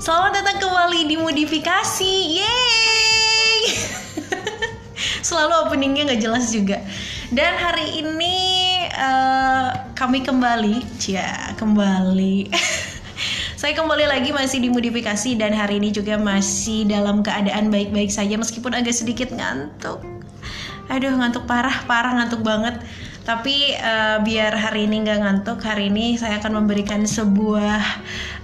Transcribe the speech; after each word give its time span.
Selamat 0.00 0.32
datang 0.32 0.56
kembali 0.64 1.12
di 1.12 1.20
modifikasi. 1.20 2.14
Yeay! 2.40 3.60
Selalu 5.28 5.68
openingnya 5.68 6.08
nggak 6.08 6.22
jelas 6.24 6.48
juga. 6.48 6.80
Dan 7.28 7.52
hari 7.60 8.00
ini 8.00 8.36
eh, 8.88 9.68
kami 9.92 10.24
kembali, 10.24 10.80
cia 10.96 11.52
kembali. 11.60 12.48
Saya 13.60 13.76
kembali 13.76 14.08
lagi 14.08 14.32
masih 14.32 14.64
di 14.64 14.72
modifikasi 14.72 15.36
dan 15.36 15.52
hari 15.52 15.76
ini 15.76 15.92
juga 15.92 16.16
masih 16.16 16.88
dalam 16.88 17.20
keadaan 17.20 17.68
baik-baik 17.68 18.08
saja 18.08 18.40
meskipun 18.40 18.72
agak 18.72 18.96
sedikit 18.96 19.28
ngantuk. 19.28 20.00
Aduh 20.88 21.12
ngantuk 21.12 21.44
parah, 21.44 21.84
parah 21.84 22.16
ngantuk 22.16 22.40
banget. 22.40 22.80
Tapi 23.20 23.76
eh, 23.76 24.16
biar 24.24 24.56
hari 24.56 24.88
ini 24.88 25.04
nggak 25.04 25.20
ngantuk, 25.20 25.60
hari 25.60 25.92
ini 25.92 26.16
saya 26.16 26.40
akan 26.40 26.64
memberikan 26.64 27.04
sebuah 27.04 27.80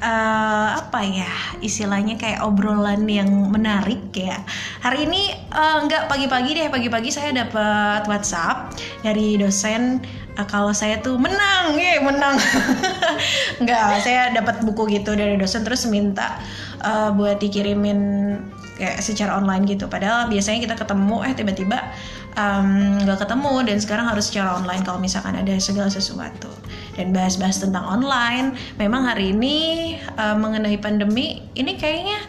eh, 0.04 0.68
apa 0.76 1.00
ya 1.00 1.32
istilahnya 1.64 2.20
kayak 2.20 2.44
obrolan 2.44 3.08
yang 3.08 3.28
menarik 3.48 4.12
ya. 4.12 4.36
Hari 4.84 5.08
ini 5.08 5.32
eh, 5.32 5.78
nggak 5.88 6.12
pagi-pagi 6.12 6.50
deh, 6.52 6.68
pagi-pagi 6.68 7.08
saya 7.08 7.32
dapat 7.32 8.04
WhatsApp 8.04 8.76
dari 9.00 9.40
dosen 9.40 10.04
eh, 10.36 10.46
kalau 10.46 10.76
saya 10.76 11.00
tuh 11.00 11.16
menang, 11.16 11.74
ya 11.80 11.96
menang. 12.04 12.36
Nggak, 13.64 14.04
saya 14.04 14.36
dapat 14.36 14.60
buku 14.60 15.00
gitu 15.00 15.16
dari 15.16 15.40
dosen 15.40 15.64
terus 15.64 15.88
minta 15.88 16.36
eh, 16.84 17.08
buat 17.16 17.40
dikirimin 17.40 18.00
kayak 18.76 19.00
secara 19.00 19.40
online 19.40 19.64
gitu. 19.64 19.88
Padahal 19.88 20.28
biasanya 20.28 20.62
kita 20.62 20.76
ketemu, 20.76 21.16
eh 21.26 21.34
tiba-tiba 21.34 21.78
nggak 22.36 23.24
ketemu 23.24 23.64
dan 23.64 23.80
sekarang 23.80 24.06
harus 24.12 24.28
secara 24.28 24.60
online 24.60 24.84
kalau 24.84 25.00
misalkan 25.00 25.32
ada 25.34 25.56
segala 25.56 25.88
sesuatu. 25.88 26.52
Dan 26.96 27.12
bahas-bahas 27.12 27.60
tentang 27.60 27.84
online, 27.84 28.56
memang 28.76 29.08
hari 29.08 29.32
ini 29.32 29.56
eh, 29.96 30.36
mengenai 30.36 30.76
pandemi 30.80 31.44
ini 31.56 31.76
kayaknya 31.76 32.20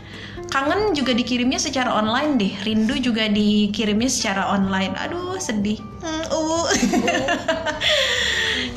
kangen 0.48 0.96
juga 0.96 1.12
dikirimnya 1.12 1.60
secara 1.60 1.92
online 1.92 2.40
deh. 2.40 2.54
Rindu 2.64 2.96
juga 3.04 3.28
dikirimnya 3.28 4.08
secara 4.08 4.48
online. 4.48 4.96
Aduh 4.96 5.36
sedih. 5.40 5.80
Hmm, 6.00 6.24
uh. 6.32 6.68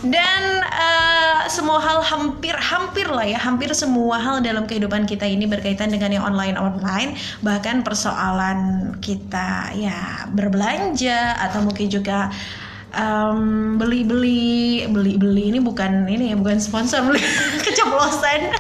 Dan 0.01 0.43
eh, 0.65 1.41
semua 1.53 1.77
hal 1.83 2.01
hampir 2.01 2.56
hampir 2.56 3.05
lah 3.05 3.27
ya, 3.27 3.37
hampir 3.37 3.69
semua 3.77 4.17
hal 4.17 4.41
dalam 4.41 4.65
kehidupan 4.65 5.05
kita 5.05 5.29
ini 5.29 5.45
berkaitan 5.45 5.93
dengan 5.93 6.15
yang 6.15 6.25
online 6.25 6.56
online, 6.56 7.11
bahkan 7.45 7.84
persoalan 7.84 8.93
kita 9.05 9.77
ya 9.77 10.25
berbelanja 10.33 11.37
atau 11.37 11.61
mungkin 11.67 11.93
juga 11.93 12.33
em, 12.95 13.77
beli-beli 13.78 14.87
beli-beli 14.91 15.55
ini 15.55 15.59
bukan 15.62 16.06
ini 16.11 16.34
ya 16.34 16.37
bukan 16.39 16.59
sponsor 16.59 17.06
beli 17.06 17.23
keceplosan 17.65 18.51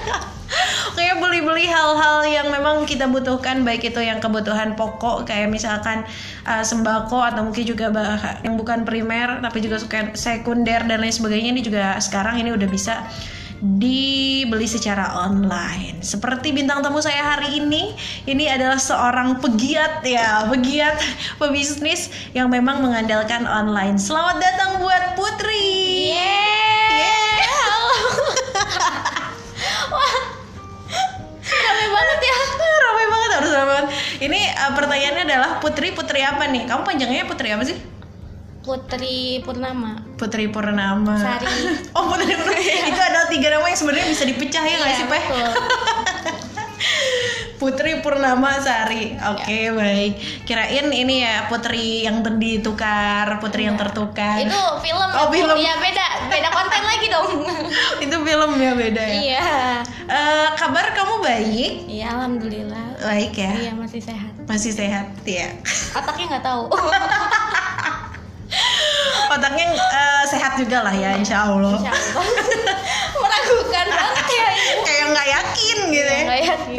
beli-beli 1.50 1.66
hal-hal 1.66 2.22
yang 2.30 2.46
memang 2.54 2.86
kita 2.86 3.10
butuhkan 3.10 3.66
baik 3.66 3.82
itu 3.82 3.98
yang 3.98 4.22
kebutuhan 4.22 4.78
pokok 4.78 5.26
kayak 5.26 5.50
misalkan 5.50 6.06
uh, 6.46 6.62
sembako 6.62 7.26
atau 7.26 7.42
mungkin 7.42 7.66
juga 7.66 7.90
bah- 7.90 8.38
yang 8.46 8.54
bukan 8.54 8.86
primer 8.86 9.42
tapi 9.42 9.58
juga 9.58 9.82
sekunder 10.14 10.86
dan 10.86 11.02
lain 11.02 11.10
sebagainya 11.10 11.50
ini 11.50 11.62
juga 11.66 11.98
sekarang 11.98 12.38
ini 12.38 12.54
udah 12.54 12.68
bisa 12.70 13.02
dibeli 13.58 14.70
secara 14.70 15.26
online. 15.26 16.06
Seperti 16.06 16.54
bintang 16.54 16.86
tamu 16.86 17.02
saya 17.02 17.34
hari 17.34 17.58
ini, 17.58 17.98
ini 18.30 18.46
adalah 18.46 18.78
seorang 18.78 19.42
pegiat 19.42 20.06
ya, 20.06 20.46
pegiat 20.46 21.02
pebisnis 21.42 22.14
yang 22.30 22.46
memang 22.46 22.78
mengandalkan 22.78 23.42
online. 23.44 23.98
Selamat 23.98 24.38
datang 24.38 24.78
buat 24.78 25.18
Putri. 25.18 26.14
Yeay, 26.14 26.94
halo. 26.94 27.29
Rame 31.60 31.86
banget 31.88 32.20
ya. 32.22 32.36
Ramai 32.84 33.06
banget 33.06 33.30
harus 33.36 33.50
ramai 33.52 33.72
banget. 33.76 33.88
Ini 34.20 34.40
uh, 34.52 34.72
pertanyaannya 34.74 35.24
adalah 35.24 35.50
Putri 35.58 35.92
Putri 35.92 36.20
apa 36.20 36.48
nih? 36.48 36.64
Kamu 36.64 36.82
panjangnya 36.82 37.24
Putri 37.24 37.48
apa 37.52 37.62
sih? 37.62 37.76
Putri 38.60 39.40
Purnama. 39.40 40.04
Putri 40.16 40.46
Purnama. 40.48 41.16
Sari. 41.16 41.48
Oh 41.96 42.08
Putri 42.08 42.34
Purnama. 42.34 42.60
Itu 42.90 43.00
ada 43.00 43.28
tiga 43.28 43.48
nama 43.50 43.64
yang 43.64 43.78
sebenarnya 43.78 44.08
bisa 44.08 44.24
dipecah 44.28 44.62
ya 44.62 44.76
nggak 44.76 44.90
Iya, 44.90 44.98
sih 44.98 45.06
Peh? 45.08 45.24
Putri 47.60 48.00
Purnama 48.00 48.56
Sari. 48.56 49.12
Oke 49.36 49.68
baik. 49.76 50.16
Kirain 50.48 50.88
ini 50.88 51.20
ya 51.20 51.44
Putri 51.52 52.08
yang 52.08 52.24
ditukar, 52.24 53.36
Putri 53.36 53.68
yang 53.68 53.76
tertukar. 53.76 54.40
Itu 54.40 54.56
film. 54.80 55.08
Oh, 55.12 55.28
film. 55.28 55.60
Ya 55.60 55.76
beda, 55.76 56.06
beda 56.32 56.48
konten 56.48 56.80
lagi 56.80 57.06
dong. 57.12 57.28
Itu 58.04 58.16
film 58.24 58.50
ya 58.56 58.72
beda 58.72 59.02
ya. 59.04 59.20
Iya. 59.20 59.52
Eh, 60.08 60.48
kabar 60.56 60.96
kamu 60.96 61.20
baik? 61.20 61.72
Iya, 61.84 62.16
alhamdulillah. 62.16 62.96
Baik 63.04 63.36
ya. 63.36 63.52
Iya, 63.52 63.72
masih 63.76 64.00
sehat. 64.00 64.32
Masih 64.48 64.72
sehat 64.72 65.12
ya. 65.28 65.52
Otaknya 65.92 66.24
nggak 66.36 66.44
tahu. 66.48 66.64
Otaknya 69.30 69.66
eh, 69.78 70.24
sehat 70.26 70.58
juga 70.58 70.82
lah 70.82 70.94
ya, 70.96 71.14
insya 71.14 71.44
Allah. 71.44 71.76
Insya 71.76 71.92
Allah. 71.92 72.24
Ya 73.70 73.80
ini. 73.86 74.36
Kayak 74.86 75.04
nggak 75.14 75.28
yakin 75.28 75.78
gitu 75.90 76.10
ya. 76.10 76.22
Nggak 76.26 76.40
yakin. 76.46 76.76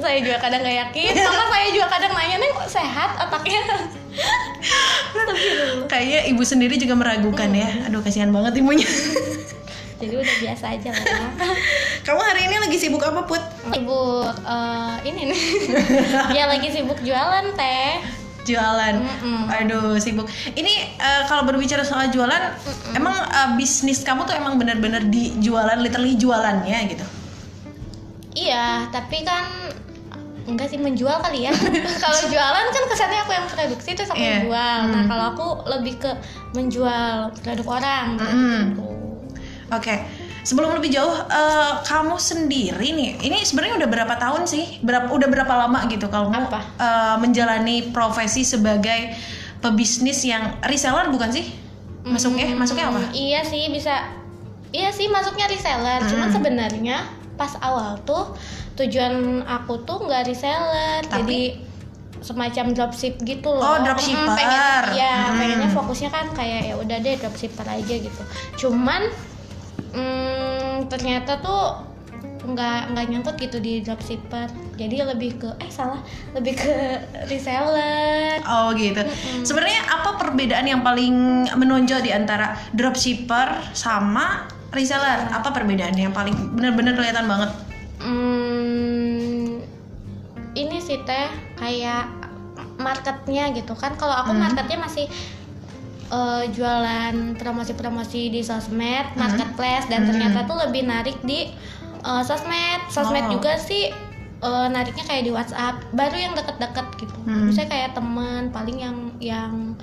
saya 0.00 0.18
juga 0.24 0.36
kadang 0.40 0.60
nggak 0.64 0.76
yakin. 0.88 1.12
Sama 1.14 1.44
saya 1.50 1.68
juga 1.74 1.86
kadang 1.92 2.12
nanya 2.16 2.36
nih 2.40 2.50
kok 2.56 2.68
sehat 2.70 3.10
otaknya. 3.20 3.60
Kayaknya 5.90 6.20
ibu 6.30 6.42
sendiri 6.42 6.74
juga 6.80 6.94
meragukan 6.98 7.50
ya. 7.52 7.88
Aduh 7.88 8.00
kasihan 8.02 8.30
banget 8.32 8.60
ibunya. 8.60 8.88
Jadi 10.00 10.14
udah 10.16 10.36
biasa 10.40 10.64
aja 10.80 10.90
lah 10.96 11.04
ya. 11.04 11.28
Kamu 12.08 12.20
hari 12.24 12.48
ini 12.48 12.56
lagi 12.56 12.76
sibuk 12.80 13.04
apa 13.04 13.28
put? 13.28 13.42
Sibuk 13.68 14.32
eh, 14.32 14.94
ini 15.04 15.22
nih. 15.28 15.42
ya 16.40 16.44
lagi 16.48 16.72
sibuk 16.72 16.96
jualan 17.04 17.52
teh. 17.52 18.19
Jualan. 18.42 18.94
Mm-mm. 18.96 19.42
Aduh 19.48 19.96
sibuk. 19.96 20.24
Ini 20.50 20.72
eh, 20.94 21.22
kalau 21.24 21.42
berbicara 21.42 21.82
soal 21.82 22.08
jualan, 22.08 22.56
emang 22.92 23.12
eh, 23.14 23.50
bisnis 23.54 24.00
kamu 24.00 24.24
tuh 24.24 24.32
emang 24.32 24.56
bener-bener 24.56 25.04
di 25.04 25.36
jualan, 25.36 25.76
literally 25.76 26.14
jualannya 26.14 26.78
gitu. 26.88 27.04
Iya, 28.32 28.88
tapi 28.88 29.20
kan 29.20 29.44
enggak 30.46 30.66
sih 30.66 30.78
menjual 30.78 31.20
kali 31.20 31.46
ya. 31.46 31.52
kalau 32.02 32.20
jualan 32.24 32.64
kan 32.66 32.84
kesannya 32.86 33.20
aku 33.20 33.32
yang 33.32 33.46
produksi 33.46 33.90
terus 33.92 34.08
aku 34.08 34.18
Iya. 34.18 34.30
yang 34.30 34.42
jual. 34.46 34.78
Nah, 34.88 35.02
Hmm. 35.02 35.08
kalau 35.08 35.24
aku 35.30 35.46
lebih 35.68 35.94
ke 35.98 36.10
menjual 36.52 37.10
produk 37.36 37.66
orang. 37.72 38.06
Mm-mm. 38.16 38.58
gitu. 38.72 38.86
Oke. 39.70 39.94
Sebelum 40.40 40.72
lebih 40.72 40.90
jauh, 40.90 41.12
eh, 41.12 41.72
kamu 41.82 42.16
sendiri 42.16 42.88
nih, 42.90 43.20
ini 43.20 43.38
sebenarnya 43.40 43.84
udah 43.84 43.88
berapa 43.88 44.14
tahun 44.16 44.42
sih? 44.44 44.80
Berapa 44.80 45.12
udah 45.12 45.28
berapa 45.28 45.54
lama 45.58 45.84
gitu 45.86 46.08
kamu 46.08 46.32
Apa? 46.48 46.60
eh, 46.76 47.16
menjalani 47.16 47.90
profesi 47.90 48.40
sebagai 48.42 49.12
pebisnis 49.58 50.24
yang 50.24 50.56
reseller 50.62 51.08
bukan 51.08 51.28
sih? 51.30 51.44
Masuknya, 52.00 52.48
Hmm, 52.48 52.56
masuknya 52.58 52.88
apa? 52.88 53.00
Iya 53.12 53.44
sih 53.44 53.68
bisa. 53.68 54.08
Iya 54.70 54.88
sih 54.88 55.06
masuknya 55.06 55.44
reseller. 55.44 56.00
Cuman 56.06 56.28
Hmm. 56.28 56.34
sebenarnya 56.34 56.96
pas 57.36 57.52
awal 57.60 58.00
tuh 58.00 58.32
tujuan 58.74 59.44
aku 59.44 59.84
tuh 59.84 60.00
nggak 60.00 60.24
reseller. 60.24 61.04
Tapi? 61.04 61.16
Jadi 61.20 61.42
semacam 62.20 62.64
dropship 62.72 63.20
gitu 63.20 63.48
loh. 63.48 63.60
Oh, 63.60 63.78
dropshipper. 63.80 64.32
pengen, 64.32 64.92
ya 64.94 65.12
Hmm. 65.26 65.36
pengennya 65.36 65.68
fokusnya 65.70 66.08
kan 66.08 66.32
kayak 66.32 66.68
ya 66.68 66.74
udah 66.76 66.96
deh 66.96 67.16
dropshipper 67.16 67.64
aja 67.64 67.94
gitu. 67.98 68.22
Cuman 68.56 69.08
mm, 69.92 70.86
ternyata 70.88 71.38
tuh 71.38 71.90
nggak 72.40 72.96
nggak 72.96 73.04
nyangkut 73.12 73.36
gitu 73.36 73.60
di 73.60 73.84
dropshipper. 73.84 74.48
Jadi 74.80 74.96
lebih 75.04 75.36
ke 75.36 75.48
eh 75.60 75.68
salah 75.68 76.00
lebih 76.32 76.56
ke 76.56 76.74
reseller. 77.28 78.40
Oh 78.48 78.72
gitu. 78.72 79.04
Sebenarnya 79.44 79.84
apa 79.86 80.16
perbedaan 80.16 80.66
yang 80.66 80.80
paling 80.80 81.46
menonjol 81.52 82.00
di 82.00 82.10
antara 82.10 82.56
dropshipper 82.72 83.76
sama 83.76 84.48
reseller? 84.72 85.28
Apa 85.30 85.52
perbedaannya 85.52 86.10
yang 86.10 86.16
paling 86.16 86.56
benar-benar 86.56 86.96
kelihatan 86.96 87.28
banget? 87.28 87.50
Hmm, 88.00 89.60
ini 90.56 90.76
sih 90.80 90.96
teh 91.04 91.28
kayak 91.60 92.08
marketnya 92.80 93.52
gitu 93.52 93.76
kan. 93.76 93.94
Kalau 94.00 94.16
aku 94.16 94.32
Hmm. 94.32 94.48
marketnya 94.48 94.80
masih 94.80 95.06
eh, 96.10 96.44
jualan 96.50 97.14
promosi-promosi 97.34 98.28
di 98.28 98.42
sosmed, 98.42 99.14
marketplace 99.14 99.86
dan 99.86 100.02
Hmm. 100.02 100.08
ternyata 100.10 100.38
tuh 100.44 100.58
lebih 100.58 100.82
narik 100.84 101.18
di 101.22 101.48
eh, 102.00 102.22
sosmed. 102.24 102.80
Sosmed 102.88 103.28
Oh. 103.28 103.38
juga 103.38 103.54
sih 103.56 103.92
eh, 104.40 104.66
nariknya 104.68 105.04
kayak 105.04 105.22
di 105.22 105.32
WhatsApp. 105.32 105.84
Baru 105.92 106.16
yang 106.16 106.32
deket-deket 106.32 106.86
gitu. 106.96 107.16
Hmm. 107.22 107.52
Misalnya 107.52 107.70
kayak 107.70 107.90
teman, 107.92 108.48
paling 108.50 108.78
yang 108.80 108.96
yang 109.20 109.76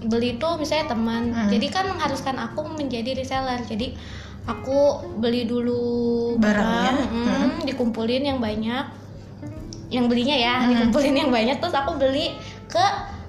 beli 0.00 0.36
tuh 0.36 0.56
misalnya 0.56 0.92
teman. 0.92 1.28
Hmm. 1.30 1.48
Jadi 1.48 1.66
kan 1.68 1.84
mengharuskan 1.84 2.36
aku 2.36 2.64
menjadi 2.72 3.12
reseller. 3.12 3.60
Jadi 3.62 3.92
aku 4.46 4.78
beli 5.18 5.44
dulu 5.44 6.38
Barangnya, 6.38 6.94
barang, 6.94 6.96
mm, 7.10 7.26
hmm. 7.26 7.50
dikumpulin 7.66 8.22
yang 8.24 8.38
banyak. 8.38 8.84
Yang 9.86 10.04
belinya 10.08 10.36
ya, 10.36 10.54
Hmm. 10.62 10.68
dikumpulin 10.72 11.14
yang 11.14 11.30
banyak 11.30 11.56
terus 11.60 11.74
aku 11.74 12.00
beli 12.00 12.32
ke 12.66 12.84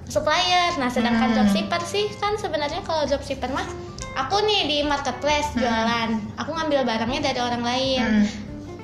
supplier. 0.08 0.74
Nah, 0.80 0.88
sedangkan 0.88 1.32
Hmm. 1.32 1.36
dropshipper 1.44 1.82
sih 1.84 2.08
kan 2.16 2.34
sebenarnya 2.40 2.80
kalau 2.82 3.04
dropshipper 3.04 3.52
mah 3.52 3.68
aku 4.16 4.42
nih 4.42 4.66
di 4.66 4.78
marketplace 4.82 5.54
jualan. 5.54 6.10
Aku 6.40 6.50
ngambil 6.52 6.82
barangnya 6.82 7.32
dari 7.32 7.40
orang 7.40 7.62
lain. 7.62 8.02
Hmm. 8.02 8.26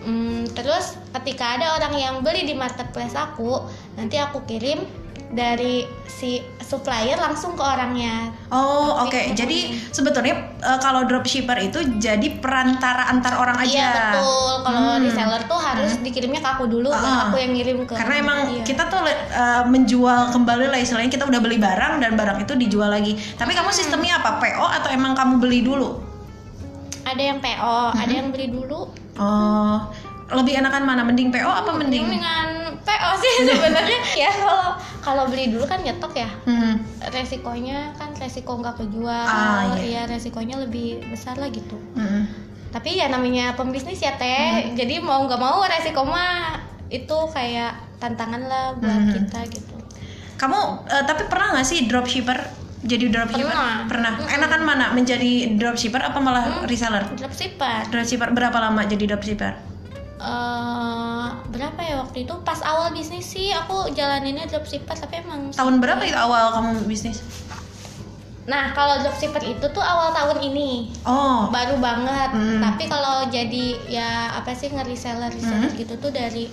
Hmm, 0.04 0.40
terus 0.52 1.00
ketika 1.16 1.56
ada 1.56 1.80
orang 1.80 1.96
yang 1.96 2.14
beli 2.20 2.44
di 2.44 2.52
marketplace 2.52 3.16
aku, 3.16 3.64
nanti 3.96 4.20
aku 4.20 4.44
kirim 4.44 4.84
dari 5.34 5.82
si 6.06 6.38
supplier 6.56 7.19
langsung 7.19 7.52
ke 7.52 7.60
orangnya. 7.60 8.31
Oh, 8.48 9.02
oke. 9.02 9.10
Tapi- 9.10 9.34
Jadi 9.34 9.58
sebetulnya 9.90 10.34
eh, 10.56 10.78
kalau 10.78 11.02
dropshipper 11.02 11.58
itu 11.60 11.78
jadi 11.98 12.38
perantara 12.38 13.10
antar 13.10 13.36
orang 13.36 13.58
aja. 13.58 13.69
Iya 13.69 13.88
betul. 13.92 14.52
Kalau 14.62 14.81
Hmm. 14.88 15.02
reseller 15.02 15.42
tuh 15.44 15.58
harus 15.58 15.92
dikirimnya 16.00 16.38
ke 16.38 16.48
aku 16.48 16.64
dulu, 16.64 16.88
baru 16.88 17.02
Ah. 17.04 17.28
aku 17.28 17.36
yang 17.36 17.52
ngirim 17.52 17.82
ke. 17.82 17.92
Karena 17.92 18.14
emang 18.16 18.38
Iya. 18.48 18.62
kita 18.62 18.86
tuh 18.86 19.02
eh, 19.04 19.62
menjual 19.66 20.31
kembali 20.31 20.70
lah 20.70 20.78
istilahnya 20.78 21.10
kita 21.10 21.26
udah 21.26 21.40
beli 21.40 21.58
barang 21.58 21.98
dan 21.98 22.14
barang 22.14 22.38
itu 22.40 22.54
dijual 22.56 22.88
lagi. 22.88 23.19
Tapi 23.34 23.52
kamu 23.52 23.69
Hmm. 23.69 23.76
sistemnya 23.76 24.16
apa? 24.16 24.38
PO 24.38 24.66
atau 24.72 24.88
emang 24.88 25.12
kamu 25.12 25.34
beli 25.38 25.60
dulu? 25.60 26.00
ada 27.04 27.20
yang 27.20 27.36
PO, 27.36 27.92
ada 27.92 28.00
Hmm. 28.02 28.16
yang 28.16 28.28
beli 28.32 28.48
dulu. 28.48 28.88
Oh, 29.14 29.76
lebih 30.30 30.56
enakan 30.56 30.82
mana? 30.84 31.02
Mending 31.04 31.28
PO 31.28 31.44
apa 31.44 31.70
mending? 31.74 32.04
Mendingan 32.04 32.48
PO 32.80 33.10
sih 33.18 33.34
sebenarnya. 33.48 34.00
ya 34.24 34.30
kalau 34.32 34.62
kalau 35.00 35.24
beli 35.28 35.52
dulu 35.52 35.64
kan 35.64 35.80
nyetok 35.80 36.16
ya. 36.16 36.30
Hmm. 36.44 36.80
Resikonya 37.12 37.92
kan 37.94 38.16
resiko 38.16 38.56
nggak 38.56 38.80
kejual. 38.80 39.12
Ah, 39.24 39.76
iya. 39.76 40.02
Iya, 40.02 40.02
resikonya 40.08 40.56
lebih 40.58 41.04
besar 41.08 41.36
lah 41.36 41.52
gitu. 41.52 41.76
Hmm. 41.92 42.24
Tapi 42.72 42.98
ya 42.98 43.06
namanya 43.06 43.52
pembisnis 43.54 44.00
ya 44.00 44.16
teh. 44.16 44.72
Jadi 44.72 44.98
mau 44.98 45.22
nggak 45.24 45.38
mau 45.38 45.60
resiko 45.62 46.02
mah 46.02 46.58
itu 46.88 47.18
kayak 47.30 47.76
tantangan 48.00 48.42
lah 48.44 48.64
buat 48.76 49.00
Mhm. 49.00 49.12
kita 49.12 49.40
gitu. 49.50 49.74
Kamu 50.34 50.60
eh, 50.86 51.04
tapi 51.04 51.28
pernah 51.28 51.54
nggak 51.54 51.66
sih 51.66 51.86
dropshipper? 51.86 52.38
Jadi 52.84 53.08
dropshipper? 53.08 53.48
Pernah. 53.48 53.88
Pernah. 53.88 54.12
Enakan 54.28 54.62
mana? 54.62 54.86
Menjadi 54.92 55.56
dropshipper 55.56 56.00
apa 56.00 56.18
malah 56.20 56.68
reseller? 56.68 57.00
Dropshipper. 57.16 57.88
Dropshipper 57.88 58.28
berapa 58.32 58.58
lama 58.60 58.84
jadi 58.84 59.08
dropshipper? 59.08 59.73
Eh 60.24 61.26
berapa 61.46 61.80
ya 61.80 61.94
waktu 62.00 62.24
itu 62.24 62.34
pas 62.40 62.58
awal 62.60 62.90
bisnis 62.90 63.24
sih 63.26 63.52
aku 63.52 63.92
jalaninnya 63.92 64.44
dropshipper 64.44 64.96
tapi 64.96 65.20
emang 65.20 65.52
Tahun 65.52 65.74
berapa 65.78 66.02
itu 66.02 66.16
awal 66.16 66.50
kamu 66.52 66.70
bisnis? 66.84 67.20
nah 68.44 68.72
kalau 68.72 69.00
dropshipper 69.00 69.40
itu 69.42 69.66
tuh 69.66 69.80
awal 69.80 70.12
tahun 70.12 70.44
ini 70.44 70.92
Oh, 71.02 71.48
baru 71.48 71.80
banget 71.80 72.28
Hmm. 72.30 72.60
tapi 72.60 72.84
kalau 72.86 73.24
jadi 73.26 73.66
ya 73.86 74.10
apa 74.34 74.52
sih 74.52 74.68
nge-reseller 74.68 75.30
reseller 75.30 75.64
Hmm. 75.64 75.78
gitu 75.78 75.96
tuh 75.96 76.10
dari 76.10 76.52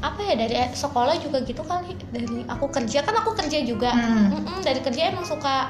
apa 0.00 0.18
ya 0.18 0.34
dari 0.34 0.56
sekolah 0.72 1.14
juga 1.16 1.44
gitu 1.44 1.60
kali 1.62 1.94
dari 2.08 2.42
aku 2.44 2.64
kerja 2.66 3.02
kan 3.02 3.14
aku 3.14 3.36
kerja 3.36 3.58
juga 3.60 3.92
Hmm. 3.92 4.32
Mm-mm, 4.32 4.58
dari 4.60 4.80
kerja 4.80 5.12
emang 5.12 5.22
suka 5.22 5.68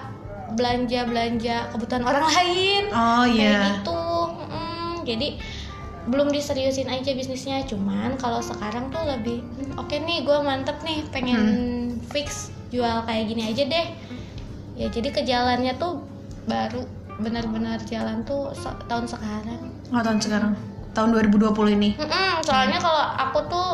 belanja 0.52 1.00
belanja 1.04 1.56
kebutuhan 1.68 2.02
orang 2.02 2.22
lain 2.30 2.84
oh 2.88 3.24
kayak 3.24 3.34
iya. 3.34 3.58
gitu 3.72 3.98
Mm, 4.46 4.94
jadi 5.02 5.28
belum 6.04 6.28
diseriusin 6.28 6.86
aja 6.86 7.10
bisnisnya 7.10 7.62
cuman 7.62 8.16
kalau 8.16 8.38
sekarang 8.38 8.88
tuh 8.88 9.02
lebih 9.04 9.38
"Hmm, 9.54 9.78
oke 9.78 9.94
nih 9.94 10.22
gue 10.22 10.38
mantep 10.40 10.78
nih 10.80 11.06
pengen 11.08 11.38
Hmm. 11.38 11.86
fix 12.08 12.50
jual 12.68 13.02
kayak 13.02 13.26
gini 13.26 13.42
aja 13.46 13.62
deh 13.64 13.86
ya 14.74 14.86
jadi 14.88 15.08
ke 15.08 15.22
jalannya 15.22 15.76
tuh 15.76 16.02
baru 16.44 16.82
benar-benar 17.14 17.78
jalan 17.84 18.20
tuh 18.22 18.50
se- 18.52 18.82
tahun 18.84 19.06
sekarang 19.06 19.62
Oh, 19.88 20.00
tahun 20.00 20.18
sekarang. 20.18 20.52
Tahun 20.92 21.08
2020 21.10 21.52
ini. 21.70 21.92
Mm-mm, 21.94 22.40
soalnya 22.42 22.76
Hmm. 22.76 22.86
kalau 22.86 23.04
aku 23.20 23.38
tuh 23.46 23.68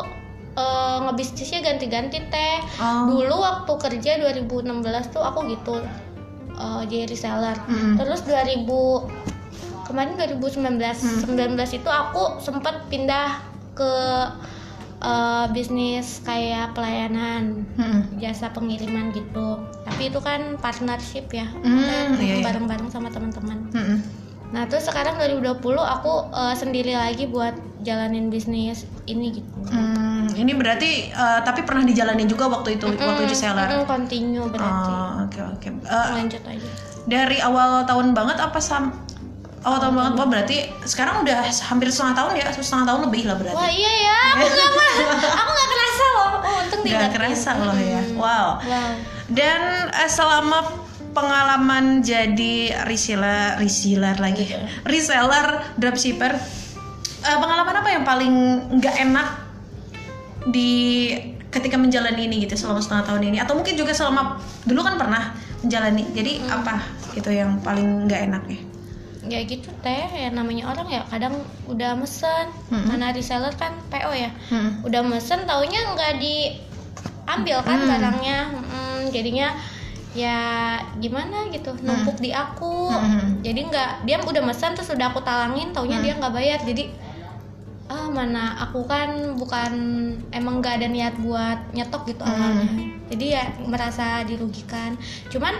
eh, 0.52 0.96
ngebisnisnya 1.00 1.62
ganti-ganti 1.62 2.18
teh 2.24 2.58
Oh. 2.76 3.06
dulu 3.08 3.38
waktu 3.38 3.72
kerja 3.78 4.12
2016 4.18 4.74
tuh 5.08 5.22
aku 5.22 5.46
gitu 5.46 5.78
eh, 6.52 6.82
jadi 6.84 7.06
reseller 7.06 7.54
Mm-mm. 7.64 7.94
terus 7.96 8.20
2000 8.22 9.06
kemarin 9.88 10.14
2019 10.14 10.76
Hmm. 10.78 11.56
19 11.56 11.56
itu 11.74 11.88
aku 11.88 12.22
sempat 12.38 12.86
pindah 12.86 13.40
ke 13.72 13.92
eh, 15.00 15.46
bisnis 15.48 16.20
kayak 16.20 16.74
pelayanan 16.74 17.62
Mm-mm. 17.72 18.18
jasa 18.18 18.50
pengiriman 18.50 19.10
gitu 19.10 19.56
tapi 19.80 20.08
itu 20.08 20.18
kan 20.18 20.58
partnership 20.58 21.30
ya 21.30 21.46
Hmm, 21.56 22.18
iya, 22.18 22.34
iya. 22.34 22.44
bareng-bareng 22.44 22.88
sama 22.88 23.08
teman-teman 23.08 23.70
Mm-mm. 23.70 23.98
nah 24.48 24.64
terus 24.64 24.84
sekarang 24.84 25.14
2020 25.16 25.62
aku 25.78 26.12
eh, 26.28 26.54
sendiri 26.54 26.92
lagi 26.92 27.24
buat 27.26 27.54
jalanin 27.80 28.26
bisnis 28.26 28.84
ini 29.04 29.38
gitu 29.38 29.54
Hmm, 29.68 30.26
ini 30.34 30.50
berarti 30.52 30.90
eh, 31.08 31.40
tapi 31.42 31.62
pernah 31.62 31.84
dijalanin 31.84 32.26
juga 32.26 32.48
waktu 32.48 32.74
itu 32.74 32.90
waktu 32.90 33.22
Mm, 33.22 33.30
reseller. 33.30 33.68
mm, 33.70 33.84
continue 33.86 34.44
berarti 34.44 34.90
Oh, 34.90 35.10
oke 35.22 35.40
oke. 35.54 35.68
Eh, 35.78 36.08
lanjut 36.12 36.42
aja 36.42 36.68
dari 37.06 37.38
awal 37.38 37.84
tahun 37.84 38.12
banget 38.12 38.36
apa 38.36 38.58
sam 38.58 38.92
awal 39.68 39.78
tahun 39.78 39.94
banget? 39.94 40.12
Wah, 40.16 40.26
berarti 40.26 40.56
sekarang 40.82 41.14
udah 41.22 41.38
hampir 41.44 41.88
setengah 41.92 42.14
tahun 42.16 42.32
ya, 42.40 42.46
setengah 42.50 42.86
tahun 42.88 43.00
lebih 43.06 43.22
lah 43.28 43.36
berarti. 43.36 43.56
wah 43.56 43.70
iya 43.70 43.92
ya 44.00 44.18
aku 44.32 44.46
nggak 44.48 45.32
aku 45.36 45.50
nggak 45.52 45.68
kerasa 45.70 46.04
loh 46.08 46.28
oh 46.40 46.54
untung 46.64 46.80
Gak 46.80 46.86
diingetin. 46.88 47.12
kerasa 47.14 47.50
loh 47.54 47.76
ya. 47.76 48.00
Wow. 48.16 48.20
wow 48.24 48.48
Dan 49.28 49.60
eh, 49.92 50.08
selama 50.08 50.58
pengalaman 51.12 52.00
jadi 52.00 52.56
reseller, 52.86 53.58
reseller 53.58 54.16
lagi, 54.16 54.48
reseller, 54.86 55.46
dropshipper, 55.76 56.32
eh, 57.20 57.36
pengalaman 57.36 57.74
apa 57.76 57.88
yang 57.90 58.04
paling 58.06 58.34
nggak 58.78 58.94
enak 59.04 59.28
di 60.48 60.72
ketika 61.48 61.76
menjalani 61.76 62.28
ini 62.28 62.44
gitu 62.44 62.56
selama 62.56 62.80
setengah 62.80 63.04
tahun 63.04 63.22
ini? 63.32 63.36
Atau 63.40 63.56
mungkin 63.56 63.74
juga 63.74 63.92
selama 63.92 64.36
dulu 64.64 64.80
kan 64.80 64.96
pernah 64.96 65.36
menjalani. 65.60 66.04
Jadi 66.14 66.32
apa 66.46 66.80
gitu 67.12 67.28
yang 67.32 67.58
paling 67.60 68.06
nggak 68.06 68.20
enak 68.32 68.42
ya? 69.28 69.40
gitu 69.44 69.68
teh 69.78 70.08
ya 70.08 70.28
namanya 70.28 70.68
orang 70.68 70.88
ya 70.88 71.02
kadang 71.04 71.36
udah 71.64 71.94
mesen 71.94 72.48
Mm-mm. 72.68 72.88
mana 72.88 73.12
reseller 73.12 73.52
kan 73.52 73.76
PO 73.86 74.10
ya 74.10 74.30
Hmm. 74.48 74.80
udah 74.82 75.00
mesen 75.02 75.44
taunya 75.44 75.80
nggak 75.88 76.18
diambil 76.18 77.58
kan 77.60 77.78
Mm. 77.78 77.88
barangnya 77.88 78.38
Mm, 78.50 79.00
jadinya 79.08 79.48
ya 80.12 80.40
gimana 80.96 81.46
gitu 81.48 81.76
numpuk 81.78 82.18
di 82.18 82.32
aku 82.32 82.88
Mm. 82.90 83.44
jadi 83.44 83.60
nggak 83.62 83.90
dia 84.02 84.16
udah 84.18 84.42
mesen 84.42 84.72
terus 84.72 84.88
udah 84.88 85.08
aku 85.08 85.20
talangin 85.20 85.70
taunya 85.70 85.98
Mm. 85.98 86.04
dia 86.04 86.12
nggak 86.16 86.34
bayar 86.34 86.60
jadi 86.60 86.84
ah 87.88 88.04
mana 88.06 88.52
aku 88.58 88.84
kan 88.84 89.08
bukan 89.34 89.72
emang 90.28 90.60
nggak 90.60 90.76
ada 90.76 90.88
niat 90.88 91.14
buat 91.18 91.72
nyetok 91.72 92.04
gitu 92.06 92.20
Mm. 92.20 92.30
awalnya 92.30 92.66
jadi 93.08 93.24
ya 93.30 93.42
merasa 93.64 94.20
dirugikan 94.22 94.96
cuman 95.28 95.54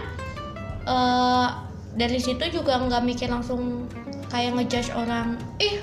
eh 0.85 1.49
dari 1.91 2.19
situ 2.19 2.45
juga 2.51 2.77
nggak 2.79 3.03
mikir 3.03 3.27
langsung 3.27 3.89
kayak 4.27 4.55
ngejudge 4.55 4.93
orang 4.93 5.37
ih 5.57 5.81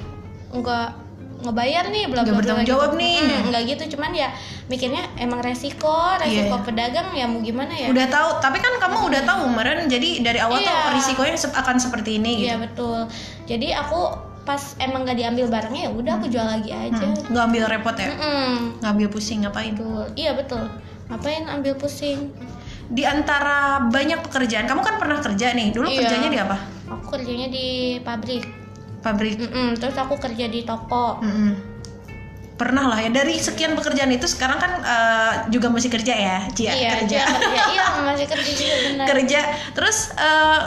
nggak 0.52 0.90
ngebayar 1.36 1.84
nih 1.88 2.08
bla 2.08 2.22
Nggak 2.22 2.26
bla 2.26 2.40
bertanggung 2.40 2.64
gitu. 2.64 2.72
jawab 2.74 2.92
nih. 2.96 3.18
Mm, 3.20 3.42
nggak 3.52 3.64
gitu 3.68 3.84
cuman 3.94 4.12
ya 4.12 4.30
mikirnya 4.66 5.04
emang 5.16 5.40
resiko 5.40 5.94
resiko 6.16 6.56
Iya. 6.56 6.64
pedagang 6.64 7.08
ya 7.12 7.26
mau 7.26 7.38
gimana 7.40 7.70
ya 7.72 7.92
Udah 7.92 8.08
tahu, 8.08 8.30
tapi 8.40 8.58
kan 8.58 8.74
kamu 8.76 8.98
udah 9.06 9.22
tahu 9.22 9.40
kemarin 9.46 9.86
jadi 9.86 10.10
dari 10.22 10.40
awal 10.40 10.58
tuh 10.58 10.66
Iya. 10.66 10.96
risikonya 10.96 11.36
akan 11.38 11.76
seperti 11.78 12.18
ini 12.18 12.32
gitu. 12.40 12.46
iya 12.46 12.56
betul 12.58 13.00
jadi 13.46 13.68
aku 13.78 14.02
pas 14.42 14.62
emang 14.80 15.04
nggak 15.04 15.18
diambil 15.18 15.46
barangnya 15.50 15.82
ya 15.84 15.92
udah 15.92 16.14
aku 16.16 16.26
jual 16.30 16.46
lagi 16.46 16.70
aja 16.70 17.02
Hmm, 17.04 17.18
nggak 17.28 17.44
ambil 17.44 17.64
repot 17.68 17.96
ya, 17.96 18.10
nggak 18.80 18.92
ambil 18.92 19.08
pusing 19.10 19.40
ngapain? 19.42 19.74
betul 19.74 20.06
iya 20.16 20.32
betul 20.34 20.62
ngapain 21.06 21.44
ambil 21.46 21.74
pusing 21.76 22.30
Di 22.88 23.02
antara 23.02 23.58
banyak 23.84 24.22
pekerjaan, 24.22 24.66
kamu 24.66 24.80
kan 24.80 24.96
pernah 24.96 25.18
kerja 25.18 25.52
nih. 25.52 25.70
Dulu 25.70 25.88
Iya. 25.88 25.98
kerjanya 26.02 26.30
di 26.30 26.40
apa? 26.40 26.58
aku 26.86 27.06
kerjanya 27.12 27.48
di 27.48 27.68
pabrik 28.00 28.46
Pabrik. 29.00 29.38
Mm-mm. 29.38 29.74
terus 29.76 29.94
aku 29.94 30.18
kerja 30.18 30.46
di 30.46 30.62
toko 30.62 31.18
Mm-mm. 31.20 31.54
Pernah 32.56 32.88
lah 32.88 33.00
ya. 33.00 33.12
Dari 33.12 33.36
sekian 33.36 33.74
pekerjaan 33.74 34.10
itu 34.10 34.26
sekarang 34.26 34.56
kan 34.56 34.72
eh, 34.80 35.34
juga 35.50 35.68
masih 35.68 35.92
kerja 35.92 36.14
ya, 36.14 36.38
Cia 36.50 36.72
iya 36.72 36.90
kerja. 36.96 37.20
dia 37.20 37.26
kerja 37.28 37.62
iya 37.70 37.86
masih 38.08 38.26
kerja 38.26 38.52
juga 38.52 38.76
benar 38.82 39.06
kerja. 39.08 39.40
Terus 39.72 39.98
eh, 40.16 40.60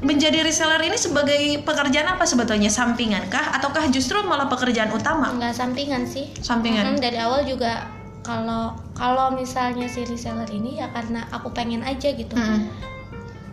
menjadi 0.00 0.40
reseller 0.40 0.82
ini 0.82 0.96
sebagai 0.96 1.36
pekerjaan 1.60 2.08
apa 2.10 2.24
sebetulnya? 2.24 2.66
Sampingan 2.68 3.28
kah 3.28 3.54
ataukah 3.54 3.86
justru 3.88 4.18
malah 4.22 4.46
pekerjaan 4.46 4.90
utama? 4.90 5.30
nggak 5.32 5.52
sampingan 5.52 6.02
sih 6.04 6.32
Sampingan. 6.38 6.90
Mm, 6.90 6.98
dari 6.98 7.18
awal 7.18 7.44
juga 7.44 7.86
kalau 8.24 8.64
kalau 8.92 9.28
misalnya 9.30 9.84
si 9.84 10.02
reseller 10.02 10.48
ini 10.48 10.80
ya 10.80 10.88
karena 10.88 11.28
aku 11.28 11.52
pengen 11.52 11.80
aja 11.80 12.08
gitu 12.08 12.32
Mm-mm. 12.32 12.72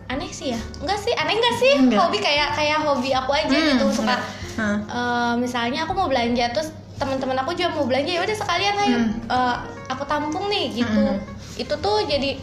aneh 0.08 0.28
sih 0.28 0.50
ya 0.50 0.60
enggak 0.78 0.98
sih 0.98 1.12
aneh 1.12 1.34
enggak 1.34 1.54
sih 1.54 1.72
Enggak. 1.78 1.98
hobi 2.00 2.18
kayak 2.18 2.48
kayak 2.52 2.80
hobi 2.80 3.12
aku 3.12 3.30
aja 3.30 3.48
Hmm, 3.48 3.68
gitu 3.70 3.86
suka. 3.94 4.16
Hah. 4.52 4.76
eh, 4.82 5.34
misalnya 5.36 5.84
aku 5.84 5.92
mau 5.92 6.04
belanja 6.06 6.44
terus 6.50 6.68
teman-teman 6.94 7.36
aku 7.36 7.52
juga 7.52 7.72
mau 7.72 7.84
belanja 7.84 8.10
ya 8.10 8.20
udah 8.20 8.36
sekalian 8.36 8.74
ayo 8.78 8.98
Hmm. 8.98 9.12
eh, 9.26 9.56
aku 9.86 10.02
tampung 10.04 10.48
nih 10.48 10.72
gitu 10.74 11.04
Hmm. 11.06 11.20
itu 11.54 11.74
tuh 11.74 11.96
jadi 12.04 12.40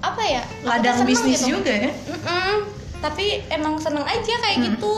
apa 0.00 0.18
ya 0.20 0.42
Ladang 0.64 1.06
bisnis 1.06 1.38
gitu. 1.40 1.54
juga 1.56 1.70
ya. 1.70 1.90
Mm-mm. 1.90 2.54
tapi 2.98 3.42
emang 3.48 3.78
seneng 3.78 4.02
aja 4.04 4.34
kayak 4.40 4.58
Hmm. 4.58 4.66
gitu 4.68 4.94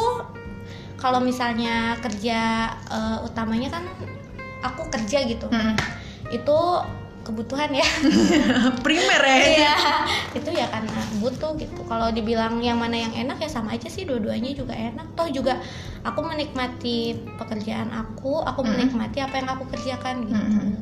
kalau 0.94 1.20
misalnya 1.20 1.96
kerja 1.98 2.40
eh, 2.86 3.18
utamanya 3.22 3.68
kan 3.70 3.84
aku 4.62 4.88
kerja 4.90 5.24
gitu 5.24 5.44
Mm-mm. 5.46 5.76
Itu 6.34 6.58
kebutuhan 7.24 7.72
ya. 7.72 7.88
Primer 8.84 9.22
ya. 9.24 9.36
Iya 9.48 9.74
itu 10.36 10.50
ya 10.52 10.68
karena 10.68 11.00
butuh 11.24 11.56
gitu. 11.56 11.80
Kalau 11.88 12.12
dibilang 12.12 12.60
yang 12.60 12.76
mana 12.76 13.00
yang 13.00 13.14
enak 13.16 13.40
ya 13.40 13.48
sama 13.48 13.72
aja 13.72 13.88
sih 13.88 14.04
dua-duanya 14.04 14.52
juga 14.52 14.76
enak. 14.76 15.16
Toh 15.16 15.32
juga 15.32 15.56
aku 16.04 16.20
menikmati 16.20 17.16
pekerjaan 17.40 17.88
aku 17.90 18.44
aku 18.44 18.60
Mm-mm. 18.60 18.76
menikmati 18.76 19.24
apa 19.24 19.34
yang 19.40 19.48
aku 19.48 19.64
kerjakan 19.72 20.28
gitu. 20.28 20.36
Mm-mm. 20.36 20.72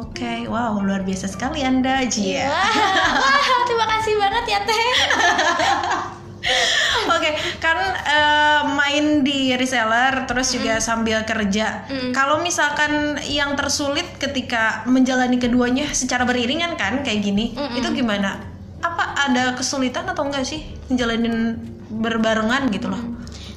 Oke, 0.00 0.48
wow 0.48 0.80
luar 0.80 1.04
biasa 1.04 1.28
sekali 1.28 1.60
anda, 1.60 2.08
Jia. 2.08 2.48
wah, 2.48 2.72
wah 3.20 3.60
terima 3.68 3.84
kasih 3.84 4.14
banget 4.16 4.44
ya 4.48 4.60
teh 4.64 4.88
Oke, 7.16 7.30
kan 7.58 7.78
eh, 8.04 8.62
main 8.68 9.24
di 9.24 9.56
reseller 9.56 10.28
terus 10.28 10.52
juga 10.52 10.78
sambil 10.78 11.24
kerja. 11.24 11.88
Mm. 11.88 12.12
Kalau 12.12 12.40
misalkan 12.44 13.16
yang 13.26 13.56
tersulit 13.56 14.06
ketika 14.20 14.84
menjalani 14.84 15.40
keduanya 15.40 15.88
secara 15.92 16.28
beriringan 16.28 16.76
kan 16.76 17.00
kayak 17.00 17.24
gini, 17.24 17.56
Mm-mm. 17.56 17.80
itu 17.80 17.88
gimana? 17.96 18.40
Apa 18.84 19.28
ada 19.30 19.56
kesulitan 19.56 20.04
atau 20.04 20.28
enggak 20.28 20.44
sih 20.44 20.60
menjalanin 20.92 21.56
berbarengan 21.88 22.68
gitu 22.70 22.92
loh? 22.92 23.02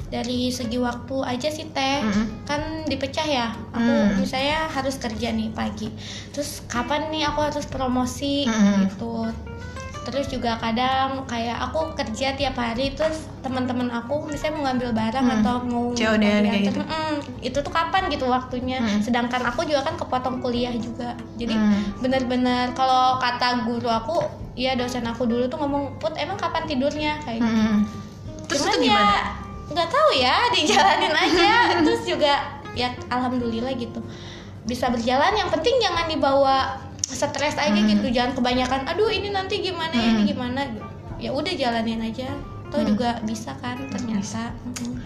dari 0.08 0.48
segi 0.48 0.80
waktu 0.80 1.20
aja 1.20 1.52
sih 1.52 1.68
teh 1.68 2.00
Mm-mm. 2.00 2.48
kan 2.48 2.88
dipecah 2.88 3.28
ya 3.28 3.52
aku 3.76 3.84
Mm. 3.84 4.24
misalnya 4.24 4.64
harus 4.72 4.96
kerja 4.96 5.28
nih 5.36 5.52
pagi 5.52 5.92
terus 6.32 6.64
kapan 6.64 7.12
nih 7.12 7.28
aku 7.28 7.44
harus 7.44 7.68
promosi 7.68 8.48
Mm-mm. 8.48 8.88
gitu 8.88 9.28
terus 10.08 10.26
juga 10.26 10.56
kadang 10.56 11.22
kayak 11.24 11.60
aku 11.60 11.92
kerja 11.92 12.32
tiap 12.32 12.56
hari 12.56 12.90
terus 12.90 13.28
teman-teman 13.38 13.88
aku 13.88 14.24
misalnya 14.24 14.54
mau 14.54 14.64
ngambil 14.66 14.90
barang 14.90 15.20
Mm. 15.22 15.34
atau 15.38 15.54
mau 15.62 15.84
kayak 15.92 16.16
diantar, 16.16 16.56
gitu. 16.64 16.80
mm-mm, 16.80 17.12
itu 17.40 17.58
tuh 17.58 17.68
kapan 17.68 18.08
gitu 18.08 18.24
waktunya 18.24 18.78
Mm. 18.78 19.00
sedangkan 19.00 19.42
aku 19.44 19.62
juga 19.62 19.84
kan 19.84 19.94
kepotong 19.94 20.40
kuliah 20.40 20.72
juga 20.72 21.12
jadi 21.36 21.52
Mm. 21.52 22.00
bener-bener 22.00 22.72
kalau 22.72 23.16
kata 23.16 23.62
guru 23.62 23.86
aku 23.86 24.24
ya 24.54 24.72
dosen 24.74 25.04
aku 25.04 25.22
dulu 25.22 25.44
tuh 25.46 25.56
ngomong 25.56 25.96
put 25.96 26.16
emang 26.16 26.34
kapan 26.34 26.64
tidurnya 26.64 27.20
kayak 27.22 27.38
gitu 27.38 27.60
Mm-mm. 27.62 27.78
Terus 28.48 28.64
Cuman 28.64 28.72
itu 28.74 28.80
ya 28.80 28.96
gimana? 28.96 29.20
nggak 29.68 29.88
tahu 29.88 30.10
ya 30.16 30.36
dijalanin 30.56 31.12
aja 31.12 31.52
terus 31.78 32.02
juga 32.02 32.34
ya 32.72 32.88
alhamdulillah 33.06 33.76
gitu 33.76 34.00
bisa 34.64 34.88
berjalan 34.88 35.32
yang 35.32 35.48
penting 35.48 35.76
jangan 35.78 36.04
dibawa 36.06 36.80
stres 37.08 37.56
aja 37.56 37.72
Hmm. 37.72 37.88
gitu 37.88 38.06
jangan 38.08 38.32
kebanyakan 38.32 38.84
aduh 38.84 39.08
ini 39.08 39.28
nanti 39.28 39.60
gimana 39.60 39.90
ya 39.90 40.08
ini 40.10 40.22
Hmm. 40.22 40.30
gimana 40.30 40.60
ya 41.16 41.30
udah 41.32 41.52
jalanin 41.52 42.00
aja 42.00 42.28
toh 42.68 42.78
Hmm. 42.78 42.88
juga 42.92 43.16
bisa 43.24 43.56
kan 43.58 43.80
ternyata 43.88 44.52
Mm-mm. 44.66 45.00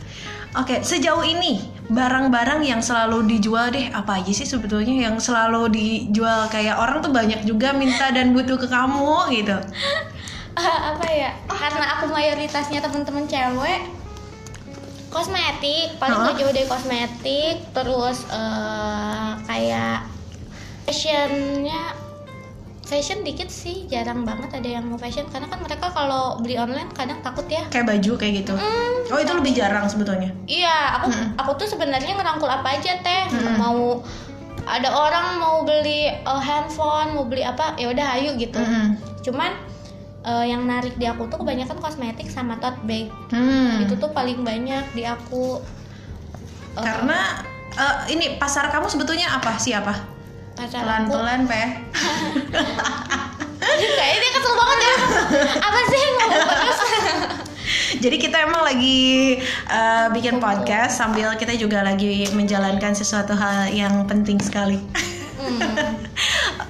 Oke, 0.52 0.84
sejauh 0.84 1.24
ini 1.24 1.64
barang-barang 1.88 2.60
yang 2.60 2.84
selalu 2.84 3.24
dijual 3.24 3.72
deh 3.72 3.88
apa 3.88 4.20
aja 4.20 4.28
sih 4.28 4.44
sebetulnya 4.44 5.08
yang 5.08 5.16
selalu 5.16 5.72
dijual 5.72 6.44
kayak 6.52 6.76
orang 6.76 7.00
tuh 7.00 7.08
banyak 7.08 7.40
juga 7.48 7.72
minta 7.72 8.12
dan 8.12 8.36
butuh 8.36 8.60
ke 8.60 8.68
kamu 8.68 9.32
gitu. 9.32 9.56
apa 10.92 11.08
ya 11.08 11.32
karena 11.48 11.96
aku 11.96 12.12
mayoritasnya 12.12 12.84
teman-teman 12.84 13.24
cewek 13.24 13.80
kosmetik 15.08 15.96
paling 15.96 16.12
Hah? 16.12 16.24
nggak 16.28 16.36
jauh 16.36 16.52
dari 16.52 16.68
kosmetik 16.68 17.56
terus 17.72 18.28
eh, 18.28 19.28
kayak 19.44 20.04
fashionnya 20.84 21.94
fashion 22.82 23.22
dikit 23.22 23.48
sih 23.48 23.86
jarang 23.86 24.20
banget 24.22 24.52
ada 24.52 24.68
yang 24.70 24.84
mau 24.84 24.96
fashion 24.96 25.24
karena 25.26 25.46
kan 25.46 25.58
mereka 25.58 25.88
kalau 25.88 26.36
beli 26.36 26.54
online 26.54 26.90
kadang 26.92 27.22
takut 27.22 27.46
ya 27.46 27.64
Kayak 27.66 27.88
baju 27.88 28.12
kayak 28.16 28.32
gitu. 28.38 28.52
Hmm, 28.52 28.90
Oh, 29.08 29.18
itu 29.18 29.32
lebih 29.32 29.52
jarang 29.52 29.86
sebetulnya. 29.86 30.32
iya 30.44 30.98
aku 30.98 31.08
Mm-mm. 31.08 31.28
aku 31.36 31.50
tuh 31.56 31.68
sebenarnya 31.68 32.12
ngerangkul 32.12 32.46
apa 32.46 32.68
aja 32.72 32.96
teh 32.98 33.22
Mm-mm. 33.30 33.56
mau 33.56 34.02
ada 34.62 34.88
orang 34.88 35.38
mau 35.38 35.56
beli 35.62 36.06
eh, 36.06 36.40
handphone 36.40 37.12
mau 37.12 37.24
beli 37.24 37.42
apa 37.42 37.74
ya 37.74 37.88
udah 37.88 38.06
ayo 38.14 38.36
gitu 38.36 38.58
Mm-mm. 38.58 38.98
cuman 39.22 39.52
eh, 40.22 40.44
yang 40.46 40.64
narik 40.64 40.94
di 40.94 41.04
aku 41.04 41.26
tuh 41.26 41.38
kebanyakan 41.38 41.78
kosmetik 41.78 42.28
sama 42.28 42.58
tote 42.58 42.78
bag 42.82 43.08
Hmm. 43.28 43.80
itu 43.80 43.96
tuh 43.96 44.10
paling 44.10 44.42
banyak 44.42 44.84
di 44.92 45.02
aku 45.02 45.62
Eh, 46.72 46.80
Karena 46.80 47.36
eh, 47.70 47.96
ini 48.10 48.36
pasar 48.36 48.68
kamu 48.68 48.84
sebetulnya 48.86 49.28
apa? 49.30 49.56
Siapa? 49.56 49.92
Pacar 50.56 50.80
Pelan-pelan, 50.84 51.40
Peh. 51.48 51.68
kayaknya 53.72 54.18
dia 54.20 54.32
kesel 54.36 54.52
banget 54.58 54.78
ya 54.78 54.94
apa 55.62 55.80
sih 55.88 56.04
terus 56.18 56.80
Jadi 58.02 58.16
kita 58.18 58.36
emang 58.50 58.66
lagi 58.66 59.38
eh, 59.70 60.06
bikin 60.10 60.42
podcast 60.42 60.98
sambil 60.98 61.32
kita 61.38 61.54
juga 61.54 61.86
lagi 61.86 62.26
menjalankan 62.34 62.92
sesuatu 62.92 63.32
hal 63.38 63.70
yang 63.70 64.04
penting 64.10 64.42
sekali. 64.42 64.80
Hmm. 65.38 65.60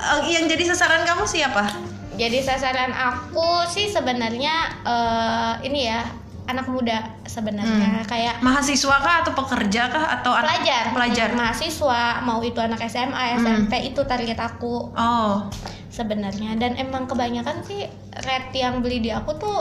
Eh, 0.02 0.34
yang 0.34 0.50
jadi 0.50 0.66
sasaran 0.66 1.06
kamu 1.06 1.22
siapa? 1.30 1.92
jadi 2.12 2.44
sasaran 2.44 2.92
aku 2.92 3.64
sih 3.72 3.88
sebenarnya 3.88 4.54
eh, 4.84 5.52
ini 5.68 5.88
ya 5.88 6.04
anak 6.44 6.66
muda 6.66 6.98
sebenarnya. 7.22 8.02
Kayak 8.04 8.38
Mahasiswa 8.38 8.96
kah 8.96 9.22
atau 9.22 9.32
pekerja 9.32 9.82
kah 9.86 10.06
atau 10.12 10.32
anak- 10.32 10.58
pelajar. 10.58 10.84
Pelajar. 10.90 11.28
mahasiswa 11.32 12.02
mau 12.20 12.40
itu 12.40 12.58
anak 12.58 12.82
SMA 12.84 13.38
SMP 13.38 13.72
itu 13.84 14.00
target 14.02 14.36
aku 14.36 14.90
Oh. 14.92 15.46
sebenarnya. 15.88 16.56
Dan 16.56 16.74
emang 16.74 17.04
kebanyakan 17.04 17.62
sih 17.62 17.86
rate 18.18 18.54
yang 18.54 18.80
beli 18.80 18.98
di 18.98 19.10
aku 19.10 19.32
tuh 19.34 19.58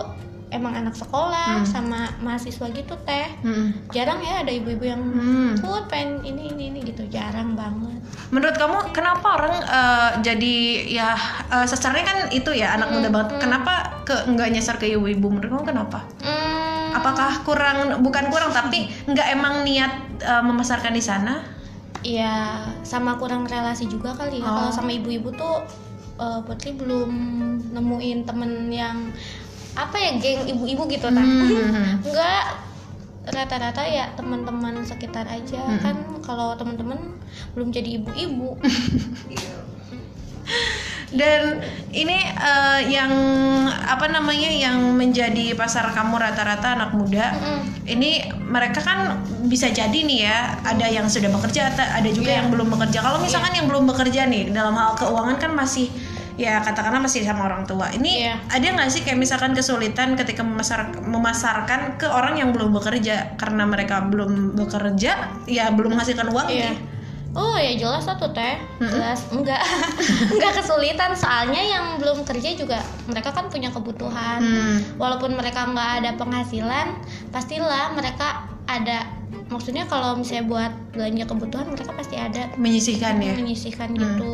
emang 0.52 0.76
anak 0.76 0.94
sekolah 0.94 1.64
Hmm. 1.64 1.66
sama 1.66 2.00
mahasiswa 2.20 2.68
gitu 2.70 2.94
teh 3.02 3.28
Mm-mm. 3.42 3.90
jarang 3.90 4.20
ya 4.20 4.44
ada 4.44 4.52
ibu-ibu 4.52 4.84
yang 4.84 5.00
Hmm. 5.02 5.56
put 5.58 5.88
pengen 5.88 6.22
ini 6.22 6.52
ini 6.52 6.64
ini 6.70 6.80
gitu 6.84 7.08
jarang 7.08 7.56
banget 7.56 7.98
Menurut 8.30 8.56
kamu 8.56 8.92
kenapa 8.92 9.28
orang 9.36 9.56
eh, 9.62 10.10
jadi 10.22 10.56
ya 10.86 11.16
eh, 11.50 11.66
sasarannya 11.66 12.04
kan 12.04 12.18
itu 12.30 12.52
ya 12.52 12.76
anak 12.76 12.92
muda 12.92 13.08
banget. 13.08 13.40
Kenapa 13.40 13.74
ke 14.04 14.16
nggak 14.26 14.52
nyasar 14.52 14.76
ke 14.76 14.88
ibu-ibu? 14.88 15.28
Menurut 15.28 15.52
kamu 15.52 15.66
kenapa? 15.66 16.00
Hmm, 16.20 16.92
Apakah 16.94 17.44
kurang 17.44 18.00
bukan 18.00 18.28
kurang 18.28 18.52
tapi 18.52 18.88
nggak 19.06 19.28
emang 19.32 19.64
niat 19.64 19.92
eh, 20.20 20.44
memasarkan 20.44 20.92
di 20.92 21.00
sana? 21.02 21.44
Iya, 22.02 22.58
sama 22.82 23.16
kurang 23.16 23.46
relasi 23.46 23.86
juga 23.86 24.12
kali 24.12 24.40
ya. 24.40 24.48
Oh. 24.48 24.56
Kalau 24.58 24.72
sama 24.74 24.92
ibu-ibu 24.92 25.32
tuh 25.32 25.64
eh, 26.18 26.40
Putri 26.42 26.72
belum 26.72 27.12
nemuin 27.72 28.20
temen 28.24 28.52
yang 28.68 29.12
apa 29.74 29.96
ya 29.96 30.12
geng 30.18 30.48
ibu-ibu 30.48 30.84
gitu 30.88 31.08
kan. 31.08 31.24
Hmm. 31.24 32.00
Enggak 32.08 32.44
rata-rata 33.22 33.86
ya 33.86 34.10
teman-teman 34.18 34.82
sekitar 34.82 35.30
aja 35.30 35.62
Hmm. 35.62 35.80
kan 35.80 35.96
kalau 36.26 36.58
teman-teman 36.58 36.98
belum 37.54 37.70
jadi 37.70 38.02
ibu-ibu. 38.02 38.58
Dan 41.12 41.60
ini 41.92 42.16
eh, 42.24 42.80
yang 42.88 43.12
apa 43.68 44.08
namanya 44.08 44.48
yang 44.48 44.96
menjadi 44.96 45.52
pasar 45.54 45.92
kamu 45.92 46.16
rata-rata 46.16 46.72
anak 46.72 46.96
muda. 46.96 47.36
Mm-mm. 47.36 47.60
Ini 47.84 48.12
mereka 48.40 48.80
kan 48.80 49.20
bisa 49.44 49.68
jadi 49.68 49.92
nih 49.92 50.20
ya, 50.24 50.38
ada 50.64 50.88
yang 50.88 51.12
sudah 51.12 51.28
bekerja, 51.28 51.68
ada 51.76 52.08
juga 52.08 52.32
Iya. 52.32 52.38
yang 52.40 52.48
belum 52.48 52.72
bekerja. 52.72 53.04
Kalau 53.04 53.20
misalkan 53.20 53.52
yang 53.52 53.68
belum 53.68 53.92
bekerja 53.92 54.32
nih 54.32 54.56
dalam 54.56 54.72
hal 54.72 54.96
keuangan 54.96 55.36
kan 55.36 55.52
masih 55.52 55.92
ya 56.42 56.58
katakanlah 56.60 56.98
masih 57.00 57.22
sama 57.22 57.46
orang 57.46 57.64
tua. 57.64 57.88
Ini 57.90 58.12
Iya. 58.24 58.36
ada 58.50 58.66
nggak 58.68 58.90
sih 58.90 59.02
kayak 59.02 59.16
misalkan 59.16 59.54
kesulitan 59.54 60.14
ketika 60.16 60.42
memasar, 60.42 60.90
memasarkan 60.98 61.96
ke 61.96 62.08
orang 62.08 62.36
yang 62.36 62.50
belum 62.50 62.74
bekerja 62.74 63.38
karena 63.38 63.64
mereka 63.64 64.02
belum 64.04 64.58
bekerja, 64.58 65.12
ya 65.46 65.70
belum 65.70 65.94
menghasilkan 65.94 66.28
uang 66.28 66.48
Iya. 66.48 66.74
nih. 66.74 66.78
Oh 67.32 67.56
ya 67.56 67.72
jelas 67.78 68.04
satu 68.04 68.28
teh, 68.30 68.60
Mm-mm. 68.76 68.92
jelas 68.92 69.24
enggak 69.30 69.64
enggak 70.34 70.52
kesulitan 70.54 71.16
soalnya 71.16 71.64
yang 71.64 71.86
belum 71.96 72.28
kerja 72.28 72.50
juga 72.54 72.76
mereka 73.06 73.32
kan 73.32 73.48
punya 73.48 73.70
kebutuhan. 73.70 74.40
Hmm. 74.42 74.78
walaupun 74.98 75.32
mereka 75.32 75.64
nggak 75.64 76.04
ada 76.04 76.12
penghasilan 76.16 76.92
pastilah 77.32 77.94
mereka 77.94 78.44
ada 78.66 79.08
maksudnya 79.48 79.84
kalau 79.86 80.16
misalnya 80.16 80.44
buat 80.46 80.72
belanja 80.92 81.24
kebutuhan 81.26 81.68
mereka 81.68 81.92
pasti 81.94 82.16
ada 82.16 82.52
Menyisihkan 82.56 83.16
ya. 83.18 83.32
menyisihkan 83.34 83.90
Hmm. 83.90 84.00
gitu 84.02 84.34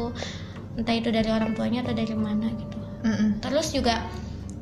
entah 0.77 0.93
itu 0.93 1.09
dari 1.09 1.27
orang 1.27 1.51
tuanya 1.51 1.81
atau 1.81 1.91
dari 1.91 2.13
mana 2.13 2.47
gitu 2.53 2.77
Mm-mm. 3.03 3.41
terus 3.41 3.73
juga 3.73 4.05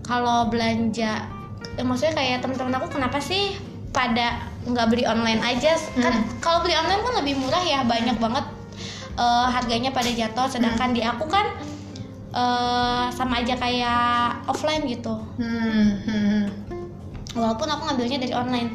kalau 0.01 0.47
belanja 0.47 1.27
ya 1.75 1.83
maksudnya 1.83 2.15
kayak 2.15 2.39
teman-teman 2.39 2.77
aku 2.77 2.87
kenapa 2.89 3.19
sih 3.19 3.51
pada 3.91 4.39
nggak 4.63 4.87
beli 4.87 5.03
online 5.03 5.39
aja 5.39 5.75
kan 5.95 6.13
Hmm. 6.13 6.39
kalau 6.39 6.59
beli 6.61 6.73
online 6.73 7.01
kan 7.01 7.13
lebih 7.19 7.35
murah 7.35 7.59
ya 7.59 7.83
banyak 7.83 8.15
banget 8.15 8.45
eh, 9.15 9.47
harganya 9.49 9.91
pada 9.91 10.07
jatuh 10.07 10.47
sedangkan 10.47 10.91
Hmm. 10.91 10.97
di 10.97 11.01
aku 11.01 11.25
kan 11.27 11.45
eh, 12.31 13.05
sama 13.11 13.39
aja 13.39 13.55
kayak 13.55 14.43
offline 14.45 14.83
gitu 14.83 15.15
Hmm, 15.35 15.99
hmm. 16.01 16.43
walaupun 17.33 17.67
aku 17.67 17.81
ngambilnya 17.85 18.19
dari 18.19 18.31
online 18.31 18.71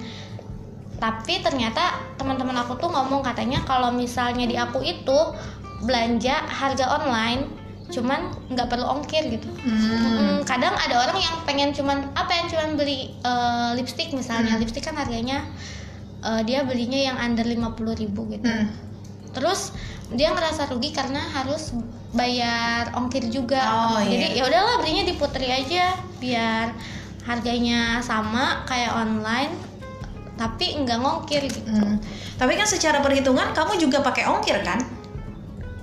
tapi 0.97 1.41
ternyata 1.41 1.97
teman-teman 2.17 2.57
aku 2.59 2.77
tuh 2.77 2.89
ngomong 2.89 3.25
katanya 3.25 3.65
kalau 3.65 3.89
misalnya 3.89 4.45
di 4.45 4.53
aku 4.55 4.81
itu 4.81 5.19
belanja 5.81 6.37
harga 6.47 6.87
online 6.95 7.49
cuman 7.91 8.23
nggak 8.47 8.71
perlu 8.71 8.87
ongkir 8.87 9.27
gitu 9.29 9.51
Hmm. 9.61 10.39
Mm, 10.39 10.39
kadang 10.47 10.71
ada 10.73 10.95
orang 11.01 11.19
yang 11.19 11.37
pengen 11.43 11.71
cuman 11.71 12.07
apa 12.15 12.31
yang 12.33 12.47
cuman 12.47 12.79
beli 12.79 13.11
eh, 13.19 13.71
lipstick 13.75 14.15
misalnya 14.15 14.55
Hmm. 14.55 14.63
lipstick 14.63 14.85
kan 14.85 14.95
harganya 14.95 15.43
eh, 16.23 16.43
dia 16.45 16.63
belinya 16.63 17.01
yang 17.01 17.17
under 17.19 17.43
50.000 17.43 17.99
ribu 17.99 18.31
gitu 18.31 18.47
Hmm. 18.47 18.71
terus 19.33 19.75
dia 20.11 20.31
ngerasa 20.31 20.67
rugi 20.67 20.91
karena 20.91 21.19
harus 21.19 21.75
bayar 22.11 22.91
ongkir 22.95 23.27
juga 23.27 23.63
Oh, 23.63 23.99
iya. 23.99 24.11
jadi 24.11 24.27
ya 24.39 24.43
udahlah 24.45 24.75
belinya 24.79 25.07
di 25.07 25.15
Putri 25.15 25.47
aja 25.47 25.95
biar 26.19 26.75
harganya 27.23 28.03
sama 28.03 28.63
kayak 28.65 28.91
online 28.93 29.55
tapi 30.35 30.79
nggak 30.79 30.99
ngongkir 30.99 31.43
gitu 31.43 31.67
Hmm. 31.67 31.99
Tapi 32.39 32.57
kan 32.57 32.65
secara 32.65 32.99
perhitungan 32.99 33.53
kamu 33.53 33.77
juga 33.79 34.01
pakai 34.01 34.25
ongkir 34.25 34.63
kan? 34.63 34.81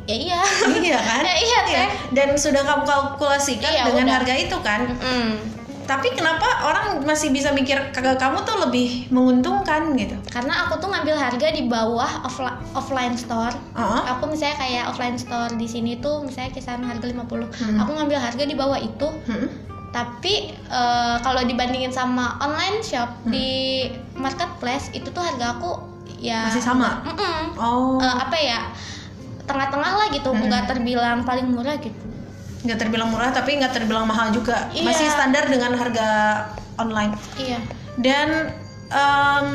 Ya 0.07 0.15
iya 0.17 0.39
iya 0.79 0.97
kan? 0.97 1.21
Ya, 1.27 1.35
iya, 1.37 1.59
Teh. 1.63 1.87
Dan 2.11 2.29
sudah 2.33 2.63
kamu 2.63 2.83
kalkulasikan 2.83 3.67
Iya, 3.67 3.83
dengan 3.85 4.05
udah. 4.05 4.15
harga 4.17 4.33
itu 4.33 4.57
kan? 4.59 4.81
Mm. 4.95 5.31
Tapi 5.83 6.11
kenapa 6.11 6.43
orang 6.63 6.99
masih 7.01 7.29
bisa 7.29 7.47
mikir 7.49 7.79
kagak 7.91 8.15
kamu 8.17 8.43
tuh 8.43 8.59
lebih 8.61 9.07
menguntungkan 9.07 9.95
gitu? 9.95 10.19
karena 10.27 10.63
aku 10.63 10.75
tuh 10.77 10.87
ngambil 10.87 11.15
harga 11.15 11.47
di 11.49 11.63
bawah 11.65 12.21
offli- 12.21 12.43
offline 12.73 13.15
store 13.15 13.55
Oh. 13.71 14.03
aku 14.05 14.27
misalnya 14.27 14.55
kayak 14.57 14.83
offline 14.85 15.15
store 15.15 15.51
di 15.53 15.63
sini 15.65 15.95
tuh 15.97 16.21
misalnya 16.21 16.51
kisaran 16.51 16.83
harga 16.83 17.07
50 17.07 17.47
Hmm. 17.49 17.79
aku 17.79 17.91
ngambil 17.93 18.19
harga 18.19 18.43
di 18.43 18.51
bawah 18.53 18.75
itu 18.75 19.07
Hmm. 19.23 19.47
tapi 19.89 20.51
eh, 20.51 21.15
kalau 21.17 21.41
dibandingin 21.41 21.89
sama 21.89 22.35
online 22.37 22.79
shop 22.81 23.07
di 23.25 23.87
marketplace 24.13 24.91
itu 24.91 25.07
tuh 25.07 25.21
harga 25.21 25.55
aku 25.55 25.71
ya 26.17 26.45
Masih 26.45 26.59
sama? 26.61 26.99
Mm-mm. 27.05 27.55
Oh, 27.55 27.95
Eh, 27.97 28.15
apa 28.19 28.35
ya 28.35 28.59
tengah-tengah 29.47 29.91
lah 29.95 30.07
gitu 30.11 30.29
Hmm. 30.29 30.45
nggak 30.45 30.63
terbilang 30.67 31.23
paling 31.23 31.47
murah 31.47 31.79
gitu 31.79 32.03
nggak 32.57 32.77
terbilang 32.77 33.07
murah 33.07 33.31
tapi 33.31 33.55
nggak 33.55 33.71
terbilang 33.71 34.03
mahal 34.03 34.27
juga. 34.29 34.67
Iya. 34.69 34.83
Masih 34.83 35.07
standar 35.07 35.47
dengan 35.47 35.71
harga 35.73 36.09
online. 36.75 37.15
iya 37.37 37.63
Dan 37.95 38.51
em, 38.89 39.47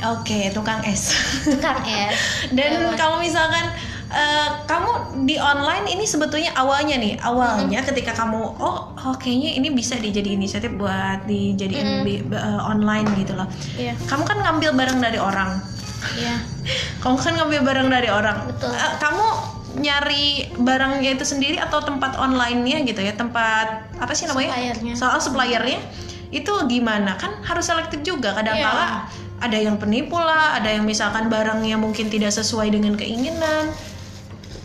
oke 0.00 0.38
tukang 0.50 0.78
es. 0.84 1.10
Kang 1.58 1.80
S 1.82 2.14
Dan 2.56 2.70
Lewat. 2.78 2.94
kalau 2.94 3.18
misalkan 3.18 3.66
eh, 4.06 4.48
kamu 4.64 4.90
di 5.24 5.36
online 5.36 5.90
ini 5.90 6.04
sebetulnya 6.04 6.54
awalnya 6.54 6.94
nih, 6.94 7.18
awalnya 7.18 7.82
ketika 7.82 8.14
kamu 8.14 8.38
oh, 8.54 8.94
oh 8.94 9.14
kayaknya 9.16 9.58
ini 9.58 9.68
bisa 9.68 9.96
dijadi 9.96 10.38
inisiatif 10.38 10.70
buat 10.72 11.26
dijadiin 11.26 12.04
Mm. 12.04 12.30
eh, 12.30 12.60
online 12.62 13.10
gitu 13.16 13.34
loh. 13.34 13.48
iya 13.74 13.96
Kamu 14.04 14.22
kan 14.22 14.38
ngambil 14.38 14.70
barang 14.72 14.98
dari 15.00 15.18
orang. 15.18 15.58
Iya 16.16 16.36
Kamu 17.00 17.16
kan 17.20 17.36
ngambil 17.36 17.60
barang 17.60 17.88
dari 17.92 18.08
orang. 18.08 18.48
Betul. 18.48 18.72
Eh, 18.72 18.92
kamu 18.96 19.26
nyari 19.74 20.54
barangnya 20.56 21.18
itu 21.18 21.24
sendiri 21.26 21.58
atau 21.60 21.82
tempat 21.84 22.16
online-nya 22.16 22.80
gitu 22.86 23.02
ya, 23.04 23.12
tempat 23.12 23.90
apa 23.98 24.12
sih 24.16 24.24
namanya? 24.24 24.54
Suppliernya. 24.54 24.94
Soal 24.96 25.18
suppliernya 25.20 25.78
itu 26.32 26.52
gimana? 26.70 27.18
Kan 27.20 27.44
harus 27.44 27.68
selektif 27.68 28.00
juga. 28.00 28.32
Kadang-kala 28.32 29.04
Iya. 29.04 29.44
ada 29.44 29.58
yang 29.60 29.76
penipu 29.76 30.16
lah, 30.16 30.56
ada 30.56 30.72
yang 30.72 30.88
misalkan 30.88 31.28
barangnya 31.28 31.76
mungkin 31.76 32.08
tidak 32.08 32.32
sesuai 32.32 32.72
dengan 32.72 32.96
keinginan. 32.96 33.68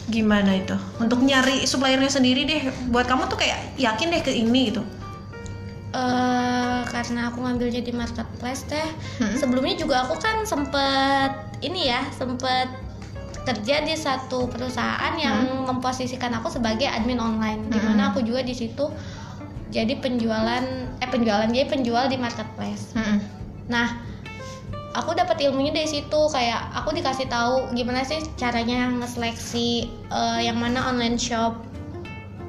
Gimana 0.10 0.58
itu? 0.58 0.74
Untuk 0.98 1.22
nyari 1.22 1.68
suppliernya 1.70 2.10
sendiri 2.10 2.48
deh, 2.48 2.62
buat 2.90 3.06
kamu 3.06 3.30
tuh 3.30 3.38
kayak 3.38 3.78
yakin 3.78 4.10
deh 4.10 4.22
ke 4.26 4.32
ini 4.34 4.74
gitu. 4.74 4.82
Eh 5.90 6.82
karena 6.86 7.34
aku 7.34 7.42
ngambilnya 7.42 7.82
di 7.82 7.90
marketplace 7.90 8.70
teh 8.70 8.86
Hmm. 9.18 9.34
sebelumnya 9.34 9.74
juga 9.74 10.06
aku 10.06 10.22
kan 10.22 10.46
sempet 10.46 11.32
ini 11.66 11.90
ya 11.90 12.06
sempet 12.14 12.70
kerja 13.42 13.82
di 13.82 13.98
satu 13.98 14.46
perusahaan 14.46 15.18
yang 15.18 15.66
memposisikan 15.66 16.30
aku 16.38 16.54
sebagai 16.54 16.86
admin 16.86 17.18
online 17.18 17.66
Hmm. 17.74 17.98
aku 18.00 18.22
juga 18.22 18.46
di 18.46 18.54
situ 18.54 18.86
jadi 19.70 19.98
penjualan 19.98 20.66
eh 20.98 21.10
penjualan 21.10 21.50
jadi 21.50 21.66
penjual 21.66 22.06
di 22.06 22.18
marketplace 22.18 22.94
Mm-mm. 22.94 23.18
nah 23.66 23.98
aku 24.94 25.14
dapat 25.14 25.42
ilmunya 25.42 25.74
dari 25.74 25.86
situ 25.86 26.20
kayak 26.30 26.74
aku 26.74 26.94
dikasih 26.94 27.30
tahu 27.30 27.70
gimana 27.74 28.02
sih 28.02 28.22
caranya 28.34 28.90
ngeseleksi 28.94 29.70
eh, 30.10 30.40
yang 30.42 30.58
mana 30.58 30.86
online 30.86 31.18
shop 31.18 31.66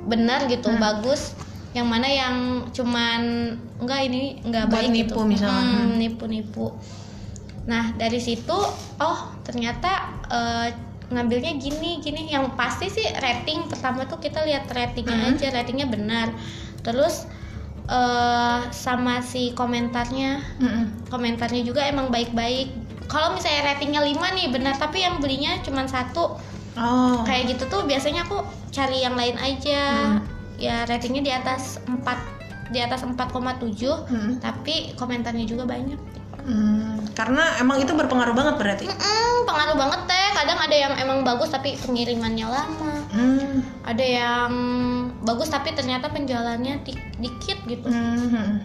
benar 0.04 0.44
gitu 0.48 0.68
Hmm. 0.68 0.80
bagus 0.80 1.32
yang 1.70 1.86
mana 1.86 2.06
yang 2.06 2.36
cuman 2.70 3.54
enggak 3.78 4.00
ini 4.06 4.42
enggak 4.42 4.66
Buat 4.66 4.74
baik 4.76 4.90
nipu 4.90 5.06
gitu 5.06 5.20
misalnya. 5.22 5.62
Hmm, 5.62 5.94
nipu-nipu 5.96 6.66
nah 7.60 7.92
dari 7.94 8.18
situ 8.18 8.56
oh 8.98 9.18
ternyata 9.42 9.90
eh, 10.26 10.68
ngambilnya 11.08 11.54
gini 11.56 11.98
gini 11.98 12.26
yang 12.26 12.54
pasti 12.54 12.86
sih 12.86 13.06
rating 13.14 13.66
pertama 13.66 14.02
tuh 14.04 14.18
kita 14.18 14.42
lihat 14.42 14.66
ratingnya 14.66 15.14
Hmm. 15.14 15.30
aja 15.34 15.46
ratingnya 15.52 15.86
benar 15.86 16.34
terus 16.80 17.28
eh, 17.86 18.60
sama 18.70 19.20
si 19.20 19.52
komentarnya 19.52 20.42
Mm-mm. 20.58 21.06
komentarnya 21.06 21.62
juga 21.62 21.84
emang 21.84 22.08
baik-baik 22.08 22.74
kalau 23.06 23.34
misalnya 23.34 23.74
ratingnya 23.74 24.02
5 24.02 24.18
nih 24.32 24.46
benar 24.48 24.74
tapi 24.74 25.02
yang 25.02 25.18
belinya 25.18 25.58
cuma 25.60 25.86
satu 25.86 26.34
Oh. 26.72 27.26
kayak 27.26 27.50
gitu 27.50 27.66
tuh 27.66 27.82
biasanya 27.82 28.22
aku 28.22 28.40
cari 28.70 29.02
yang 29.02 29.14
lain 29.14 29.34
aja 29.36 29.82
Hmm. 30.16 30.22
Ya 30.60 30.84
ratingnya 30.84 31.22
di 31.22 31.32
atas 31.32 31.80
4 31.82 32.04
di 32.70 32.78
atas 32.78 33.02
4,7 33.02 33.16
Mm-mm. 34.06 34.38
tapi 34.38 34.94
komentarnya 34.94 35.42
juga 35.44 35.64
banyak 35.64 35.98
Hmm, 36.40 37.04
karena 37.12 37.52
emang 37.58 37.76
itu 37.78 37.92
berpengaruh 37.92 38.32
banget 38.32 38.54
berarti. 38.56 38.84
Mm-mm, 38.88 39.44
pengaruh 39.44 39.76
banget 39.76 40.00
teh 40.08 40.28
kadang 40.32 40.56
ada 40.58 40.72
yang 40.72 40.92
emang 40.96 41.20
bagus 41.20 41.48
tapi 41.48 41.76
pengirimannya 41.76 42.46
lama 42.46 42.92
Hmm. 43.08 43.60
ada 43.82 44.00
yang 44.00 44.52
bagus 45.20 45.48
tapi 45.48 45.74
ternyata 45.74 46.08
penjualannya 46.08 46.80
di- 46.80 46.96
dikit 47.18 47.60
gitu 47.66 47.84
Hmm. 47.84 48.56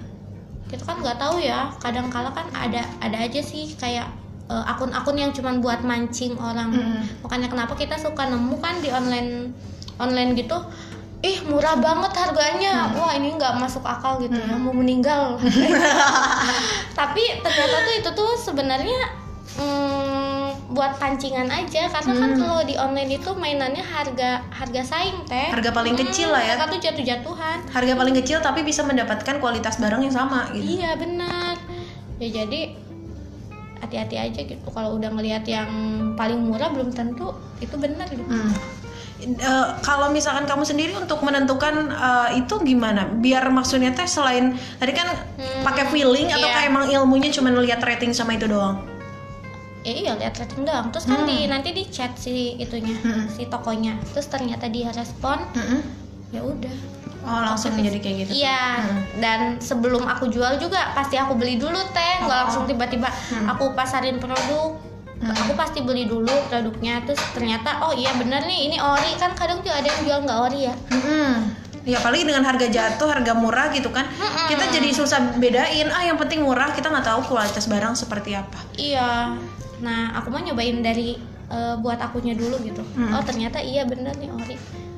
kita 0.66 0.82
kan 0.84 0.98
nggak 0.98 1.18
tahu 1.18 1.36
ya 1.38 1.68
kadang 1.78 2.08
kala 2.08 2.32
kan 2.32 2.48
ada 2.54 2.80
ada 3.00 3.18
aja 3.20 3.44
sih 3.44 3.76
kayak 3.76 4.08
eh, 4.46 4.64
akun-akun 4.66 5.18
yang 5.18 5.32
cuman 5.32 5.60
buat 5.60 5.82
mancing 5.82 6.38
orang 6.38 6.70
Mm. 6.70 7.02
makanya 7.22 7.48
kenapa 7.50 7.74
kita 7.74 7.98
suka 7.98 8.24
nemu 8.24 8.56
kan 8.56 8.78
di 8.78 8.88
online 8.88 9.52
online 9.98 10.32
gitu 10.34 10.58
ih 11.26 11.42
murah 11.42 11.74
banget 11.76 12.14
harganya 12.14 12.94
wah 12.94 13.10
ini 13.12 13.34
nggak 13.34 13.58
masuk 13.58 13.82
akal 13.82 14.22
gitu 14.22 14.38
ya 14.38 14.54
mau 14.54 14.70
meninggal 14.70 15.42
tapi 17.00 17.24
ternyata 17.42 17.78
tuh 17.82 17.94
itu 17.98 18.10
tuh 18.14 18.32
sebenarnya 18.38 19.00
mm, 19.58 20.70
buat 20.70 21.00
pancingan 21.00 21.48
aja 21.48 21.88
karena 21.88 22.14
kan 22.14 22.30
Hmm. 22.36 22.42
kalau 22.42 22.62
di 22.62 22.76
online 22.76 23.16
itu 23.16 23.30
mainannya 23.34 23.80
harga 23.80 24.44
harga 24.52 24.82
saing 24.84 25.24
teh 25.24 25.50
Harga 25.50 25.72
paling 25.72 25.96
kecil 25.96 26.30
lah 26.30 26.44
ya. 26.44 26.54
mereka 26.54 26.68
tuh 26.68 26.80
jatuh-jatuhan 26.84 27.58
Harga 27.72 27.94
paling 27.96 28.16
kecil 28.16 28.38
tapi 28.40 28.62
bisa 28.62 28.84
mendapatkan 28.84 29.40
kualitas 29.40 29.80
barang 29.80 30.04
yang 30.04 30.12
sama 30.12 30.52
gitu. 30.52 30.84
Iya 30.84 31.00
benar. 31.00 31.56
Ya 32.20 32.44
jadi 32.44 32.76
hati-hati 33.80 34.16
aja 34.20 34.42
gitu. 34.44 34.68
Kalau 34.68 35.00
udah 35.00 35.10
ngelihat 35.10 35.48
yang 35.48 35.70
paling 36.16 36.44
murah 36.44 36.68
belum 36.70 36.92
tentu 36.92 37.32
itu 37.60 37.76
benar 37.78 38.04
gitu. 38.12 38.26
Hmm. 38.26 38.52
Eh, 39.26 39.68
kalau 39.82 40.08
misalkan 40.08 40.46
kamu 40.46 40.62
sendiri 40.62 40.94
untuk 40.94 41.18
menentukan 41.20 41.90
eh, 41.90 42.38
itu 42.38 42.62
gimana? 42.62 43.10
Biar 43.10 43.50
maksudnya 43.50 43.90
teh 43.90 44.06
selain 44.06 44.54
tadi 44.78 44.94
kan 44.94 45.10
Hmm, 45.36 45.66
pakai 45.66 45.90
feeling 45.90 46.30
atau 46.30 46.46
iya. 46.46 46.54
kayak 46.54 46.70
emang 46.70 46.86
ilmunya 46.88 47.34
cuma 47.34 47.50
lihat 47.50 47.82
rating 47.82 48.14
sama 48.14 48.34
itu 48.34 48.46
doang? 48.46 48.86
Ya 49.82 49.94
iya 49.94 50.12
lihat 50.14 50.38
rating 50.38 50.62
doang. 50.62 50.94
Terus 50.94 51.06
kan 51.06 51.20
Hmm. 51.20 51.28
di 51.28 51.38
nanti 51.46 51.70
di 51.72 51.84
chat 51.88 52.14
si 52.14 52.54
itunya, 52.56 52.94
Hmm. 52.96 53.26
si 53.28 53.46
tokonya. 53.46 53.98
Terus 54.12 54.28
ternyata 54.28 54.66
dia 54.66 54.90
respon, 54.92 55.42
Mm-mm. 55.52 55.82
ya 56.30 56.42
udah. 56.42 56.76
Oh 57.26 57.42
langsung 57.44 57.74
jadi 57.74 57.98
kayak 57.98 58.16
gitu. 58.22 58.32
Iya. 58.38 58.66
Hmm. 58.78 59.02
Dan 59.18 59.40
sebelum 59.58 60.06
aku 60.06 60.30
jual 60.30 60.58
juga 60.58 60.94
pasti 60.94 61.18
aku 61.18 61.34
beli 61.34 61.58
dulu 61.58 61.82
teh, 61.90 62.14
nggak 62.22 62.30
Oh. 62.30 62.42
langsung 62.46 62.64
tiba-tiba 62.66 63.10
Hmm. 63.10 63.50
aku 63.50 63.74
pasarin 63.74 64.22
produk. 64.22 64.78
Hmm. 65.16 65.32
Aku 65.32 65.54
pasti 65.56 65.80
beli 65.80 66.06
dulu 66.06 66.32
produknya, 66.52 67.00
terus 67.08 67.22
ternyata 67.32 67.88
oh 67.88 67.96
iya 67.96 68.12
bener 68.20 68.44
nih 68.44 68.68
ini 68.68 68.78
ori 68.78 69.16
kan 69.16 69.32
kadang 69.32 69.64
juga 69.64 69.80
ada 69.80 69.88
yang 69.88 70.02
jual 70.04 70.20
nggak 70.28 70.40
ori 70.52 70.60
ya. 70.68 70.76
Mm-mm. 70.92 71.32
Ya 71.86 72.02
apalagi 72.02 72.26
dengan 72.26 72.44
harga 72.44 72.68
jatuh, 72.68 73.08
harga 73.14 73.34
murah 73.38 73.70
gitu 73.72 73.94
kan, 73.94 74.10
Mm-mm. 74.10 74.48
kita 74.52 74.66
jadi 74.74 74.90
susah 74.92 75.38
bedain. 75.40 75.88
Ah 75.94 76.04
yang 76.04 76.18
penting 76.20 76.44
murah, 76.44 76.74
kita 76.76 76.92
nggak 76.92 77.06
tahu 77.06 77.32
kualitas 77.32 77.70
barang 77.70 77.94
seperti 77.96 78.36
apa. 78.36 78.60
Iya. 78.76 79.38
Nah, 79.86 80.18
aku 80.18 80.34
mau 80.34 80.42
nyobain 80.42 80.82
dari 80.82 81.16
eh, 81.52 81.76
buat 81.80 82.02
akunya 82.02 82.34
dulu 82.34 82.58
gitu. 82.66 82.82
Hmm. 82.98 83.16
Oh, 83.16 83.24
ternyata 83.24 83.62
iya 83.62 83.86
bener 83.86 84.18
nih 84.18 84.34
ori. 84.34 84.58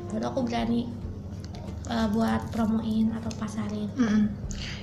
Baru 0.10 0.32
aku 0.32 0.40
berani 0.48 0.88
eh, 1.88 2.08
buat 2.12 2.42
promoin 2.52 3.12
atau 3.16 3.32
pasarin. 3.40 3.90
Mm-mm. 3.96 4.32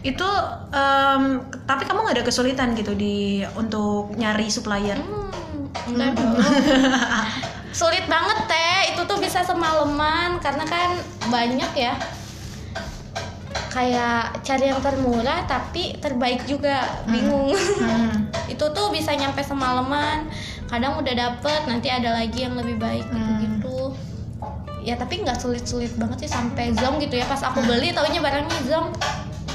Itu, 0.05 0.29
em, 0.73 1.45
tapi 1.64 1.83
kamu 1.85 1.99
nggak 2.05 2.17
ada 2.21 2.25
kesulitan 2.27 2.77
gitu 2.77 2.93
di 2.97 3.45
untuk 3.57 4.12
nyari 4.17 4.49
supplier? 4.49 4.99
Hmm, 4.99 5.93
enggak 5.93 6.17
dong. 6.17 6.37
Sulit 7.81 8.07
banget 8.07 8.38
teh. 8.47 8.95
Itu 8.95 9.03
tuh 9.09 9.19
bisa 9.19 9.43
semalaman 9.43 10.38
karena 10.38 10.64
kan 10.64 10.97
banyak 11.33 11.73
ya. 11.75 11.95
Kayak 13.75 14.38
cari 14.47 14.71
yang 14.71 14.79
termurah 14.79 15.51
tapi 15.51 15.99
terbaik 15.99 16.47
juga 16.47 17.03
bingung. 17.11 17.51
Hmm. 17.53 18.31
itu 18.55 18.64
tuh 18.77 18.93
bisa 18.93 19.17
nyampe 19.17 19.40
semalaman 19.40 20.29
kadang 20.69 21.01
udah 21.01 21.14
dapet 21.14 21.61
nanti 21.64 21.88
ada 21.88 22.12
lagi 22.19 22.45
yang 22.45 22.55
lebih 22.57 22.77
baik 22.77 23.07
gitu 23.09 23.33
gitu 23.40 23.79
ya 24.85 24.94
tapi 25.01 25.25
nggak 25.25 25.40
sulit-sulit 25.40 25.90
banget 25.97 26.29
sih 26.29 26.31
sampai 26.31 26.77
zong 26.77 27.01
gitu 27.01 27.16
ya. 27.16 27.25
Pas 27.25 27.40
aku 27.40 27.64
beli 27.64 27.90
taunya 27.97 28.20
barangnya 28.20 28.59
zong. 28.68 28.92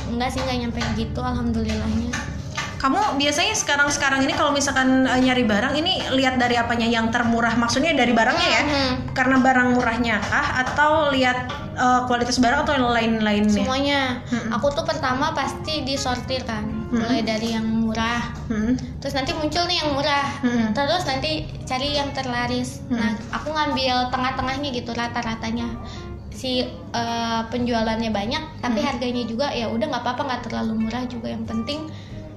Enggak 0.10 0.30
sih 0.34 0.42
nggak 0.42 0.58
nyampe 0.66 0.80
gitu 0.98 1.22
alhamdulillahnya. 1.22 2.10
Kamu 2.80 3.20
biasanya 3.20 3.54
sekarang-sekarang 3.60 4.24
ini 4.24 4.34
kalau 4.34 4.56
misalkan 4.56 5.06
eh, 5.06 5.20
nyari 5.22 5.44
barang 5.46 5.78
ini 5.78 6.10
lihat 6.16 6.42
dari 6.42 6.58
apanya 6.58 6.90
yang 6.90 7.14
termurah? 7.14 7.54
Maksudnya 7.54 7.94
dari 7.94 8.12
barangnya 8.12 8.50
ya? 8.50 8.62
Mhm. 8.66 8.94
karena 9.14 9.38
barang 9.44 9.70
murahnya 9.76 10.16
kah? 10.24 10.66
Atau 10.66 11.14
lihat 11.14 11.52
eh, 11.78 12.02
kualitas 12.10 12.42
barang 12.42 12.66
atau 12.66 12.74
yang 12.74 12.90
lain-lainnya? 12.90 13.54
Semuanya. 13.54 14.02
Mm-mm. 14.34 14.56
aku 14.56 14.74
tuh 14.74 14.88
pertama 14.88 15.36
pasti 15.36 15.84
disortir 15.86 16.42
kan 16.48 16.79
mulai 16.90 17.22
dari 17.22 17.54
yang 17.54 17.66
murah 17.66 18.34
Hmm. 18.50 18.74
terus 18.98 19.14
nanti 19.14 19.32
muncul 19.34 19.62
nih 19.66 19.78
yang 19.78 19.94
murah 19.94 20.28
Hmm. 20.42 20.74
terus 20.74 21.06
nanti 21.06 21.46
cari 21.64 21.94
yang 21.94 22.10
terlaris 22.12 22.82
Hmm. 22.90 22.98
nah 22.98 23.12
aku 23.30 23.54
ngambil 23.54 24.10
tengah-tengahnya 24.10 24.70
gitu 24.74 24.92
rata-ratanya 24.92 25.70
si 26.34 26.66
eh, 26.90 27.42
penjualannya 27.52 28.10
banyak 28.10 28.44
tapi 28.60 28.80
Hmm. 28.82 28.88
harganya 28.90 29.24
juga 29.24 29.54
ya 29.54 29.70
udah 29.70 29.86
nggak 29.86 30.04
apa-apa 30.04 30.22
nggak 30.26 30.42
terlalu 30.50 30.74
murah 30.88 31.06
juga 31.06 31.30
yang 31.30 31.46
penting 31.46 31.86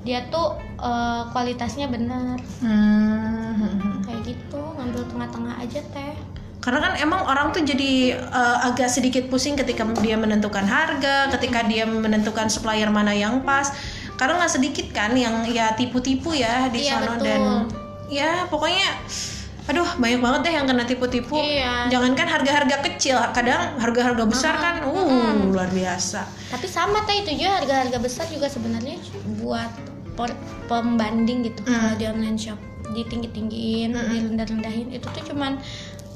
dia 0.03 0.27
tuh 0.29 0.59
eh, 0.77 1.23
kualitasnya 1.33 1.89
benar 1.89 2.37
Hmm. 2.61 4.03
kayak 4.05 4.21
gitu 4.27 4.61
ngambil 4.77 5.03
tengah-tengah 5.09 5.55
aja 5.59 5.81
teh 5.93 6.15
Karena 6.63 6.79
kan 6.79 6.95
emang 6.95 7.27
orang 7.27 7.51
tuh 7.51 7.67
jadi 7.67 8.15
eh, 8.15 8.59
agak 8.63 8.87
sedikit 8.87 9.27
pusing 9.27 9.59
ketika 9.59 9.83
dia 9.99 10.15
menentukan 10.15 10.63
harga, 10.63 11.27
ketika 11.35 11.67
dia 11.67 11.83
menentukan 11.83 12.47
supplier 12.47 12.87
mana 12.87 13.11
yang 13.11 13.43
pas. 13.43 13.75
Karena 14.15 14.39
nggak 14.39 14.53
sedikit 14.53 14.87
kan 14.91 15.13
yang 15.13 15.43
ya 15.47 15.73
tipu-tipu 15.73 16.33
ya 16.33 16.69
di 16.69 16.83
Iya, 16.83 16.91
sana 16.93 17.15
betul. 17.15 17.25
dan 17.25 17.41
ya 18.07 18.31
pokoknya 18.47 18.89
aduh 19.63 19.87
banyak 19.95 20.19
banget 20.19 20.41
deh 20.43 20.53
yang 20.53 20.67
kena 20.67 20.85
tipu-tipu. 20.85 21.39
Iya. 21.39 21.87
Jangankan 21.89 22.27
harga-harga 22.29 22.77
kecil, 22.83 23.15
kadang 23.31 23.79
harga-harga 23.79 24.25
besar 24.27 24.55
kan 24.57 24.75
uh 24.83 25.47
luar 25.47 25.71
biasa. 25.71 26.27
tapi 26.51 26.67
sama 26.67 27.01
teh 27.03 27.23
itu 27.23 27.39
juga 27.39 27.59
harga-harga 27.59 27.99
besar 27.99 28.27
juga 28.29 28.45
sebenarnya 28.47 28.99
buat 29.39 29.71
pembanding 30.67 31.45
gitu 31.45 31.61
Hmm. 31.63 31.73
kalau 31.73 31.95
di 31.95 32.07
online 32.07 32.37
shop 32.37 32.59
ditinggi-tinggiin 32.93 33.91
Mm-mm. 33.91 34.11
direndah-rendahin 34.11 34.89
itu 34.91 35.07
tuh 35.07 35.25
cuman 35.25 35.57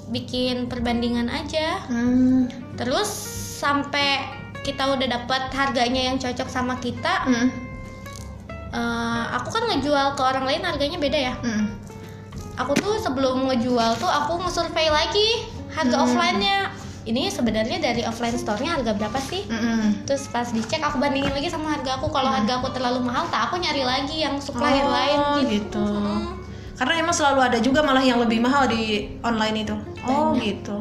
bikin 0.06 0.66
perbandingan 0.66 1.26
aja 1.26 1.80
Hmm. 1.86 2.46
terus 2.76 3.08
sampai 3.56 4.20
kita 4.60 4.84
udah 4.86 5.08
dapat 5.08 5.48
harganya 5.50 6.12
yang 6.12 6.16
cocok 6.16 6.46
sama 6.46 6.76
kita 6.76 7.24
Hmm. 7.24 7.48
Eh, 8.76 9.24
aku 9.32 9.48
kan 9.50 9.62
ngejual 9.66 10.12
ke 10.12 10.22
orang 10.22 10.44
lain 10.44 10.60
harganya 10.62 10.98
beda 10.98 11.18
ya 11.18 11.34
Hmm. 11.40 11.72
aku 12.54 12.72
tuh 12.76 12.94
sebelum 12.96 13.48
ngejual 13.48 13.96
tuh 13.96 14.08
aku 14.08 14.36
nge-survey 14.38 14.88
lagi 14.88 15.28
harga 15.72 15.96
Hmm. 15.96 16.04
offline-nya 16.04 16.58
ini 17.06 17.30
sebenarnya 17.30 17.78
dari 17.78 18.02
offline 18.02 18.34
store-nya 18.34 18.76
harga 18.76 18.92
berapa 18.92 19.18
sih 19.22 19.46
Hmm. 19.46 20.04
terus 20.04 20.26
pas 20.26 20.44
dicek 20.46 20.82
aku 20.82 20.98
bandingin 20.98 21.30
lagi 21.30 21.48
sama 21.48 21.72
harga 21.72 21.96
aku 21.96 22.10
kalau 22.10 22.28
harga 22.28 22.58
aku 22.58 22.68
terlalu 22.70 23.00
mahal 23.00 23.24
tak 23.28 23.48
aku 23.48 23.56
nyari 23.56 23.82
lagi 23.82 24.20
yang 24.20 24.36
supplier 24.36 24.82
Oh, 24.82 24.92
lain 24.92 25.18
gitu, 25.46 25.48
gitu. 25.48 25.86
Mm. 25.86 26.24
Karena 26.76 26.92
emang 27.00 27.16
selalu 27.16 27.40
ada 27.40 27.56
juga 27.56 27.80
malah 27.80 28.04
yang 28.04 28.20
lebih 28.20 28.36
mahal 28.36 28.68
di 28.68 29.08
online 29.24 29.64
itu. 29.64 29.72
Oh 30.04 30.36
gitu. 30.36 30.76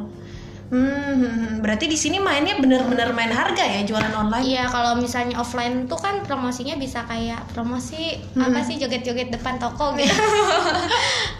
Hmm, 0.65 1.61
berarti 1.61 1.85
di 1.85 1.93
sini 1.93 2.17
mainnya 2.17 2.57
bener-bener 2.57 3.13
main 3.13 3.29
harga 3.29 3.61
ya 3.61 3.85
jualan 3.85 4.09
online. 4.11 4.41
Iya 4.43 4.65
kalau 4.65 4.97
misalnya 4.97 5.37
offline 5.37 5.85
tuh 5.85 5.95
kan 5.95 6.21
promosinya 6.21 6.73
bisa 6.75 7.05
kayak 7.05 7.45
promosi 7.49 8.17
Hmm. 8.33 8.49
apa 8.49 8.59
sih 8.61 8.75
joget-joget 8.75 9.29
depan 9.29 9.55
toko 9.55 9.93
gitu 9.95 10.09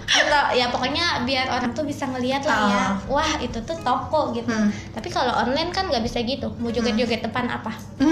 atau 0.05 0.43
ya 0.51 0.69
pokoknya 0.69 1.25
biar 1.25 1.49
orang 1.49 1.73
tuh 1.73 1.83
bisa 1.83 2.05
ngelihat 2.05 2.45
lah 2.45 2.59
ya 2.63 2.77
Ah. 2.77 2.89
wah 3.05 3.31
itu 3.37 3.57
tuh 3.59 3.75
toko 3.77 4.31
gitu 4.31 4.47
Hmm. 4.47 4.69
tapi 4.93 5.09
kalau 5.09 5.33
online 5.33 5.69
kan 5.69 5.85
nggak 5.85 6.01
bisa 6.01 6.21
gitu 6.21 6.53
mau 6.55 6.69
joget-joget 6.69 7.19
depan 7.21 7.49
apa 7.49 7.73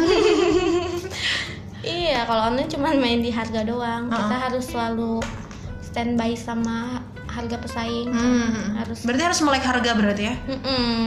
iya 1.85 2.23
kalau 2.23 2.49
online 2.49 2.67
cuma 2.67 2.91
main 2.91 3.19
di 3.19 3.29
harga 3.29 3.61
doang 3.61 4.07
kita 4.07 4.25
Ah. 4.31 4.41
harus 4.41 4.65
selalu 4.65 5.19
standby 5.81 6.33
sama 6.33 6.99
harga 7.33 7.57
pesaing 7.57 8.09
Hmm. 8.09 8.77
harus 8.77 9.01
Berarti 9.01 9.23
harus 9.25 9.39
melek 9.41 9.65
harga 9.65 9.91
berarti 9.91 10.23
ya. 10.29 10.35
Mm-mm. 10.45 11.01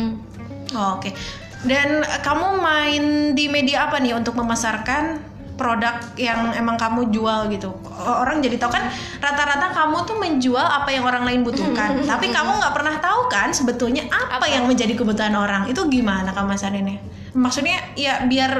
Oh, 0.75 0.99
Oke. 0.99 1.15
Dan 1.63 2.03
eh, 2.03 2.21
kamu 2.21 2.59
main 2.59 3.05
di 3.33 3.47
media 3.47 3.87
apa 3.87 3.97
nih 3.99 4.13
untuk 4.13 4.35
memasarkan 4.35 5.23
produk 5.57 5.97
yang 6.15 6.53
emang 6.53 6.77
kamu 6.77 7.09
jual 7.09 7.49
gitu? 7.49 7.73
Orang 7.97 8.45
jadi 8.45 8.61
tahu 8.61 8.77
kan 8.77 8.93
rata-rata 9.19 9.73
kamu 9.73 10.05
tuh 10.05 10.17
menjual 10.17 10.61
apa 10.61 10.93
yang 10.93 11.03
orang 11.03 11.25
lain 11.25 11.41
butuhkan. 11.43 12.05
Tapi 12.05 12.29
kamu 12.29 12.61
nggak 12.61 12.75
pernah 12.77 13.01
tahu 13.01 13.21
kan 13.27 13.49
sebetulnya 13.51 14.05
apa, 14.07 14.37
Apa? 14.37 14.47
yang 14.47 14.69
menjadi 14.69 14.93
kebutuhan 14.93 15.33
orang. 15.33 15.65
Itu 15.65 15.89
gimana 15.89 16.29
kamu 16.31 16.53
masarinnya? 16.53 17.01
Maksudnya 17.33 17.97
ya 17.97 18.25
biar 18.25 18.53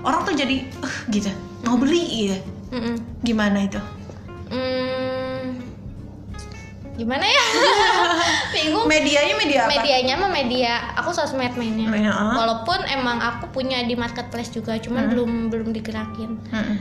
orang 0.00 0.24
tuh 0.24 0.32
jadi 0.32 0.56
"Eh, 0.64 0.94
gitu 1.10 1.28
mau 1.64 1.76
beli 1.76 2.00
gitu. 2.06 2.38
Mm-mm. 2.72 2.96
Gimana 3.20 3.64
itu? 3.64 3.80
Hmm, 4.48 4.87
gimana 6.98 7.22
ya? 7.22 7.44
Bingung. 8.54 8.84
Medianya 8.84 9.34
media 9.38 9.58
apa? 9.64 9.70
Medianya 9.70 10.14
mah 10.18 10.30
media, 10.30 10.72
aku 10.98 11.14
sosmed 11.14 11.54
mainnya. 11.54 11.86
Ah. 12.10 12.34
Walaupun 12.34 12.82
emang 12.84 13.22
aku 13.22 13.54
punya 13.54 13.86
di 13.86 13.94
marketplace 13.94 14.50
juga, 14.50 14.74
cuman 14.76 15.06
Hmm. 15.06 15.10
belum 15.14 15.30
belum 15.48 15.68
digerakin. 15.70 16.42
Mm-mm. 16.44 16.76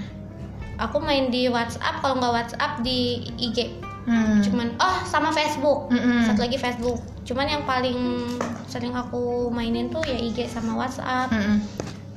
Aku 0.77 0.97
main 0.97 1.29
di 1.29 1.45
WhatsApp, 1.47 2.01
kalau 2.01 2.17
nggak 2.17 2.33
WhatsApp 2.33 2.81
di 2.81 3.29
IG. 3.37 3.77
Hmm. 4.03 4.41
Cuman 4.41 4.73
oh 4.77 4.97
sama 5.05 5.29
Facebook. 5.29 5.87
Mm-mm. 5.89 6.25
Satu 6.25 6.41
lagi 6.41 6.57
Facebook. 6.57 6.97
Cuman 7.21 7.45
yang 7.45 7.63
paling 7.63 8.25
sering 8.65 8.91
aku 8.91 9.47
mainin 9.49 9.87
tuh 9.87 10.01
ya 10.01 10.15
IG 10.15 10.49
sama 10.49 10.73
WhatsApp. 10.73 11.29
Mm-mm. 11.29 11.61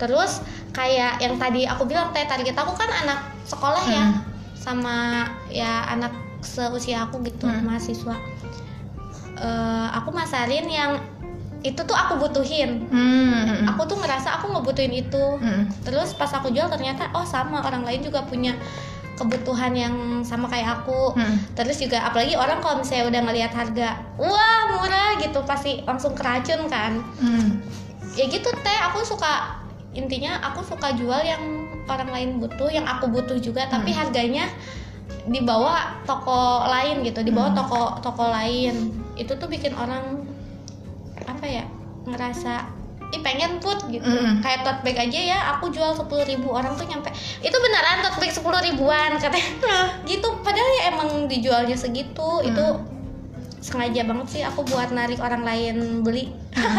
Terus 0.00 0.40
kayak 0.72 1.20
yang 1.20 1.36
tadi 1.36 1.68
aku 1.68 1.84
bilang 1.84 2.08
teh 2.10 2.24
target 2.24 2.56
aku 2.56 2.72
kan 2.72 2.88
anak 2.88 3.20
sekolah 3.44 3.84
ya 3.84 4.04
Hmm. 4.06 4.22
sama 4.54 4.96
ya 5.50 5.84
anak 5.88 6.08
seusia 6.42 7.04
aku 7.04 7.20
gitu 7.22 7.46
Hmm. 7.46 7.64
mahasiswa. 7.64 8.16
Eh, 9.40 9.88
aku 9.96 10.12
masarin 10.12 10.68
yang 10.68 11.00
itu 11.60 11.76
tuh 11.76 11.92
aku 11.92 12.16
butuhin. 12.16 12.88
Hmm. 12.88 13.68
Aku 13.68 13.84
tuh 13.84 13.96
ngerasa 13.96 14.40
aku 14.40 14.52
ngebutuhin 14.52 14.92
itu. 14.92 15.24
Hmm. 15.36 15.68
Terus 15.84 16.12
pas 16.12 16.28
aku 16.28 16.48
jual 16.48 16.68
ternyata 16.68 17.12
oh 17.12 17.24
sama 17.24 17.60
orang 17.60 17.84
lain 17.84 18.00
juga 18.00 18.24
punya 18.24 18.56
kebutuhan 19.16 19.76
yang 19.76 19.94
sama 20.24 20.48
kayak 20.48 20.80
aku. 20.80 21.12
Hmm. 21.12 21.36
Terus 21.52 21.76
juga 21.76 22.00
apalagi 22.02 22.36
orang 22.36 22.60
kalau 22.60 22.80
misalnya 22.80 23.12
udah 23.12 23.20
ngelihat 23.28 23.52
harga, 23.52 23.88
wah 24.16 24.60
murah 24.72 25.20
gitu 25.20 25.40
pasti 25.44 25.84
langsung 25.84 26.16
keracun 26.16 26.64
kan 26.66 27.04
Hmm. 27.20 27.60
ya 28.16 28.24
gitu 28.26 28.48
teh 28.50 28.78
aku 28.82 29.04
suka 29.04 29.60
intinya 29.92 30.40
aku 30.40 30.64
suka 30.64 30.96
jual 30.96 31.20
yang 31.20 31.42
orang 31.84 32.08
lain 32.08 32.30
butuh 32.38 32.70
yang 32.70 32.86
aku 32.86 33.06
butuh 33.06 33.36
juga 33.36 33.68
tapi 33.68 33.92
Hmm. 33.92 34.00
harganya 34.00 34.48
di 35.26 35.40
bawah 35.40 36.00
toko 36.02 36.40
lain 36.64 37.02
gitu 37.02 37.20
di 37.20 37.28
bawah 37.28 37.50
Hmm. 37.50 37.60
toko 37.60 37.82
toko 38.00 38.24
lain 38.26 38.88
itu 39.14 39.32
tuh 39.32 39.46
bikin 39.46 39.72
orang 39.72 40.24
apa 41.22 41.44
ya 41.44 41.64
ngerasa 42.04 42.64
ih 43.10 43.20
pengen 43.20 43.58
put 43.58 43.76
gitu 43.86 44.06
Mm-mm. 44.06 44.38
kayak 44.38 44.62
tote 44.62 44.80
bag 44.80 44.96
aja 44.96 45.18
ya 45.18 45.38
aku 45.52 45.68
jual 45.68 45.90
sepuluh 45.92 46.22
ribu 46.22 46.48
orang 46.48 46.72
tuh 46.72 46.86
nyampe 46.86 47.10
itu 47.40 47.52
beneran 47.52 48.00
tote 48.00 48.18
bag 48.18 48.30
sepuluh 48.30 48.62
ribuan 48.62 49.18
katanya 49.18 49.50
gitu 50.06 50.30
padahal 50.40 50.70
ya 50.78 50.82
emang 50.88 51.08
dijualnya 51.26 51.74
segitu 51.74 52.40
itu 52.40 52.64
sengaja 53.58 54.06
banget 54.06 54.26
sih 54.30 54.42
aku 54.42 54.62
buat 54.64 54.88
narik 54.88 55.18
orang 55.18 55.42
lain 55.42 55.76
beli 56.00 56.30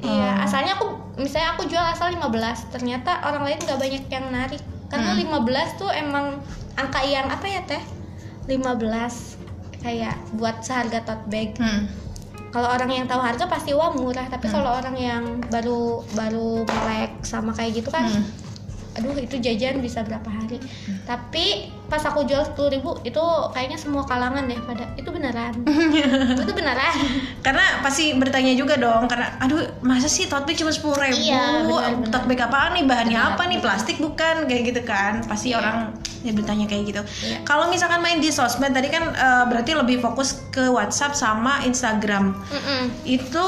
iya 0.00 0.36
Oh. 0.36 0.44
asalnya 0.44 0.74
aku 0.74 0.86
misalnya 1.16 1.54
aku 1.54 1.64
jual 1.64 1.80
asal 1.80 2.08
15 2.08 2.28
ternyata 2.72 3.22
orang 3.22 3.44
lain 3.44 3.58
nggak 3.58 3.78
banyak 3.78 4.04
yang 4.08 4.26
narik 4.28 4.60
karena 4.88 5.12
Hmm. 5.12 5.40
15 5.44 5.80
tuh 5.80 5.88
emang 5.88 6.40
angka 6.74 7.00
yang 7.02 7.26
apa 7.26 7.46
ya 7.46 7.60
teh 7.64 7.82
15 8.46 9.38
kayak 9.80 10.16
buat 10.34 10.60
seharga 10.60 11.00
tote 11.02 11.26
bag 11.28 11.50
Hmm. 11.56 11.86
kalau 12.50 12.70
orang 12.70 12.88
yang 12.88 13.04
tahu 13.04 13.18
harga 13.18 13.44
pasti 13.46 13.74
wah 13.74 13.90
murah 13.90 14.26
tapi 14.26 14.46
Hmm. 14.48 14.54
kalau 14.54 14.70
orang 14.74 14.96
yang 14.96 15.22
baru 15.48 16.02
baru 16.12 16.64
melek 16.64 17.12
sama 17.22 17.50
kayak 17.50 17.82
gitu 17.82 17.90
kan 17.90 18.06
Hmm. 18.06 18.24
Aduh 18.94 19.14
itu 19.16 19.36
jajan 19.36 19.78
bisa 19.78 20.00
berapa 20.00 20.26
hari 20.26 20.62
tapi 21.02 21.66
pas 21.84 22.00
aku 22.00 22.24
jual 22.24 22.40
sepuluh 22.40 22.70
ribu 22.70 22.90
itu 23.02 23.20
kayaknya 23.50 23.74
semua 23.74 24.02
kalangan 24.02 24.46
deh 24.46 24.56
pada 24.62 24.86
itu 24.94 25.10
beneran 25.10 25.52
itu 26.42 26.52
beneran 26.52 26.94
Karena 27.42 27.82
pasti 27.82 28.14
bertanya 28.14 28.54
juga 28.54 28.74
dong 28.74 29.04
karena 29.04 29.34
aduh 29.38 29.60
masa 29.80 30.06
sih 30.06 30.24
tote 30.24 30.46
bag 30.46 30.56
cuma 30.56 30.70
sepuluh 30.70 30.96
ribu 30.96 31.20
Iya, 31.20 32.00
tote 32.08 32.26
bag 32.26 32.40
apaan 32.40 32.72
nih 32.74 32.84
bahannya 32.84 33.18
Benar, 33.18 33.34
apa 33.34 33.42
nih 33.44 33.58
benar. 33.58 33.64
plastik 33.68 33.96
bukan 33.98 34.36
kayak 34.46 34.62
gitu 34.70 34.80
kan 34.82 35.20
pasti 35.26 35.50
Iya. 35.50 35.60
orang 35.60 35.76
ya 36.24 36.32
bertanya 36.32 36.64
kayak 36.64 36.84
gitu. 36.88 37.02
Iya. 37.20 37.36
Kalau 37.44 37.68
misalkan 37.68 38.00
main 38.00 38.16
di 38.16 38.32
sosmed 38.32 38.72
tadi 38.72 38.88
kan 38.88 39.12
eh, 39.12 39.44
berarti 39.44 39.76
lebih 39.76 40.00
fokus 40.00 40.40
ke 40.48 40.72
WhatsApp 40.72 41.12
sama 41.12 41.60
Instagram. 41.62 42.32
Mm-mm. 42.48 42.82
Itu 43.04 43.44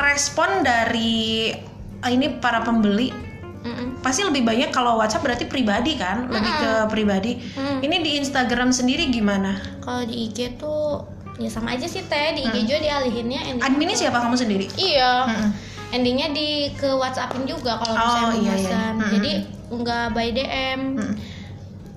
respon 0.00 0.64
dari 0.64 1.52
eh, 2.00 2.08
ini 2.08 2.40
para 2.40 2.64
pembeli 2.64 3.27
Mm-mm. 3.60 3.98
pasti 3.98 4.22
lebih 4.22 4.42
banyak 4.42 4.70
kalau 4.70 4.96
WhatsApp 4.96 5.20
berarti 5.20 5.44
pribadi 5.44 5.94
kan 5.94 6.26
lebih 6.26 6.52
ke 6.54 6.70
pribadi. 6.86 7.32
Mm. 7.52 7.78
Ini 7.82 7.96
di 7.98 8.10
Instagram 8.16 8.70
sendiri 8.70 9.08
gimana? 9.08 9.58
kalau 9.78 10.02
di 10.02 10.26
IG 10.26 10.56
tuh 10.56 11.02
ya 11.36 11.48
sama 11.48 11.72
aja 11.72 11.84
sih 11.84 12.02
teh 12.02 12.34
di 12.34 12.42
IG 12.42 12.56
juga 12.64 12.78
dialihinnya 12.78 13.40
Adminnya 13.58 13.96
siapa 13.96 14.18
kamu 14.18 14.34
sendiri? 14.34 14.66
iya 14.76 15.24
Mm-mm. 15.24 15.50
endingnya 15.90 16.28
di 16.30 16.48
ke 16.72 16.86
WhatsAppin 16.86 17.44
juga 17.44 17.78
kalau 17.78 17.94
Oh, 17.94 18.04
misalnya 18.04 18.36
iya, 18.36 18.54
iya. 18.58 18.80
Mm-mm. 18.92 19.10
jadi 19.10 19.30
nggak 19.70 20.04
by 20.12 20.28
DM 20.30 20.80
Mm. 20.94 21.14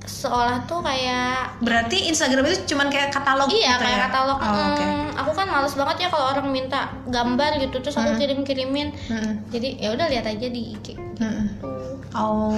Seolah 0.01 0.65
tuh 0.65 0.81
kayak 0.81 1.57
Berarti 1.59 2.07
Instagram 2.07 2.45
itu 2.45 2.67
cuman 2.67 2.87
kayak 2.87 3.09
katalog 3.09 3.47
iya 3.49 3.75
gitu 3.75 3.83
kayak 3.83 3.95
ya? 3.95 4.03
katalog 4.07 4.37
Oh. 4.37 4.49
Hmm, 4.75 5.07
aku 5.13 5.31
kan 5.31 5.47
males 5.47 5.73
banget 5.73 5.97
ya 5.99 6.09
kalau 6.09 6.25
orang 6.27 6.47
minta 6.47 6.79
gambar 7.05 7.57
gitu 7.59 7.79
terus 7.79 7.93
aku 7.93 8.09
Hmm. 8.09 8.19
kirim 8.19 8.39
kirimin 8.41 8.89
Mm-mm. 9.07 9.45
jadi 9.47 9.69
ya 9.77 9.89
udah 9.91 10.07
lihat 10.07 10.25
aja 10.25 10.47
di 10.47 10.73
IG 10.73 10.97
Mm-mm. 11.15 11.45
tuh 11.57 11.95
Oh 12.11 12.51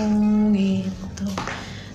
gitu. 0.49 1.25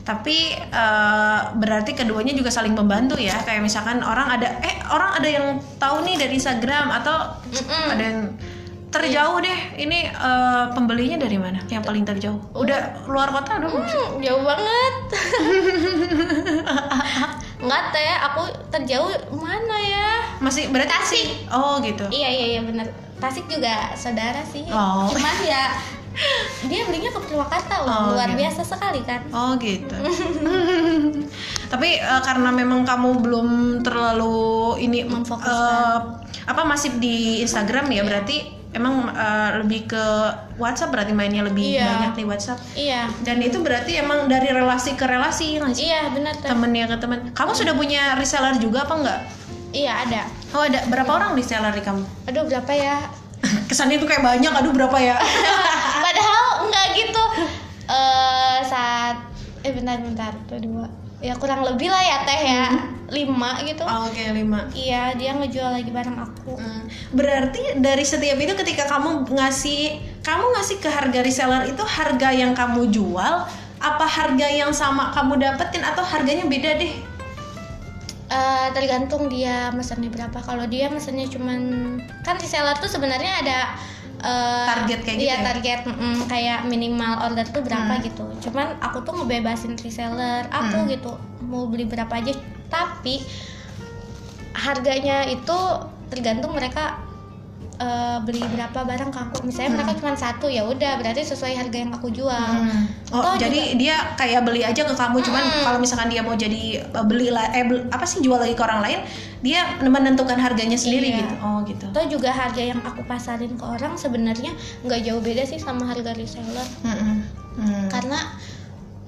Tapi 0.01 0.37
eh, 0.55 1.39
berarti 1.53 1.93
keduanya 1.93 2.31
juga 2.31 2.49
saling 2.49 2.73
membantu 2.73 3.19
ya. 3.19 3.35
Kayak 3.39 3.61
misalkan 3.61 3.99
orang 4.01 4.31
ada 4.31 4.63
eh 4.63 4.79
orang 4.87 5.11
ada 5.13 5.29
yang 5.29 5.47
tahu 5.75 6.01
nih 6.03 6.17
dari 6.17 6.33
Instagram 6.35 6.87
atau 6.95 7.35
Mm-mm. 7.45 7.87
ada 7.89 8.03
yang 8.03 8.21
terjauh 8.89 9.37
deh. 9.39 9.59
Ini 9.77 9.99
eh, 10.09 10.65
pembelinya 10.73 11.17
dari 11.17 11.37
mana? 11.37 11.59
Yang 11.67 11.83
paling 11.85 12.03
terjauh? 12.03 12.39
Udah 12.53 13.05
luar 13.05 13.29
kota 13.31 13.59
dong? 13.59 13.75
Hmm, 13.75 14.19
jauh 14.19 14.43
banget 14.43 14.95
nggak 17.59 17.83
teh 17.91 18.15
aku 18.23 18.41
terjauh 18.71 19.11
mana 19.35 19.77
ya 19.77 20.09
Masih 20.39 20.71
berarti 20.71 20.89
Tasik. 20.89 21.27
Oh 21.51 21.77
gitu. 21.83 22.07
iya 22.09 22.29
iya 22.31 22.47
iya 22.55 22.61
bener 22.63 22.87
Tasik 23.19 23.45
juga 23.51 23.91
saudara 23.93 24.41
sih 24.47 24.63
Oh. 24.71 25.11
cuman 25.11 25.37
ya 25.43 25.75
dia 26.65 26.83
belinya 26.83 27.09
ke 27.09 27.21
Purwakarta 27.21 27.75
loh 27.81 27.89
Oh, 27.89 28.07
luar 28.13 28.29
gitu. 28.29 28.39
biasa 28.41 28.61
sekali 28.63 29.01
kan 29.03 29.21
Oh 29.31 29.55
gitu. 29.57 29.95
Tapi 31.69 31.89
eh, 31.97 32.23
karena 32.23 32.51
memang 32.51 32.83
kamu 32.83 33.21
belum 33.21 33.49
terlalu 33.81 34.39
ini 34.81 35.05
Memfokuskan. 35.05 35.47
eh, 35.47 35.99
apa 36.45 36.63
masih 36.65 36.97
di 36.97 37.17
Instagram 37.41 37.89
ya 37.89 38.03
berarti 38.03 38.41
emang 38.71 39.09
eh, 39.09 39.51
lebih 39.59 39.87
ke 39.87 40.05
WhatsApp 40.57 40.91
berarti 40.91 41.13
mainnya 41.13 41.43
lebih 41.43 41.63
Iya. 41.73 41.87
banyak 41.87 42.13
di 42.15 42.25
WhatsApp. 42.25 42.59
iya 42.75 43.07
Dan 43.21 43.39
itu 43.39 43.59
berarti 43.59 43.97
emang 43.97 44.27
dari 44.27 44.49
relasi 44.49 44.93
ke 44.93 45.05
relasi 45.05 45.57
ya 45.57 45.65
sih? 45.69 45.87
iya 45.87 46.09
bener 46.09 46.35
teh 46.35 46.49
Temennya 46.49 46.85
ke 46.87 46.97
teman. 46.97 47.19
Kamu 47.31 47.53
sudah 47.53 47.73
punya 47.73 48.15
reseller 48.15 48.57
juga 48.57 48.83
apa 48.83 48.95
enggak? 48.97 49.21
iya 49.71 50.01
ada 50.01 50.25
Oh 50.51 50.65
ada 50.65 50.81
berapa 50.87 51.13
orang 51.13 51.33
reseller 51.33 51.71
di 51.71 51.81
kamu? 51.81 52.01
aduh 52.25 52.43
berapa 52.43 52.73
ya 52.73 52.97
Kesannya 53.69 53.97
tuh 53.97 54.09
kayak 54.09 54.25
banyak. 54.27 54.51
Aduh 54.51 54.73
berapa 54.73 54.97
ya? 54.99 55.15
enggak 56.69 56.87
gitu. 56.97 57.25
Eh 57.89 58.61
saat 58.69 59.17
eh 59.65 59.73
bentar 59.73 59.97
bentar 59.97 60.37
tuh 60.45 60.61
dua. 60.61 60.85
Ya 61.25 61.33
kurang 61.41 61.65
lebih 61.65 61.89
lah 61.89 62.05
ya 62.05 62.17
teh 62.29 62.41
ya. 62.45 62.69
Lima 63.09 63.65
gitu. 63.65 63.81
Oh, 63.89 64.13
Oke 64.13 64.29
lima. 64.29 64.69
iya 64.77 65.17
dia 65.17 65.33
ngejual 65.33 65.73
lagi 65.81 65.89
barang 65.89 66.19
aku. 66.21 66.61
Hmm. 66.61 66.85
Berarti 67.17 67.81
dari 67.81 68.05
setiap 68.05 68.37
itu 68.37 68.53
ketika 68.61 68.85
kamu 68.93 69.25
ngasih 69.33 70.05
kamu 70.21 70.45
ngasih 70.53 70.77
ke 70.85 70.93
harga 70.93 71.25
reseller 71.25 71.65
itu 71.65 71.81
harga 71.81 72.29
yang 72.29 72.53
kamu 72.53 72.93
jual 72.93 73.49
apa 73.81 74.05
harga 74.05 74.53
yang 74.53 74.69
sama 74.77 75.09
kamu 75.17 75.41
dapetin 75.41 75.81
atau 75.81 76.05
harganya 76.05 76.45
beda 76.45 76.77
deh? 76.77 76.93
Eh, 78.29 78.69
tergantung 78.77 79.33
dia 79.33 79.73
mesennya 79.73 80.13
berapa. 80.13 80.37
Kalau 80.45 80.69
dia 80.69 80.93
mesennya 80.93 81.25
cuman 81.33 81.61
kan 82.21 82.37
reseller 82.37 82.77
tuh 82.77 82.93
sebenarnya 82.93 83.33
ada 83.41 83.59
eh, 84.19 84.67
Target 84.67 85.01
kayak 85.03 85.17
gitu 85.17 85.27
iya, 85.27 85.37
ya? 85.37 85.45
target 85.47 85.81
mm, 85.87 86.19
kayak 86.27 86.59
minimal 86.67 87.15
order 87.23 87.47
tuh 87.47 87.63
berapa 87.63 87.93
Hmm. 87.95 88.05
gitu 88.05 88.25
cuman 88.43 88.79
aku 88.79 89.03
tuh 89.03 89.15
ngebebasin 89.15 89.75
reseller 89.75 90.47
aku 90.49 90.79
Hmm. 90.79 90.91
gitu 90.91 91.13
mau 91.45 91.67
beli 91.67 91.85
berapa 91.85 92.11
aja 92.13 92.35
tapi 92.67 93.23
harganya 94.53 95.25
itu 95.25 95.59
tergantung 96.09 96.51
mereka 96.51 97.08
eh, 97.79 98.19
beli 98.23 98.43
berapa 98.45 98.75
barang 98.83 99.11
ke 99.11 99.19
aku 99.19 99.37
misalnya 99.43 99.79
mereka 99.79 99.95
cuma 99.97 100.13
satu 100.13 100.47
ya 100.47 100.63
udah 100.63 100.99
berarti 100.99 101.23
sesuai 101.25 101.55
harga 101.55 101.79
yang 101.79 101.93
aku 101.93 102.11
jual 102.11 102.51
Oh, 103.09 103.25
Atau 103.25 103.41
jadi 103.41 103.73
dia 103.75 103.97
kayak 104.21 104.45
beli 104.45 104.61
aja 104.61 104.85
ke 104.85 104.93
kamu 104.93 105.25
cuman 105.25 105.41
Mm-mm. 105.41 105.65
kalau 105.65 105.79
misalkan 105.81 106.13
dia 106.13 106.21
mau 106.21 106.37
jadi 106.37 106.85
uh, 106.93 107.01
beli 107.01 107.33
lah 107.33 107.49
eh 107.57 107.65
apa 107.89 108.05
sih 108.05 108.21
jual 108.21 108.37
lagi 108.37 108.53
ke 108.53 108.61
orang 108.61 108.85
lain, 108.85 109.01
dia 109.41 109.65
menentukan 109.81 110.37
harganya 110.37 110.77
sendiri 110.77 111.09
Iya. 111.09 111.25
gitu. 111.25 111.35
Oh, 111.41 111.59
gitu. 111.65 111.87
atau 111.89 112.05
juga 112.05 112.29
harga 112.29 112.61
yang 112.61 112.85
aku 112.85 113.01
pasarin 113.09 113.57
ke 113.57 113.65
orang 113.65 113.97
sebenarnya 113.97 114.53
nggak 114.85 115.01
jauh 115.03 115.25
beda 115.25 115.41
sih 115.43 115.57
sama 115.57 115.89
harga 115.89 116.13
reseller 116.13 116.69
Mm-mm. 116.85 117.17
Hmm. 117.57 117.87
karena 117.89 118.19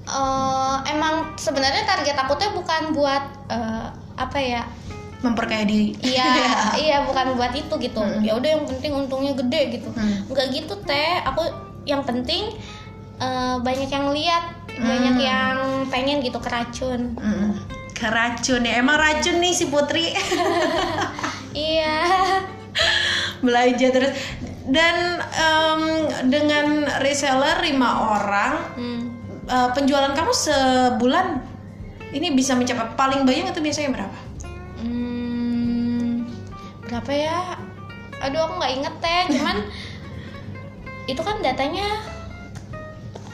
eh, 0.03 0.75
emang 0.89 1.37
sebenarnya 1.37 1.85
target 1.85 2.17
aku 2.17 2.33
tuh 2.35 2.49
bukan 2.57 2.91
buat 2.91 3.23
eh, 3.47 3.87
apa 4.17 4.39
ya 4.41 4.65
Memperkaya 5.21 5.63
diri. 5.63 5.93
iya 6.01 6.33
iya 6.83 6.97
bukan 7.03 7.33
buat 7.33 7.53
itu 7.53 7.69
gitu 7.71 7.99
Mm. 7.99 8.21
ya 8.21 8.33
udah 8.33 8.49
yang 8.51 8.65
penting 8.65 8.91
untungnya 8.91 9.33
gede 9.35 9.61
gitu 9.75 9.89
Hmm. 9.91 10.25
nggak 10.27 10.47
gitu 10.51 10.73
teh 10.81 11.21
aku 11.21 11.45
yang 11.83 12.01
penting 12.01 12.57
eh, 13.17 13.55
banyak 13.57 13.85
yang 13.87 14.09
lihat 14.09 14.43
banyak 14.73 15.15
Hmm. 15.15 15.21
yang 15.23 15.57
pengen 15.87 16.19
gitu 16.19 16.37
keracun 16.37 17.13
Mm. 17.15 17.53
Keracun 17.93 18.61
ya. 18.61 18.81
Emang 18.81 18.97
racun 18.97 19.37
nih 19.37 19.53
si 19.53 19.65
Putri. 19.67 20.09
iya 21.53 22.01
belajar 23.45 23.89
terus 23.91 24.13
dan 24.63 25.19
em, 25.21 25.81
dengan 26.25 26.65
reseller 26.97 27.61
lima 27.61 27.89
orang 28.11 28.53
Hmm. 28.73 29.01
eh, 29.43 29.69
penjualan 29.71 30.09
kamu 30.09 30.31
sebulan 30.31 31.27
ini 32.11 32.33
bisa 32.33 32.53
mencapai 32.53 32.93
paling 32.93 33.21
banyak 33.21 33.51
itu 33.51 33.59
biasanya 33.59 33.89
berapa? 33.93 34.17
Berapa 37.01 37.17
ya? 37.17 37.39
Aduh 38.21 38.45
aku 38.45 38.53
nggak 38.61 38.73
inget 38.77 38.95
teh, 39.01 39.21
cuman 39.33 39.57
itu 41.11 41.21
kan 41.25 41.41
datanya 41.41 41.97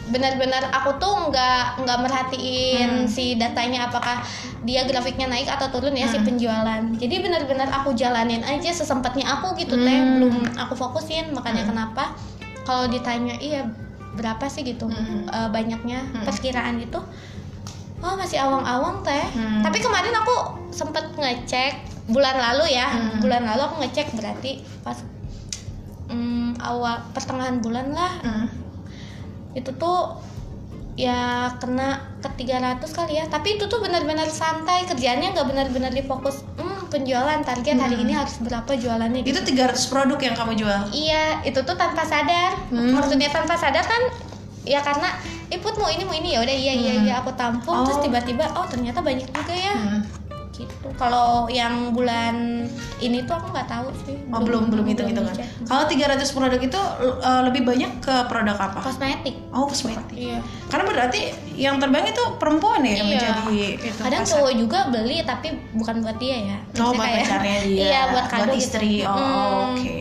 benar-benar 0.07 0.71
aku 0.71 0.95
tuh 1.03 1.27
nggak 1.27 1.83
nggak 1.83 1.97
merhatiin 1.99 3.03
Hmm. 3.03 3.11
si 3.11 3.35
datanya 3.35 3.91
apakah 3.91 4.23
dia 4.63 4.87
grafiknya 4.87 5.27
naik 5.27 5.51
atau 5.51 5.67
turun 5.67 5.91
ya 5.91 6.07
si 6.07 6.15
Hmm. 6.15 6.23
penjualan. 6.31 6.79
Jadi 6.95 7.15
benar-benar 7.19 7.67
aku 7.75 7.91
jalanin 7.91 8.39
aja 8.47 8.71
sesempatnya 8.71 9.27
aku 9.27 9.51
gitu 9.59 9.75
teh, 9.75 9.99
Hmm. 9.99 10.15
belum 10.15 10.35
aku 10.55 10.79
fokusin. 10.79 11.35
Makanya 11.35 11.67
Hmm. 11.67 11.71
kenapa 11.75 12.15
kalau 12.63 12.87
ditanya 12.87 13.35
iya 13.43 13.67
berapa 14.15 14.47
sih 14.47 14.63
gitu 14.63 14.87
Hmm. 14.87 15.27
eh, 15.27 15.49
banyaknya 15.51 16.07
Hmm. 16.07 16.23
perkiraan 16.23 16.79
itu 16.79 17.03
Oh 17.97 18.13
masih 18.13 18.37
awang-awang 18.37 19.01
teh. 19.01 19.25
Hmm. 19.33 19.65
Tapi 19.65 19.81
kemarin 19.81 20.13
aku 20.13 20.35
sempet 20.69 21.01
ngecek 21.17 21.96
bulan 22.07 22.35
lalu 22.35 22.71
ya. 22.71 22.87
Hmm. 22.87 23.19
Bulan 23.19 23.43
lalu 23.43 23.61
aku 23.61 23.75
ngecek 23.79 24.07
berarti 24.13 24.51
pas 24.81 24.97
mm, 26.07 26.57
awal 26.57 27.03
pertengahan 27.11 27.59
bulan 27.59 27.91
lah 27.91 28.13
Mm. 28.21 28.47
itu 29.53 29.71
tuh 29.73 30.15
ya 30.95 31.49
kena 31.57 31.97
ke 32.19 32.29
300 32.37 32.81
kali 32.87 33.13
ya. 33.15 33.25
Tapi 33.25 33.55
itu 33.55 33.65
tuh 33.65 33.77
benar-benar 33.77 34.25
santai 34.27 34.85
kerjaannya 34.85 35.33
nggak 35.33 35.45
benar-benar 35.45 35.91
difokus. 35.91 36.41
Hmm, 36.55 36.85
penjualan 36.87 37.37
target 37.41 37.75
hari 37.75 37.95
Hmm. 37.95 38.03
ini 38.03 38.13
harus 38.13 38.37
berapa 38.39 38.71
jualannya 38.71 39.21
Itu 39.21 39.41
gitu. 39.41 39.53
300 39.53 39.85
produk 39.87 40.17
yang 40.17 40.33
kamu 40.33 40.53
jual. 40.55 40.81
Iya, 40.89 41.43
itu 41.43 41.59
tuh 41.59 41.75
tanpa 41.75 42.01
sadar. 42.01 42.53
Hmm. 42.69 42.93
Maksudnya 42.93 43.29
tanpa 43.29 43.53
sadar 43.53 43.83
kan 43.83 44.01
ya 44.63 44.79
karena 44.79 45.09
Iput 45.47 45.79
mau 45.79 45.87
ini 45.87 46.03
mau 46.03 46.11
ini 46.11 46.35
ya 46.35 46.43
udah 46.43 46.51
iya 46.53 46.73
iya 46.75 46.93
Hmm. 46.93 47.05
iya 47.05 47.13
aku 47.17 47.31
tampung 47.33 47.87
terus 47.87 47.97
Oh. 47.97 48.03
tiba-tiba 48.03 48.43
oh 48.51 48.67
ternyata 48.67 48.99
banyak 48.99 49.23
juga 49.25 49.55
ya 49.55 49.73
Mm. 49.73 50.01
Gitu 50.57 50.87
kalau 50.95 51.45
yang 51.47 51.91
bulan 51.91 52.65
ini 52.97 53.21
tuh 53.21 53.35
aku 53.35 53.47
nggak 53.49 53.67
tahu 53.67 53.87
sih 53.99 54.17
Oh, 54.27 54.41
belum 54.41 54.67
belum 54.67 54.83
hitung 54.83 55.07
hitungan. 55.07 55.31
dicek. 55.31 55.47
Kalau 55.63 55.85
300 55.85 56.19
produk 56.27 56.59
itu 56.59 56.81
eh, 56.99 57.41
lebih 57.43 57.61
banyak 57.63 57.91
ke 57.99 58.15
produk 58.25 58.57
apa? 58.59 58.81
kosmetik 58.81 59.37
Oh, 59.49 59.65
kosmetik. 59.65 60.11
iya 60.11 60.41
Karena 60.65 60.83
berarti 60.83 61.19
yang 61.53 61.77
terbanyak 61.77 62.11
itu 62.11 62.23
perempuan 62.35 62.81
ya 62.81 62.93
yang 62.95 63.07
Iya. 63.07 63.13
menjadi 63.13 63.45
itu. 63.79 63.99
kadang 63.99 64.21
pasar. 64.21 64.33
cowok 64.35 64.53
juga 64.55 64.79
beli 64.87 65.17
tapi 65.21 65.47
bukan 65.71 65.95
buat 65.99 66.17
dia 66.17 66.37
ya 66.43 66.57
Oh, 66.57 66.65
Maksudnya 66.65 66.89
buat 66.91 67.05
kayak- 67.05 67.23
pacarnya 67.23 67.57
dia. 67.65 67.77
iya 67.79 68.01
buat 68.09 68.25
kado 68.27 68.43
gitu. 68.47 68.57
istri. 68.57 68.93
Oh, 69.01 69.13
Hmm. 69.13 69.71
oke. 69.71 69.97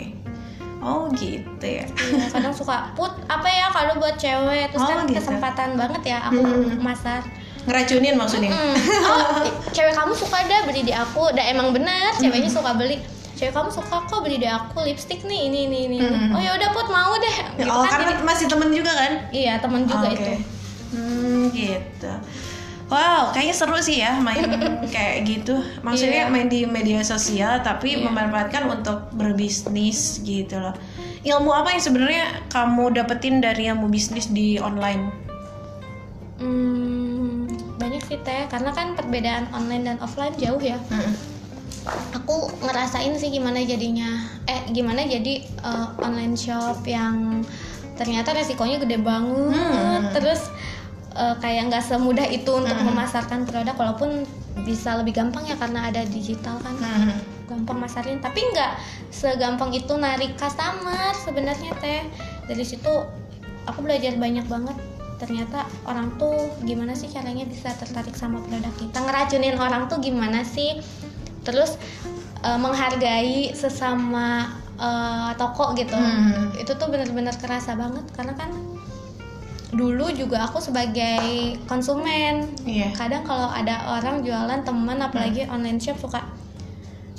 Oh, 0.79 1.11
gitu 1.13 1.67
ya. 1.67 1.83
Iya, 1.83 2.27
kadang 2.31 2.55
suka 2.55 2.95
put 2.95 3.11
apa 3.27 3.45
ya 3.45 3.67
kado 3.69 3.97
buat 3.97 4.15
cewek 4.17 4.71
terus 4.71 4.81
Oh, 4.81 4.89
kan 4.89 5.05
gitu. 5.05 5.19
kesempatan 5.19 5.75
banget 5.75 6.03
ya 6.07 6.19
aku 6.25 6.39
Hmm. 6.39 6.79
masar 6.81 7.27
Ngeracunin 7.67 8.15
maksudnya. 8.15 8.49
Mm. 8.49 8.75
oh 9.05 9.43
cewek 9.69 9.93
kamu 9.93 10.13
suka 10.13 10.39
dah 10.41 10.61
beli 10.63 10.83
di 10.83 10.93
aku 10.93 11.31
dah 11.31 11.45
emang 11.45 11.71
benar 11.71 12.15
ceweknya 12.15 12.47
Hmm. 12.47 12.57
suka 12.57 12.71
beli 12.73 12.97
cewek 13.35 13.53
kamu 13.53 13.69
suka 13.69 13.97
kok 14.03 14.21
beli 14.23 14.37
di 14.37 14.49
aku 14.49 14.81
lipstick 14.81 15.21
nih 15.21 15.47
ini 15.47 15.59
ini 15.67 15.79
ini 15.87 15.99
Hmm. 15.99 16.31
oh 16.31 16.41
ya 16.41 16.55
udah 16.55 16.71
put 16.71 16.87
mau 16.87 17.13
deh 17.15 17.37
gitu 17.55 17.69
oh, 17.69 17.83
kan 17.83 17.91
karena 17.93 18.13
jadi- 18.13 18.25
masih 18.25 18.47
temen 18.47 18.71
juga 18.71 18.93
kan? 18.93 19.13
iya 19.31 19.59
temen 19.59 19.83
juga 19.85 20.07
Oke. 20.07 20.17
itu 20.17 20.33
Hmm, 20.89 21.51
gitu. 21.51 22.13
Wow, 22.87 23.35
kayaknya 23.35 23.53
seru 23.53 23.75
sih 23.77 23.99
ya 23.99 24.15
main 24.17 24.47
kayak 24.95 25.27
gitu. 25.27 25.59
Maksudnya 25.83 26.25
Iya. 26.25 26.31
main 26.31 26.47
di 26.47 26.63
media 26.65 27.03
sosial 27.03 27.59
tapi 27.61 27.99
Iya. 27.99 28.07
memanfaatkan 28.07 28.71
untuk 28.71 29.11
berbisnis 29.13 30.23
gitu 30.23 30.57
loh. 30.57 30.71
Ilmu 31.21 31.51
apa 31.53 31.75
yang 31.75 31.83
sebenarnya 31.83 32.25
kamu 32.47 32.95
dapetin 32.95 33.43
dari 33.43 33.67
ilmu 33.67 33.91
bisnis 33.91 34.31
di 34.31 34.57
online? 34.57 35.11
Hmm, 36.39 36.96
banyak 37.87 38.03
sih 38.03 38.19
teh 38.19 38.45
karena 38.47 38.71
kan 38.71 38.93
perbedaan 38.93 39.47
online 39.51 39.85
dan 39.85 39.97
offline 39.99 40.35
jauh 40.35 40.59
ya 40.59 40.75
Mm-mm. 40.91 41.15
aku 42.13 42.51
ngerasain 42.61 43.15
sih 43.15 43.31
gimana 43.31 43.63
jadinya 43.63 44.11
eh 44.45 44.67
gimana 44.69 45.07
jadi 45.07 45.39
eh, 45.47 45.87
online 45.99 46.35
shop 46.35 46.83
yang 46.83 47.47
ternyata 47.95 48.35
resikonya 48.35 48.77
gede 48.77 48.99
banget 48.99 49.55
Hmm. 50.03 50.11
terus 50.11 50.51
eh, 51.15 51.35
kayak 51.39 51.71
nggak 51.71 51.81
semudah 51.81 52.27
itu 52.27 52.51
untuk 52.51 52.75
Hmm. 52.75 52.91
memasarkan 52.91 53.47
produk 53.47 53.73
walaupun 53.73 54.27
bisa 54.63 54.99
lebih 54.99 55.15
gampang 55.15 55.47
ya 55.47 55.55
karena 55.55 55.87
ada 55.87 56.03
digital 56.05 56.59
kan 56.59 56.75
Hmm. 56.77 57.15
gampang 57.47 57.79
masarin 57.79 58.19
tapi 58.19 58.43
nggak 58.43 58.75
segampang 59.09 59.71
itu 59.71 59.95
narik 59.95 60.35
customer 60.35 61.15
sebenarnya 61.15 61.71
teh 61.79 62.03
dari 62.45 62.65
situ 62.67 62.91
aku 63.63 63.79
belajar 63.81 64.19
banyak 64.19 64.43
banget 64.45 64.75
ternyata 65.17 65.59
orang 65.83 66.13
tuh 66.15 66.35
gimana 66.61 66.93
sih 66.93 67.07
caranya 67.07 67.43
bisa 67.43 67.73
tertarik 67.73 68.13
sama 68.13 68.41
produk 68.43 68.73
kita 68.75 68.99
ngeracunin 68.99 69.57
orang 69.57 69.87
tuh 69.87 69.99
gimana 69.99 70.43
sih 70.43 70.77
terus 71.43 71.81
eh, 72.41 72.59
menghargai 72.59 73.53
sesama 73.53 74.45
eh, 74.77 75.31
toko 75.35 75.73
gitu 75.73 75.93
Hmm. 75.93 76.53
itu 76.55 76.69
tuh 76.71 76.87
benar-benar 76.87 77.33
kerasa 77.35 77.73
banget 77.73 78.05
karena 78.13 78.33
kan 78.33 78.53
dulu 79.69 80.09
juga 80.11 80.41
aku 80.43 80.57
sebagai 80.59 81.27
konsumen 81.65 82.49
Iya. 82.63 82.93
kadang 82.93 83.23
kalau 83.23 83.51
ada 83.51 83.77
orang 83.91 84.23
jualan 84.23 84.63
teman 84.63 84.99
apalagi 84.99 85.45
online 85.47 85.77
shop 85.77 85.99
suka 85.99 86.23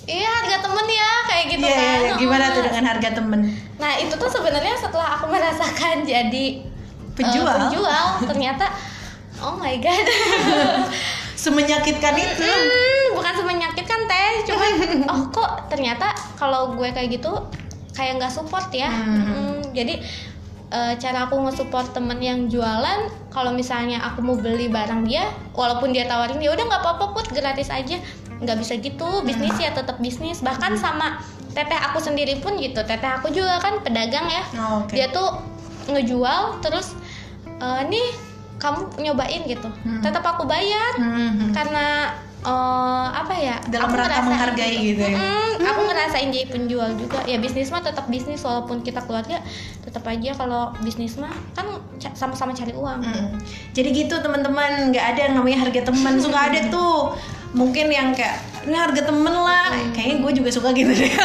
iya 0.04 0.24
harga 0.24 0.64
temen 0.64 0.88
ya 0.88 1.12
kayak 1.28 1.46
gitu 1.52 1.66
Iya, 1.66 1.76
kan 1.76 1.84
iya, 1.84 1.98
iya. 2.00 2.14
Gimana 2.16 2.46
Oh. 2.46 2.54
tuh 2.54 2.64
dengan 2.64 2.84
harga 2.88 3.10
temen? 3.12 3.40
nah 3.76 3.92
itu 3.96 4.14
tuh 4.16 4.30
sebenarnya 4.32 4.74
setelah 4.76 5.10
aku 5.14 5.26
merasakan 5.28 5.96
jadi 6.04 6.46
Penjual? 7.18 7.56
penjual. 7.68 8.06
Ternyata 8.30 8.66
oh 9.42 9.58
my 9.58 9.76
god. 9.82 10.08
Semenyakitkan 11.44 12.14
itu. 12.18 12.46
Hmm, 12.46 13.06
bukan 13.14 13.34
semenyakitkan 13.42 14.00
teh. 14.06 14.32
Cuman 14.50 14.72
oh 15.12 15.22
kok 15.34 15.70
ternyata 15.70 16.14
kalau 16.38 16.78
gue 16.78 16.90
kayak 16.94 17.18
gitu 17.18 17.34
kayak 17.98 18.22
nggak 18.22 18.34
support 18.34 18.70
ya? 18.70 18.90
Hmm. 18.90 19.22
Hmm, 19.26 19.58
jadi 19.74 20.02
eh, 20.70 20.94
cara 21.02 21.26
aku 21.26 21.42
nge-support 21.42 21.94
temen 21.94 22.22
yang 22.22 22.46
jualan 22.50 23.10
kalau 23.34 23.54
misalnya 23.54 24.02
aku 24.02 24.22
mau 24.22 24.38
beli 24.38 24.70
barang 24.70 25.06
dia 25.06 25.30
walaupun 25.54 25.94
dia 25.94 26.06
tawarin 26.06 26.42
ya 26.42 26.54
udah 26.54 26.66
nggak 26.66 26.82
apa-apa 26.86 27.06
put 27.18 27.26
gratis 27.34 27.74
aja. 27.74 27.98
Nggak 28.38 28.58
bisa 28.62 28.78
gitu 28.78 29.26
bisnis 29.26 29.58
ya 29.58 29.74
tetap 29.74 29.98
bisnis. 29.98 30.46
Bahkan 30.46 30.78
sama 30.78 31.18
teteh 31.58 31.78
aku 31.90 31.98
sendiri 31.98 32.38
pun 32.38 32.54
gitu. 32.62 32.86
Teteh 32.86 33.10
aku 33.18 33.34
juga 33.34 33.58
kan 33.58 33.82
pedagang 33.82 34.30
ya. 34.30 34.44
Oh, 34.62 34.86
Oke. 34.86 34.94
dia 34.94 35.10
tuh 35.10 35.42
ngejual 35.90 36.62
terus 36.62 36.94
eh, 37.58 37.82
nih 37.86 38.08
kamu 38.58 38.80
nyobain 39.00 39.42
gitu 39.44 39.70
Hmm. 39.80 40.02
tetap 40.02 40.26
aku 40.26 40.44
bayar 40.44 40.94
Hmm. 40.96 41.50
karena 41.52 42.10
eh, 42.40 43.08
apa 43.12 43.34
ya 43.34 43.58
Dalam 43.68 43.86
aku 43.88 43.98
rangka 43.98 44.22
menghargai 44.24 44.78
gitu 44.80 45.04
ya? 45.04 45.14
Mm-mm, 45.14 45.62
aku 45.64 45.80
ngerasain 45.84 46.30
jadi 46.30 46.48
penjual 46.48 46.90
juga 46.96 47.20
ya 47.24 47.38
bisnis 47.38 47.68
mah 47.68 47.82
tetap 47.82 48.08
bisnis 48.08 48.40
walaupun 48.40 48.80
kita 48.80 49.02
keluarga 49.02 49.42
tetap 49.82 50.06
aja 50.06 50.32
kalau 50.34 50.72
bisnis 50.80 51.18
mah 51.18 51.34
kan 51.52 51.66
sama-sama 52.14 52.54
cari 52.54 52.72
uang 52.72 53.00
Mm. 53.00 53.42
Jadi 53.74 53.90
gitu 53.92 54.16
teman-teman, 54.18 54.90
nggak 54.90 55.06
ada 55.08 55.22
yang 55.24 55.36
namanya 55.36 55.58
harga 55.60 55.82
teman. 55.84 56.14
Suka 56.24 56.40
ada 56.46 56.60
tuh, 56.68 57.14
mungkin 57.52 57.90
yang 57.90 58.10
kayak 58.12 58.38
ini 58.64 58.74
harga 58.76 59.02
temen 59.04 59.34
lah. 59.34 59.74
Kayaknya 59.92 60.16
gue 60.20 60.32
juga 60.36 60.50
suka 60.50 60.70
gitu 60.72 60.90
deh. 60.90 61.10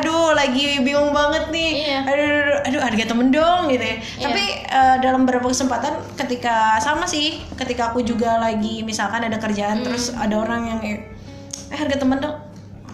Aduh 0.00 0.34
lagi 0.34 0.82
bingung 0.82 1.14
banget 1.14 1.54
nih. 1.54 1.70
Iya. 1.86 1.98
Aduh, 2.06 2.24
aduh, 2.26 2.58
aduh, 2.66 2.80
harga 2.82 3.04
temen 3.06 3.28
dong 3.30 3.70
gitu 3.70 3.84
ya. 3.84 3.96
Iya. 3.98 4.24
Tapi 4.26 4.44
eh, 4.66 4.96
dalam 5.02 5.22
beberapa 5.22 5.48
kesempatan, 5.50 5.92
ketika 6.18 6.78
sama 6.82 7.06
sih, 7.06 7.38
ketika 7.54 7.94
aku 7.94 8.02
juga 8.02 8.38
lagi 8.42 8.82
misalkan 8.82 9.22
ada 9.22 9.38
kerjaan, 9.38 9.86
terus 9.86 10.10
ada 10.14 10.34
orang 10.40 10.62
yang 10.66 10.80
eh 10.82 10.98
harga 11.74 11.96
temen 12.02 12.18
dong. 12.18 12.38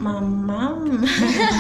Mamam, 0.01 0.97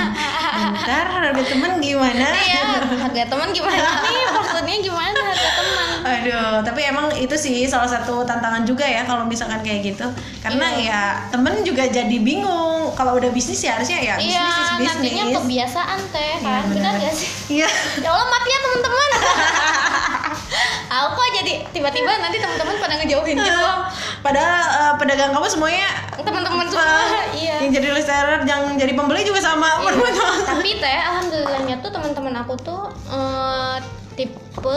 bentar 0.56 1.06
harga 1.12 1.42
temen 1.44 1.76
gimana? 1.84 2.28
iya 2.32 2.60
harga 2.88 3.24
teman 3.28 3.48
gimana 3.52 3.88
nih 4.00 4.24
maksudnya 4.36 4.76
gimana 4.80 5.18
harga 5.20 5.48
teman 5.60 5.69
Aduh, 6.02 6.60
tapi 6.60 6.80
emang 6.82 7.06
itu 7.12 7.32
sih 7.32 7.64
salah 7.64 7.86
satu 7.86 8.22
tantangan 8.22 8.62
juga 8.62 8.82
ya 8.82 9.02
kalau 9.02 9.24
misalkan 9.24 9.60
kayak 9.60 9.80
gitu. 9.86 10.06
Karena 10.38 10.66
Iya. 10.72 10.86
ya 10.86 11.00
temen 11.28 11.60
juga 11.60 11.84
jadi 11.84 12.16
bingung. 12.18 12.92
Kalau 12.92 13.14
udah 13.14 13.30
bisnis 13.30 13.60
ya 13.60 13.74
harusnya 13.74 13.96
ya 13.98 14.14
bisnis 14.14 14.34
iya 14.34 14.44
is 14.44 14.70
bisnis. 14.74 14.86
nantinya 14.90 15.24
kebiasaan 15.36 16.00
teh 16.10 16.32
Iya, 16.34 16.42
kan 16.42 16.62
benar 16.66 16.74
benar. 16.90 16.94
gak 17.00 17.14
sih 17.14 17.28
Iya. 17.54 17.68
ya 17.96 18.08
Allah 18.08 18.26
maaf 18.26 18.44
ya 18.44 18.58
teman-teman 18.60 19.08
aku 21.00 21.20
jadi 21.32 21.52
tiba-tiba 21.70 22.10
nanti 22.18 22.36
teman-teman 22.36 22.74
pada 22.76 22.94
ngejauhin 22.98 23.36
gitu 23.36 23.62
Padahal 24.26 24.60
eh, 24.60 24.94
pedagang 24.98 25.30
kamu 25.30 25.46
semuanya 25.46 25.88
teman-teman 26.18 26.66
semua 26.66 26.98
iya 27.32 27.62
yang 27.62 27.72
jadi 27.72 27.88
reseller, 27.90 28.40
yang 28.44 28.62
jadi 28.74 28.92
pembeli 28.92 29.22
juga 29.22 29.40
sama 29.40 29.80
Iya. 29.80 30.44
tapi 30.44 30.76
teh 30.76 30.98
alhamdulillahnya 31.00 31.76
tuh 31.80 31.90
teman-teman 31.90 32.34
aku 32.36 32.54
tuh 32.58 32.82
eh, 33.06 33.76
tipe 34.12 34.76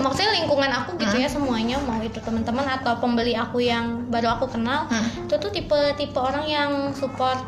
maksudnya 0.00 0.32
lingkungan 0.34 0.70
aku 0.72 0.96
gitu 0.96 1.14
ya 1.14 1.28
semuanya 1.28 1.76
mau 1.78 2.00
itu 2.00 2.16
teman-teman 2.18 2.64
atau 2.64 2.96
pembeli 2.96 3.36
aku 3.36 3.60
yang 3.60 4.08
baru 4.08 4.34
aku 4.34 4.48
kenal 4.48 4.88
Hmm. 4.88 5.28
itu 5.28 5.34
tuh 5.36 5.50
tipe 5.50 5.76
tipe 5.94 6.16
orang 6.16 6.44
yang 6.44 6.70
support 6.92 7.38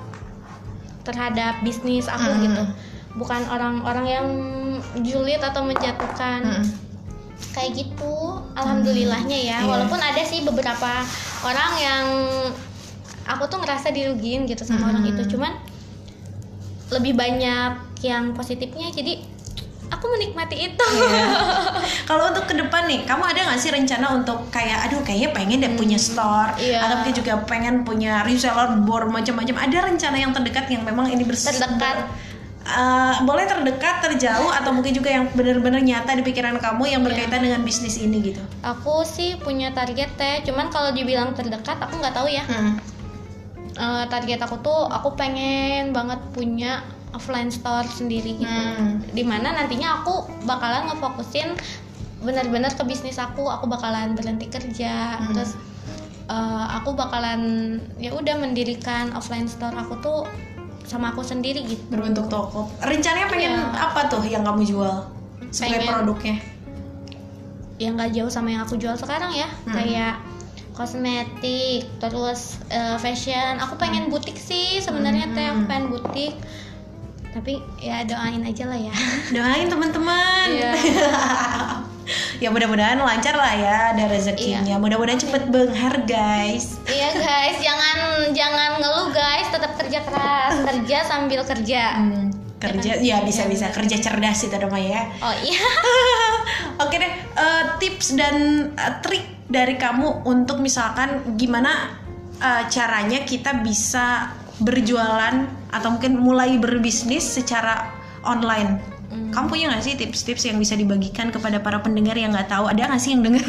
terhadap 1.02 1.60
bisnis 1.60 2.06
aku 2.06 2.28
Hmm. 2.28 2.42
gitu 2.44 2.62
bukan 3.12 3.44
orang-orang 3.46 4.06
yang 4.06 4.26
julid 5.00 5.36
atau 5.38 5.60
menjatuhkan 5.62 6.40
Mm. 6.40 6.64
kayak 7.52 7.72
gitu 7.76 8.14
alhamdulillahnya 8.54 9.36
ya 9.36 9.58
Iya. 9.60 9.68
walaupun 9.68 9.98
ada 9.98 10.22
sih 10.22 10.40
beberapa 10.40 11.04
orang 11.42 11.72
yang 11.76 12.04
aku 13.22 13.44
tuh 13.46 13.60
ngerasa 13.60 13.90
dirugiin 13.90 14.46
gitu 14.46 14.62
sama 14.62 14.88
orang 14.88 15.04
Hmm. 15.04 15.12
itu 15.12 15.36
cuman 15.36 15.52
lebih 16.88 17.12
banyak 17.12 17.72
yang 18.00 18.32
positifnya 18.32 18.88
jadi 18.90 19.20
aku 19.92 20.04
menikmati 20.08 20.56
itu 20.66 20.86
Iya. 20.92 21.28
Kalau 22.02 22.32
untuk 22.32 22.44
ke 22.44 22.54
depan 22.56 22.88
nih, 22.88 23.04
kamu 23.04 23.22
ada 23.22 23.40
nggak 23.46 23.60
sih 23.60 23.70
rencana 23.70 24.16
untuk 24.16 24.48
kayak, 24.48 24.88
aduh 24.88 25.00
kayaknya 25.00 25.30
pengen 25.30 25.58
deh 25.60 25.72
punya 25.76 25.96
store, 25.96 26.56
Iya. 26.56 26.80
atau 26.82 26.94
mungkin 27.00 27.14
juga 27.14 27.32
pengen 27.44 27.84
punya 27.84 28.24
reseller 28.24 28.72
board 28.82 29.08
macam-macam. 29.08 29.54
Ada 29.56 29.78
rencana 29.86 30.16
yang 30.18 30.32
terdekat 30.32 30.66
yang 30.68 30.82
memang 30.82 31.08
ini 31.08 31.22
bers 31.22 31.44
Terdekat. 31.44 32.08
Eh, 32.62 33.14
boleh 33.26 33.42
terdekat, 33.42 34.06
terjauh, 34.06 34.46
atau 34.46 34.70
mungkin 34.70 34.94
juga 34.94 35.10
yang 35.10 35.26
benar-benar 35.34 35.82
nyata 35.82 36.14
di 36.14 36.22
pikiran 36.22 36.62
kamu 36.62 36.94
yang 36.94 37.02
berkaitan 37.02 37.42
dengan 37.42 37.58
bisnis 37.60 37.98
ini 37.98 38.22
gitu. 38.22 38.38
aku 38.62 39.02
sih 39.02 39.34
punya 39.36 39.74
target 39.74 40.14
teh 40.14 40.46
cuman 40.46 40.70
kalau 40.70 40.94
dibilang 40.94 41.34
terdekat 41.34 41.74
aku 41.82 41.98
nggak 41.98 42.14
tahu 42.14 42.30
ya 42.30 42.46
Hmm. 42.46 42.78
Eh, 43.72 44.04
target 44.06 44.38
aku 44.38 44.62
tuh 44.62 44.86
aku 44.86 45.18
pengen 45.18 45.90
banget 45.90 46.22
punya 46.30 46.86
offline 47.12 47.48
store 47.48 47.84
sendiri 47.86 48.36
gitu 48.36 48.48
Hmm. 48.48 49.00
di 49.06 49.22
mana 49.22 49.52
nantinya 49.54 50.00
aku 50.00 50.14
bakalan 50.42 50.88
ngefokusin 50.88 51.52
benar-benar 52.18 52.70
ke 52.70 52.82
bisnis 52.82 53.16
aku 53.16 53.44
aku 53.44 53.66
bakalan 53.66 54.12
berhenti 54.12 54.46
kerja 54.46 55.18
Hmm. 55.18 55.30
terus 55.30 55.54
eh, 56.24 56.66
aku 56.72 56.92
bakalan 56.92 57.40
ya 57.96 58.10
udah 58.10 58.36
mendirikan 58.36 59.12
offline 59.12 59.44
store 59.44 59.74
aku 59.74 59.98
tuh 59.98 60.20
sama 60.82 61.10
aku 61.10 61.22
sendiri 61.22 61.62
gitu 61.62 61.82
Berbentuk 61.88 62.26
toko. 62.26 62.66
Rencananya 62.78 63.26
pengen 63.26 63.54
Iya. 63.54 63.70
apa 63.82 64.06
tuh 64.06 64.22
yang 64.22 64.42
kamu 64.42 64.62
jual 64.62 64.92
sebagai 65.48 65.78
Pengen- 65.80 65.92
produknya? 65.94 66.36
yang 67.76 67.96
gak 67.96 68.12
jauh 68.12 68.28
sama 68.28 68.48
yang 68.48 68.62
aku 68.62 68.76
jual 68.76 68.94
sekarang 68.94 69.32
ya 69.32 69.48
Hmm. 69.64 69.74
kayak 69.74 70.14
kosmetik 70.72 71.84
terus 71.98 72.58
eh, 72.68 72.96
fashion 72.96 73.58
aku 73.58 73.76
pengen 73.76 74.08
butik 74.08 74.34
sih 74.34 74.78
sebenarnya 74.78 75.30
teh 75.30 75.46
aku 75.46 75.58
Hmm. 75.58 75.68
pengen 75.68 75.86
butik 75.90 76.32
tapi 77.32 77.64
ya 77.80 78.04
doain 78.04 78.44
aja 78.44 78.64
lah 78.68 78.76
ya. 78.76 78.94
Doain 79.34 79.66
teman-teman. 79.66 80.46
Iya. 80.52 80.72
ya 82.44 82.48
mudah-mudahan 82.52 83.00
lancar 83.00 83.32
lah 83.32 83.56
ya 83.56 83.76
ada 83.96 84.04
rezekinya. 84.12 84.76
Mudah-mudahan 84.76 85.16
cepet 85.16 85.48
benghar 85.48 86.04
guys. 86.04 86.76
iya 86.92 87.08
guys. 87.16 87.56
Jangan 87.64 88.28
jangan 88.36 88.70
ngeluh 88.84 89.08
guys. 89.16 89.48
Tetap 89.48 89.72
kerja 89.80 90.04
keras. 90.04 90.54
Kerja 90.60 90.98
sambil 91.08 91.40
kerja. 91.48 91.82
Hmm, 91.96 92.28
kerja. 92.60 93.00
Ya 93.00 93.24
bisa 93.24 93.48
bisa. 93.48 93.72
Kerja 93.72 93.96
cerdas 93.96 94.44
itu 94.44 94.56
namanya 94.60 95.00
ya. 95.00 95.02
oh 95.24 95.34
iya. 95.40 95.64
Oke 96.84 97.00
deh, 97.00 97.12
eh, 97.16 97.64
tips 97.80 98.12
dan 98.12 98.68
eh, 98.76 98.94
trik 99.00 99.48
dari 99.48 99.80
kamu 99.80 100.28
untuk 100.28 100.60
misalkan 100.60 101.40
gimana 101.40 101.96
eh, 102.44 102.68
caranya 102.68 103.24
kita 103.24 103.64
bisa 103.64 104.36
berjualan 104.62 105.34
atau 105.74 105.88
mungkin 105.92 106.18
mulai 106.18 106.56
berbisnis 106.56 107.26
secara 107.26 107.90
online. 108.22 108.78
Hmm. 109.12 109.28
Kamu 109.34 109.46
punya 109.50 109.68
nggak 109.68 109.84
sih 109.84 109.94
tips-tips 109.98 110.48
yang 110.48 110.56
bisa 110.56 110.72
dibagikan 110.78 111.28
kepada 111.28 111.60
para 111.60 111.82
pendengar 111.84 112.16
yang 112.16 112.32
nggak 112.32 112.48
tahu? 112.48 112.70
Ada 112.70 112.88
nggak 112.88 113.02
sih 113.02 113.10
yang 113.12 113.22
dengar? 113.26 113.44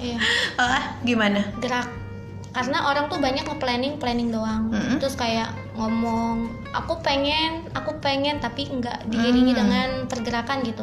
iya 0.00 0.16
ah, 0.62 0.96
gimana? 1.04 1.44
gerak 1.60 1.86
karena 2.50 2.82
orang 2.90 3.06
tuh 3.06 3.22
banyak 3.22 3.46
nge-planning 3.46 3.94
planning 4.02 4.34
doang 4.34 4.74
Mm-mm. 4.74 4.98
terus 4.98 5.14
kayak 5.14 5.54
ngomong 5.78 6.50
aku 6.74 6.98
pengen 6.98 7.62
aku 7.78 7.94
pengen 8.02 8.42
tapi 8.42 8.66
nggak 8.66 9.06
diiringi 9.06 9.54
Mm. 9.54 9.58
dengan 9.58 9.88
pergerakan 10.10 10.66
gitu 10.66 10.82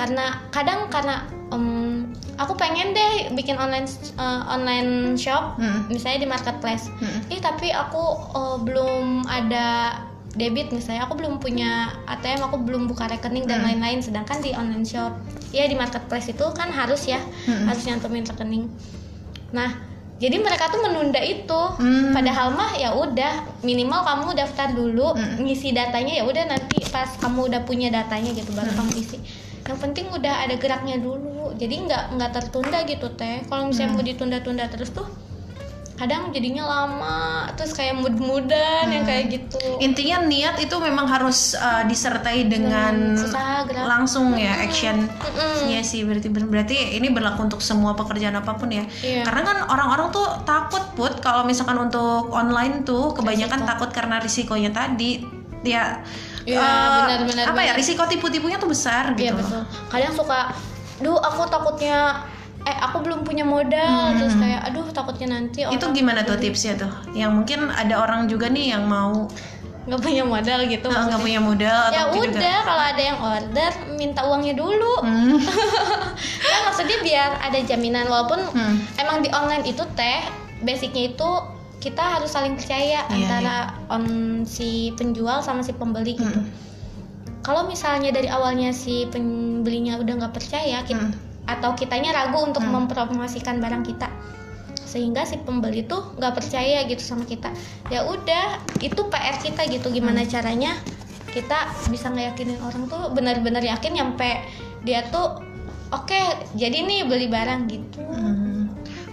karena 0.00 0.24
kadang 0.48 0.88
karena 0.88 1.20
em, 1.48 2.08
aku 2.34 2.56
pengen 2.56 2.90
deh 2.90 3.12
bikin 3.30 3.54
online 3.54 3.84
eh, 4.16 4.40
online 4.48 5.12
shop 5.14 5.60
Mm. 5.60 5.92
misalnya 5.92 6.18
di 6.18 6.28
marketplace 6.28 6.88
Mm. 6.94 7.28
ih 7.28 7.40
tapi 7.40 7.68
aku 7.68 8.00
eh, 8.32 8.56
belum 8.64 9.28
ada 9.28 10.00
debit 10.32 10.70
misalnya 10.70 11.04
aku 11.04 11.18
belum 11.18 11.36
punya 11.36 11.90
ATM 12.06 12.40
aku 12.40 12.56
belum 12.58 12.86
buka 12.86 13.10
rekening 13.10 13.44
dan 13.44 13.60
Hmm. 13.60 13.66
lain-lain 13.66 13.98
sedangkan 13.98 14.38
di 14.38 14.54
online 14.54 14.86
shop 14.86 15.10
ya 15.50 15.66
di 15.66 15.74
marketplace 15.74 16.30
itu 16.30 16.46
kan 16.54 16.70
harus 16.70 17.02
ya 17.04 17.18
Hmm. 17.44 17.66
harus 17.66 17.82
nyantumin 17.82 18.22
rekening 18.22 18.70
nah 19.50 19.74
jadi 20.16 20.38
mereka 20.38 20.70
tuh 20.70 20.80
menunda 20.80 21.18
itu 21.18 21.60
Hmm. 21.74 22.14
padahal 22.14 22.54
mah 22.54 22.78
ya 22.78 22.94
udah 22.94 23.42
minimal 23.60 24.00
kamu 24.00 24.38
daftar 24.38 24.70
dulu 24.70 25.12
Hmm. 25.12 25.42
ngisi 25.42 25.74
datanya 25.74 26.14
ya 26.14 26.24
udah 26.24 26.46
nanti 26.46 26.78
pas 26.86 27.10
kamu 27.18 27.50
udah 27.50 27.60
punya 27.66 27.90
datanya 27.90 28.30
gitu 28.30 28.54
baru 28.54 28.70
Hmm. 28.70 28.86
kamu 28.86 29.02
isi 29.02 29.18
yang 29.66 29.78
penting 29.78 30.06
udah 30.08 30.34
ada 30.44 30.54
geraknya 30.56 30.96
dulu 30.96 31.52
jadi 31.54 31.74
nggak 31.84 32.04
nggak 32.14 32.30
tertunda 32.32 32.78
gitu 32.84 33.12
teh 33.12 33.44
kalau 33.46 33.68
misalnya 33.68 33.92
Hmm. 33.92 33.96
mau 33.96 34.06
ditunda-tunda 34.06 34.64
terus 34.66 34.90
tuh 34.90 35.06
kadang 35.94 36.32
jadinya 36.32 36.64
lama 36.64 37.20
terus 37.52 37.76
kayak 37.76 37.92
mood-moodan 37.92 38.88
yang 38.88 39.04
Hmm. 39.04 39.10
kayak 39.12 39.24
gitu 39.30 39.60
intinya 39.84 40.24
niat 40.24 40.56
itu 40.56 40.72
memang 40.80 41.04
harus 41.04 41.52
uh, 41.52 41.84
disertai 41.84 42.48
dengan 42.48 43.20
usaha 43.20 43.68
gerak 43.68 43.84
langsung 43.84 44.32
ya 44.32 44.64
action 44.64 45.04
Mm-mm. 45.04 45.68
Iya 45.68 45.84
sih 45.84 46.00
berarti 46.02 46.32
berarti 46.32 46.96
ini 46.96 47.12
berlaku 47.12 47.44
untuk 47.44 47.60
semua 47.60 47.92
pekerjaan 47.92 48.32
apa 48.32 48.56
pun 48.56 48.72
ya. 48.72 48.88
Iya. 49.04 49.28
Karena 49.28 49.42
kan 49.44 49.56
orang-orang 49.68 50.08
tuh 50.08 50.24
takut 50.42 50.80
put 50.96 51.20
kalau 51.20 51.44
misalkan 51.44 51.76
untuk 51.78 52.32
online 52.32 52.80
tuh 52.80 53.12
kebanyakan 53.12 53.60
Risiko. 53.60 53.70
takut 53.70 53.90
karena 53.92 54.16
risikonya 54.18 54.70
tadi 54.72 55.20
ya 55.62 56.00
Iya, 56.50 56.58
eh, 56.58 56.88
benar-benar 57.00 57.44
apa 57.46 57.60
ya 57.60 57.70
banget. 57.70 57.78
risiko 57.78 58.02
tipu-tipunya 58.04 58.56
tuh 58.56 58.66
besar 58.66 59.12
Iya 59.12 59.30
gitu. 59.30 59.38
betul. 59.38 59.62
Kadang 59.86 60.12
suka, 60.12 60.38
duh 60.98 61.16
aku 61.16 61.42
takutnya, 61.46 62.26
eh 62.60 62.76
aku 62.76 63.00
belum 63.00 63.22
punya 63.22 63.42
modal, 63.42 64.10
Hmm. 64.10 64.18
terus 64.18 64.34
kayak, 64.34 64.60
aduh 64.64 64.84
takutnya 64.90 65.28
nanti 65.32 65.64
Itu 65.64 65.86
gimana 65.90 66.20
tuh 66.22 66.36
tipsnya 66.36 66.76
tuh? 66.76 66.92
Yang 67.12 67.32
mungkin 67.32 67.60
ada 67.68 67.94
orang 67.98 68.26
juga 68.26 68.46
nih 68.46 68.74
yang 68.74 68.84
mau 68.84 69.30
nggak 69.80 69.96
punya 69.98 70.22
modal 70.22 70.60
gitu. 70.68 70.86
nggak 70.86 71.18
punya 71.18 71.40
modal 71.40 71.88
ya 71.88 72.04
udah 72.06 72.20
juga 72.20 72.52
kalau 72.68 72.84
ada 72.84 73.00
yang 73.00 73.18
order 73.18 73.72
minta 73.96 74.20
uangnya 74.22 74.52
dulu 74.52 74.92
Hmm, 75.00 75.40
kan 76.52 76.60
maksudnya 76.68 77.00
biar 77.00 77.30
ada 77.40 77.58
jaminan 77.58 78.04
walaupun 78.04 78.44
hmm. 78.44 78.76
emang 79.00 79.24
di 79.24 79.32
online 79.32 79.64
itu 79.64 79.80
teh 79.96 80.20
basicnya 80.60 81.10
itu 81.10 81.30
kita 81.80 82.20
harus 82.20 82.28
saling 82.28 82.54
percaya 82.54 83.02
Iya, 83.02 83.08
antara 83.08 83.56
on 83.88 84.04
si 84.44 84.92
penjual 84.94 85.40
sama 85.40 85.64
si 85.64 85.72
pembeli 85.72 86.14
gitu 86.14 86.38
Hmm. 86.38 86.52
kalau 87.40 87.64
misalnya 87.64 88.12
dari 88.12 88.28
awalnya 88.28 88.70
si 88.70 89.08
pembelinya 89.08 89.96
udah 89.96 90.12
nggak 90.20 90.34
percaya 90.36 90.84
kita, 90.84 91.00
Hmm. 91.00 91.16
atau 91.48 91.72
kitanya 91.72 92.12
ragu 92.12 92.36
untuk 92.44 92.60
Hmm. 92.60 92.84
mempromosikan 92.84 93.58
barang 93.58 93.82
kita 93.82 94.12
sehingga 94.84 95.22
si 95.22 95.38
pembeli 95.38 95.86
tuh 95.86 96.18
nggak 96.18 96.34
percaya 96.34 96.82
gitu 96.84 97.00
sama 97.00 97.22
kita 97.22 97.48
ya 97.88 98.04
udah 98.04 98.58
itu 98.78 99.00
PR 99.06 99.36
kita 99.38 99.62
gitu 99.66 99.88
gimana 99.88 100.20
Hmm. 100.20 100.30
caranya 100.30 100.72
kita 101.30 101.58
bisa 101.86 102.10
ngeyakinin 102.10 102.58
orang 102.58 102.90
tuh 102.90 103.14
benar-benar 103.14 103.62
yakin 103.62 103.94
nyampe 103.94 104.42
dia 104.82 105.06
tuh 105.08 105.38
oke 105.90 106.20
jadi 106.58 106.82
nih 106.82 107.06
beli 107.06 107.30
barang 107.30 107.70
gitu 107.70 108.02
Hmm. 108.02 108.49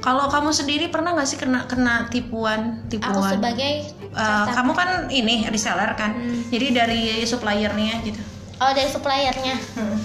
Kalau 0.08 0.32
kamu 0.32 0.55
sendiri 0.55 0.88
pernah 0.88 1.12
nggak 1.12 1.28
sih 1.28 1.36
kena 1.36 1.68
kena 1.68 2.08
tipuan 2.08 2.80
tipuan? 2.88 3.12
aku 3.12 3.28
sebagai 3.28 3.91
customer. 4.08 4.55
kamu 4.55 4.72
kan 4.72 4.89
ini 5.12 5.36
reseller 5.51 5.91
kan, 5.93 6.16
Hmm. 6.16 6.47
jadi 6.47 6.68
dari 6.74 7.01
suppliernya 7.28 7.99
gitu. 8.01 8.22
oh 8.58 8.72
dari 8.72 8.88
suppliernya 8.88 9.60
Hmm. 9.76 9.99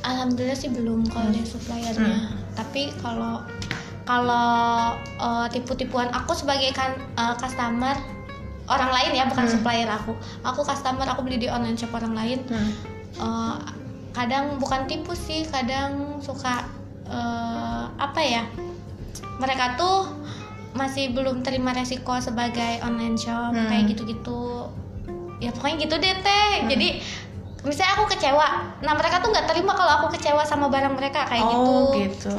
Alhamdulillah 0.00 0.54
sih 0.54 0.70
belum 0.70 1.10
kalau 1.10 1.34
dari 1.34 1.42
suppliernya. 1.42 2.16
Hmm. 2.22 2.38
Tapi 2.54 2.94
kalau 2.96 3.42
kalau 4.06 4.94
eh, 4.94 5.46
tipu-tipuan 5.50 6.06
aku 6.14 6.30
sebagai 6.32 6.70
kan 6.70 6.94
eh, 6.94 7.34
customer 7.34 7.98
orang 8.66 8.90
lain 8.94 9.10
ya 9.12 9.24
bukan 9.26 9.42
Hmm. 9.42 9.54
supplier 9.58 9.90
aku. 9.90 10.14
Aku 10.44 10.62
customer 10.62 11.02
aku 11.02 11.26
beli 11.26 11.42
di 11.42 11.50
online 11.50 11.74
shop 11.74 11.90
orang 11.90 12.14
lain. 12.14 12.38
Hmm. 12.46 12.70
Eh, 13.18 13.56
kadang 14.14 14.62
bukan 14.62 14.86
tipu 14.86 15.18
sih, 15.18 15.42
kadang 15.44 16.22
suka 16.22 16.62
eh, 17.06 17.84
apa 17.98 18.22
ya? 18.22 18.46
Mereka 19.36 19.76
tuh 19.76 20.08
masih 20.72 21.10
belum 21.10 21.40
terima 21.40 21.72
resiko 21.72 22.16
sebagai 22.18 22.80
online 22.80 23.16
shop 23.16 23.50
Hmm. 23.50 23.66
kayak 23.66 23.84
gitu-gitu. 23.88 24.68
Ya 25.38 25.50
pokoknya 25.50 25.76
gitu 25.82 25.94
deh 25.96 26.14
teh. 26.16 26.48
Hmm. 26.56 26.68
Jadi 26.68 26.88
misalnya 27.62 27.92
aku 27.94 28.06
kecewa 28.08 28.46
nah 28.78 28.94
mereka 28.94 29.18
tuh 29.18 29.28
nggak 29.28 29.46
terima 29.46 29.74
kalau 29.74 29.92
aku 29.98 30.14
kecewa 30.14 30.42
sama 30.42 30.68
barang 30.68 30.94
mereka 30.94 31.26
kayak 31.26 31.42
Oh, 31.42 31.90
gitu, 31.90 31.98
gitu. 31.98 32.30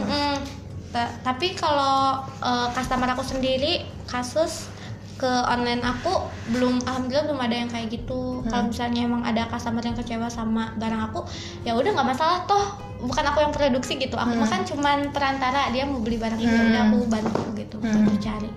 Ta- 0.87 1.11
tapi 1.21 1.51
kalau 1.51 2.15
eh, 2.39 2.67
customer 2.71 3.11
aku 3.11 3.21
sendiri 3.21 3.83
kasus 4.05 4.71
ke 5.17 5.31
online 5.43 5.81
aku 5.81 6.13
belum 6.47 6.77
alhamdulillah 6.85 7.25
belum 7.25 7.41
ada 7.41 7.55
yang 7.57 7.67
kayak 7.67 7.89
gitu 7.89 8.39
Hmm. 8.39 8.47
kalau 8.47 8.63
misalnya 8.69 9.01
emang 9.03 9.25
ada 9.25 9.49
customer 9.49 9.81
yang 9.81 9.97
kecewa 9.97 10.29
sama 10.29 10.71
barang 10.77 11.01
aku 11.09 11.25
ya 11.65 11.73
udah 11.73 11.89
nggak 11.91 12.07
masalah 12.07 12.45
toh 12.45 12.65
bukan 12.97 13.25
aku 13.25 13.39
yang 13.41 13.51
produksi 13.51 13.97
gitu 13.97 14.13
aku 14.13 14.37
Hmm. 14.37 14.45
kan 14.45 14.61
cuman 14.61 14.97
perantara 15.09 15.69
dia 15.69 15.83
mau 15.83 15.97
beli 15.97 16.15
barang 16.15 16.37
ini 16.37 16.47
ya 16.47 16.53
Hmm. 16.55 16.69
udah 16.69 16.81
aku 16.85 16.97
bantu 17.07 17.41
gitu 17.53 17.77
Hmm. 17.77 17.91
bantu 17.91 18.13
cari 18.19 18.49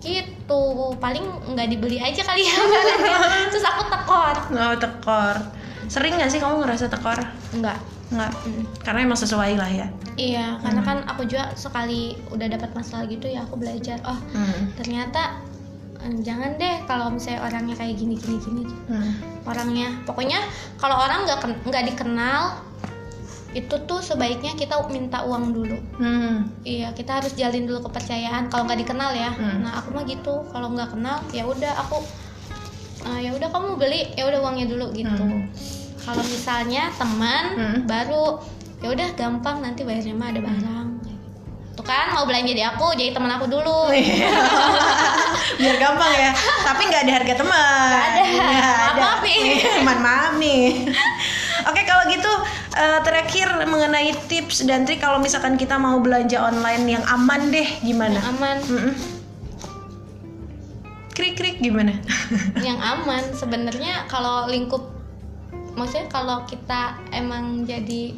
gitu 0.00 0.64
paling 0.96 1.24
nggak 1.52 1.68
dibeli 1.68 2.00
aja 2.00 2.24
kali 2.24 2.40
ya 2.42 2.56
barangnya 3.04 3.48
terus 3.48 3.64
aku 3.64 3.82
tekor 3.86 4.36
Oh 4.50 4.74
tekor. 4.74 5.36
Sering 5.86 6.16
nggak 6.16 6.30
sih 6.30 6.38
kamu 6.38 6.62
ngerasa 6.62 6.88
tekor? 6.88 7.18
enggak 7.52 7.78
Nggak. 8.10 8.30
Mm. 8.42 8.64
Karena 8.82 9.00
emang 9.06 9.14
sesuai 9.16 9.54
lah 9.54 9.70
ya. 9.70 9.86
Iya, 10.18 10.58
karena 10.58 10.82
Hmm. 10.82 10.88
kan 10.88 10.98
aku 11.06 11.22
juga 11.24 11.54
sekali 11.54 12.18
udah 12.26 12.50
dapat 12.50 12.74
masalah 12.74 13.06
gitu 13.06 13.30
ya 13.30 13.46
aku 13.46 13.54
belajar. 13.54 14.02
Oh, 14.02 14.18
Hmm. 14.34 14.74
ternyata 14.74 15.38
jangan 16.24 16.56
deh 16.56 16.76
kalau 16.88 17.12
misalnya 17.12 17.44
orangnya 17.44 17.76
kayak 17.76 17.94
gini 18.00 18.16
gini 18.16 18.38
gini. 18.40 18.64
Hmm. 18.88 19.12
Orangnya, 19.44 19.92
pokoknya 20.08 20.40
kalau 20.80 20.96
orang 20.96 21.28
nggak 21.28 21.38
nggak 21.68 21.84
dikenal 21.92 22.60
itu 23.50 23.74
tuh 23.82 23.98
sebaiknya 23.98 24.54
kita 24.54 24.78
minta 24.94 25.26
uang 25.26 25.50
dulu. 25.50 25.76
Hmm. 25.98 26.46
Iya, 26.62 26.94
kita 26.94 27.18
harus 27.18 27.34
jalin 27.34 27.66
dulu 27.66 27.82
kepercayaan. 27.90 28.46
Kalau 28.46 28.62
nggak 28.64 28.80
dikenal 28.86 29.10
ya. 29.10 29.34
Hmm. 29.34 29.66
Nah, 29.66 29.82
aku 29.82 29.90
mah 29.90 30.06
gitu. 30.06 30.46
Kalau 30.54 30.70
nggak 30.70 30.94
kenal, 30.94 31.18
ya 31.34 31.42
udah 31.42 31.72
aku 31.82 31.98
eh, 33.00 33.26
ya 33.26 33.30
udah 33.34 33.48
kamu 33.50 33.80
beli, 33.80 34.12
ya 34.14 34.28
udah 34.30 34.38
uangnya 34.44 34.66
dulu 34.70 34.94
gitu. 34.94 35.24
Hmm. 35.24 35.50
Kalau 36.00 36.22
misalnya 36.24 36.94
teman 36.94 37.44
Hmm. 37.58 37.78
baru, 37.90 38.38
ya 38.80 38.88
udah 38.94 39.08
gampang 39.18 39.60
nanti 39.60 39.82
bayarnya 39.82 40.14
mah 40.14 40.28
ada 40.30 40.40
barang. 40.40 40.79
Kan 41.90 42.14
mau 42.14 42.22
belanja 42.22 42.54
di 42.54 42.62
aku, 42.62 42.94
jadi 42.94 43.10
teman 43.10 43.34
aku 43.34 43.50
dulu. 43.50 43.90
Iya. 44.00 44.30
Biar 45.58 45.76
gampang 45.82 46.12
ya. 46.14 46.30
Tapi 46.62 46.82
nggak 46.86 47.02
ada 47.04 47.12
harga 47.20 47.34
teman. 47.42 47.90
Nggak 47.90 48.06
ada. 48.06 48.22
Nggak 48.22 48.46
Maaf, 48.46 48.90
ada. 48.94 49.00
maaf 49.02 49.20
nih. 49.26 49.40
Teman 49.82 49.98
maaf 49.98 50.32
nih. 50.38 50.62
Oke 51.68 51.82
kalau 51.84 52.04
gitu 52.08 52.32
eh, 52.78 53.00
terakhir 53.02 53.48
mengenai 53.66 54.14
tips 54.30 54.64
dan 54.64 54.86
trik 54.86 55.02
kalau 55.02 55.18
misalkan 55.20 55.58
kita 55.58 55.76
mau 55.76 55.98
belanja 56.00 56.38
online 56.40 56.84
yang 56.86 57.04
aman 57.10 57.50
deh 57.50 57.68
gimana? 57.82 58.22
Aman. 58.24 58.56
Krik 61.12 61.36
krik 61.36 61.56
gimana? 61.60 61.92
yang 62.66 62.80
aman 62.80 63.20
sebenarnya 63.34 64.06
kalau 64.08 64.48
lingkup 64.48 64.88
maksudnya 65.76 66.08
kalau 66.08 66.46
kita 66.48 66.96
emang 67.12 67.68
jadi 67.68 68.14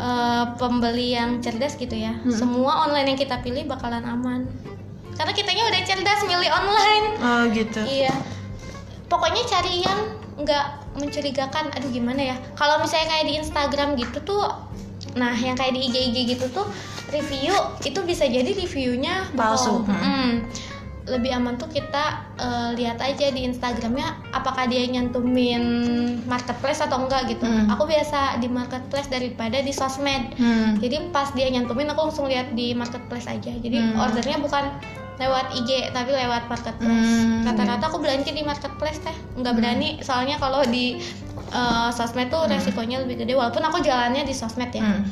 eh, 0.00 0.44
pembeli 0.56 1.12
yang 1.12 1.38
cerdas 1.38 1.76
gitu 1.76 1.92
ya 1.92 2.16
Hmm. 2.16 2.32
semua 2.32 2.88
online 2.88 3.12
yang 3.12 3.20
kita 3.20 3.36
pilih 3.40 3.68
bakalan 3.68 4.00
aman 4.02 4.48
karena 5.14 5.32
kitanya 5.32 5.68
udah 5.68 5.80
cerdas 5.84 6.20
milih 6.24 6.48
online 6.48 7.04
oh 7.20 7.42
gitu. 7.52 7.80
iya 7.84 8.14
pokoknya 9.06 9.44
cari 9.44 9.84
yang 9.84 10.00
nggak 10.40 10.66
mencurigakan 10.96 11.68
aduh 11.70 11.90
gimana 11.90 12.32
ya 12.32 12.36
kalau 12.56 12.80
misalnya 12.80 13.12
kayak 13.12 13.26
di 13.28 13.34
Instagram 13.36 13.88
gitu 13.94 14.18
tuh 14.24 14.48
nah 15.12 15.34
yang 15.34 15.52
kayak 15.52 15.74
di 15.74 15.84
IG 15.84 15.96
IG 16.08 16.16
gitu 16.32 16.46
tuh 16.48 16.64
review 17.10 17.52
itu 17.82 18.00
bisa 18.06 18.24
jadi 18.24 18.46
reviewnya 18.46 19.26
Palsu. 19.34 19.82
bohong. 19.82 19.90
Mm. 19.90 20.32
Lebih 21.10 21.34
aman 21.34 21.58
tuh 21.58 21.66
kita 21.66 22.04
eh, 22.38 22.70
lihat 22.78 23.02
aja 23.02 23.28
di 23.28 23.42
Instagramnya 23.44 24.30
apakah 24.30 24.64
dia 24.64 24.86
nyantumin 24.86 25.62
marketplace 26.24 26.80
atau 26.80 27.02
enggak 27.02 27.26
gitu. 27.28 27.42
Hmm. 27.42 27.66
aku 27.68 27.84
biasa 27.84 28.38
di 28.38 28.46
marketplace 28.46 29.10
daripada 29.10 29.58
di 29.58 29.74
sosmed. 29.74 30.38
Hmm. 30.38 30.78
jadi 30.78 31.10
pas 31.10 31.34
dia 31.34 31.50
nyantumin 31.50 31.90
aku 31.90 32.08
langsung 32.08 32.30
lihat 32.30 32.54
di 32.54 32.72
marketplace 32.72 33.26
aja. 33.26 33.52
Jadi 33.52 33.76
Hmm. 33.76 33.98
ordernya 33.98 34.38
bukan 34.38 34.64
lewat 35.20 35.52
IG 35.52 35.92
tapi 35.92 36.16
lewat 36.16 36.48
marketplace. 36.48 36.88
Hmm, 37.20 37.44
rata-rata 37.44 37.92
aku 37.92 38.00
belanja 38.00 38.30
di 38.30 38.40
marketplace 38.40 39.04
teh. 39.04 39.16
Nggak 39.36 39.54
berani 39.58 39.88
soalnya 40.00 40.40
kalau 40.40 40.64
di 40.64 40.96
eh, 41.50 41.90
sosmed 41.90 42.30
tuh 42.30 42.46
resikonya 42.46 43.02
lebih 43.02 43.26
gede 43.26 43.34
walaupun 43.34 43.60
aku 43.60 43.82
jalannya 43.82 44.22
di 44.22 44.32
sosmed 44.32 44.70
ya. 44.70 44.80
Hmm. 44.80 45.04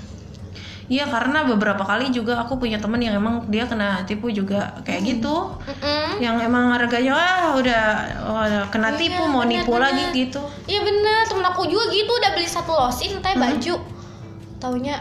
Iya 0.89 1.05
karena 1.05 1.45
beberapa 1.45 1.80
kali 1.80 2.09
juga 2.09 2.41
aku 2.41 2.57
punya 2.57 2.76
temen 2.76 2.97
yang 2.97 3.12
emang 3.14 3.45
dia 3.45 3.64
kena 3.64 4.03
tipu 4.03 4.28
juga 4.28 4.72
kayak 4.82 4.99
Hmm. 4.99 5.11
gitu. 5.11 5.36
Mm-mm. 5.61 6.09
Yang 6.18 6.36
emang 6.43 6.64
harganya 6.72 7.12
wah 7.12 7.53
udah, 7.55 7.84
udah 8.26 8.62
kena 8.68 8.89
Iya, 8.91 8.99
tipu 8.99 9.22
mau 9.24 9.45
nipu 9.45 9.68
benar-benar. 9.68 9.84
lagi 9.86 10.05
gitu. 10.18 10.41
iya 10.64 10.80
bener 10.80 11.22
temen 11.24 11.45
aku 11.45 11.62
juga 11.64 11.84
gitu 11.89 12.09
udah 12.11 12.30
beli 12.32 12.49
satu 12.49 12.72
losin 12.72 13.20
teh 13.20 13.30
Hmm. 13.30 13.45
baju 13.45 13.74
taunya 14.57 14.97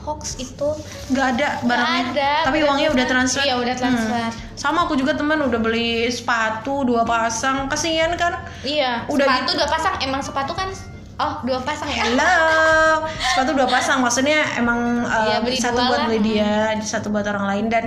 hoax 0.00 0.36
itu 0.38 0.68
nggak 1.10 1.26
ada 1.30 1.48
barangnya 1.62 2.04
ada, 2.10 2.32
tapi 2.42 2.58
uangnya 2.60 2.88
udah 2.90 3.06
transfer 3.06 3.40
Iya, 3.42 3.54
udah 3.58 3.74
transfer. 3.74 4.16
Hmm. 4.22 4.54
sama 4.54 4.78
aku 4.82 4.94
juga 4.94 5.12
teman 5.12 5.40
udah 5.40 5.56
beli 5.58 6.04
sepatu 6.06 6.84
dua 6.84 7.00
pasang 7.02 7.64
kasihan 7.66 8.12
kan 8.14 8.44
iya 8.62 9.04
Udah 9.06 9.24
sepatu 9.24 9.56
dua 9.56 9.68
pasang 9.68 9.94
emang 9.98 10.20
sepatu 10.20 10.52
kan 10.52 10.68
oh 11.20 11.32
dua 11.44 11.60
pasang 11.60 11.88
ya? 11.92 12.02
Hello, 12.08 13.04
sepatu 13.04 13.52
dua 13.52 13.68
pasang 13.68 14.00
maksudnya 14.00 14.56
emang 14.56 15.04
Iya, 15.04 15.44
beli 15.44 15.56
satu 15.60 15.80
buat 15.84 16.08
beli 16.08 16.20
dia, 16.24 16.72
satu 16.80 17.12
buat 17.12 17.26
orang 17.28 17.44
lain. 17.44 17.64
Dan 17.68 17.84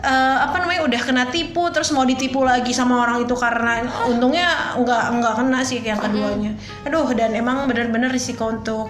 uh, 0.00 0.36
apa 0.48 0.64
namanya 0.64 0.88
udah 0.88 1.00
kena 1.04 1.24
tipu 1.28 1.68
terus 1.68 1.92
mau 1.92 2.08
ditipu 2.08 2.40
lagi 2.40 2.72
sama 2.72 3.04
orang 3.04 3.28
itu 3.28 3.36
karena 3.36 3.84
untungnya 4.08 4.76
nggak 4.80 5.04
nggak 5.20 5.34
kena 5.36 5.60
sih 5.60 5.84
yang 5.84 6.00
keduanya. 6.00 6.56
Aduh 6.88 7.12
dan 7.12 7.36
emang 7.36 7.68
bener-bener 7.68 8.08
risiko 8.08 8.48
untuk 8.48 8.88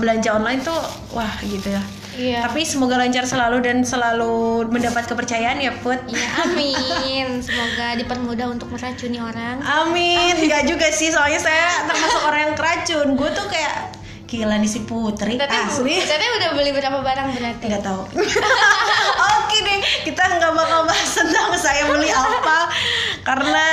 belanja 0.00 0.34
online 0.34 0.60
tuh 0.64 0.78
wah 1.14 1.38
gitu 1.44 1.70
ya. 1.70 1.82
Iya 2.18 2.42
Tapi 2.44 2.66
semoga 2.66 2.98
lancar 2.98 3.24
selalu 3.24 3.62
dan 3.62 3.86
selalu 3.86 4.66
mendapat 4.68 5.06
kepercayaan 5.06 5.62
ya 5.62 5.72
Put. 5.78 6.02
Iya, 6.10 6.28
amin. 6.44 7.38
Semoga 7.40 7.94
dipermudah 7.94 8.46
untuk 8.50 8.68
meracuni 8.74 9.22
orang. 9.22 9.62
Amin. 9.62 10.34
Enggak 10.34 10.66
juga 10.66 10.90
sih 10.90 11.14
soalnya 11.14 11.38
saya 11.38 11.86
termasuk 11.86 12.20
orang 12.26 12.40
yang 12.50 12.54
keracun. 12.58 13.08
Gue 13.14 13.30
tuh 13.30 13.46
kayak 13.46 13.97
gila 14.28 14.60
nih 14.60 14.68
si 14.68 14.84
Putri 14.84 15.40
Tapi 15.40 15.56
asli. 15.56 16.04
Teteh 16.04 16.28
udah 16.36 16.50
beli 16.52 16.70
berapa 16.76 17.00
barang 17.00 17.28
berarti? 17.32 17.64
nggak 17.64 17.80
tahu 17.80 18.02
oke 19.40 19.56
deh 19.56 19.78
kita 20.04 20.22
nggak 20.36 20.52
bakal 20.52 20.84
bahas 20.84 21.10
tentang 21.16 21.56
saya 21.56 21.88
beli 21.88 22.12
apa 22.12 22.68
karena 23.24 23.66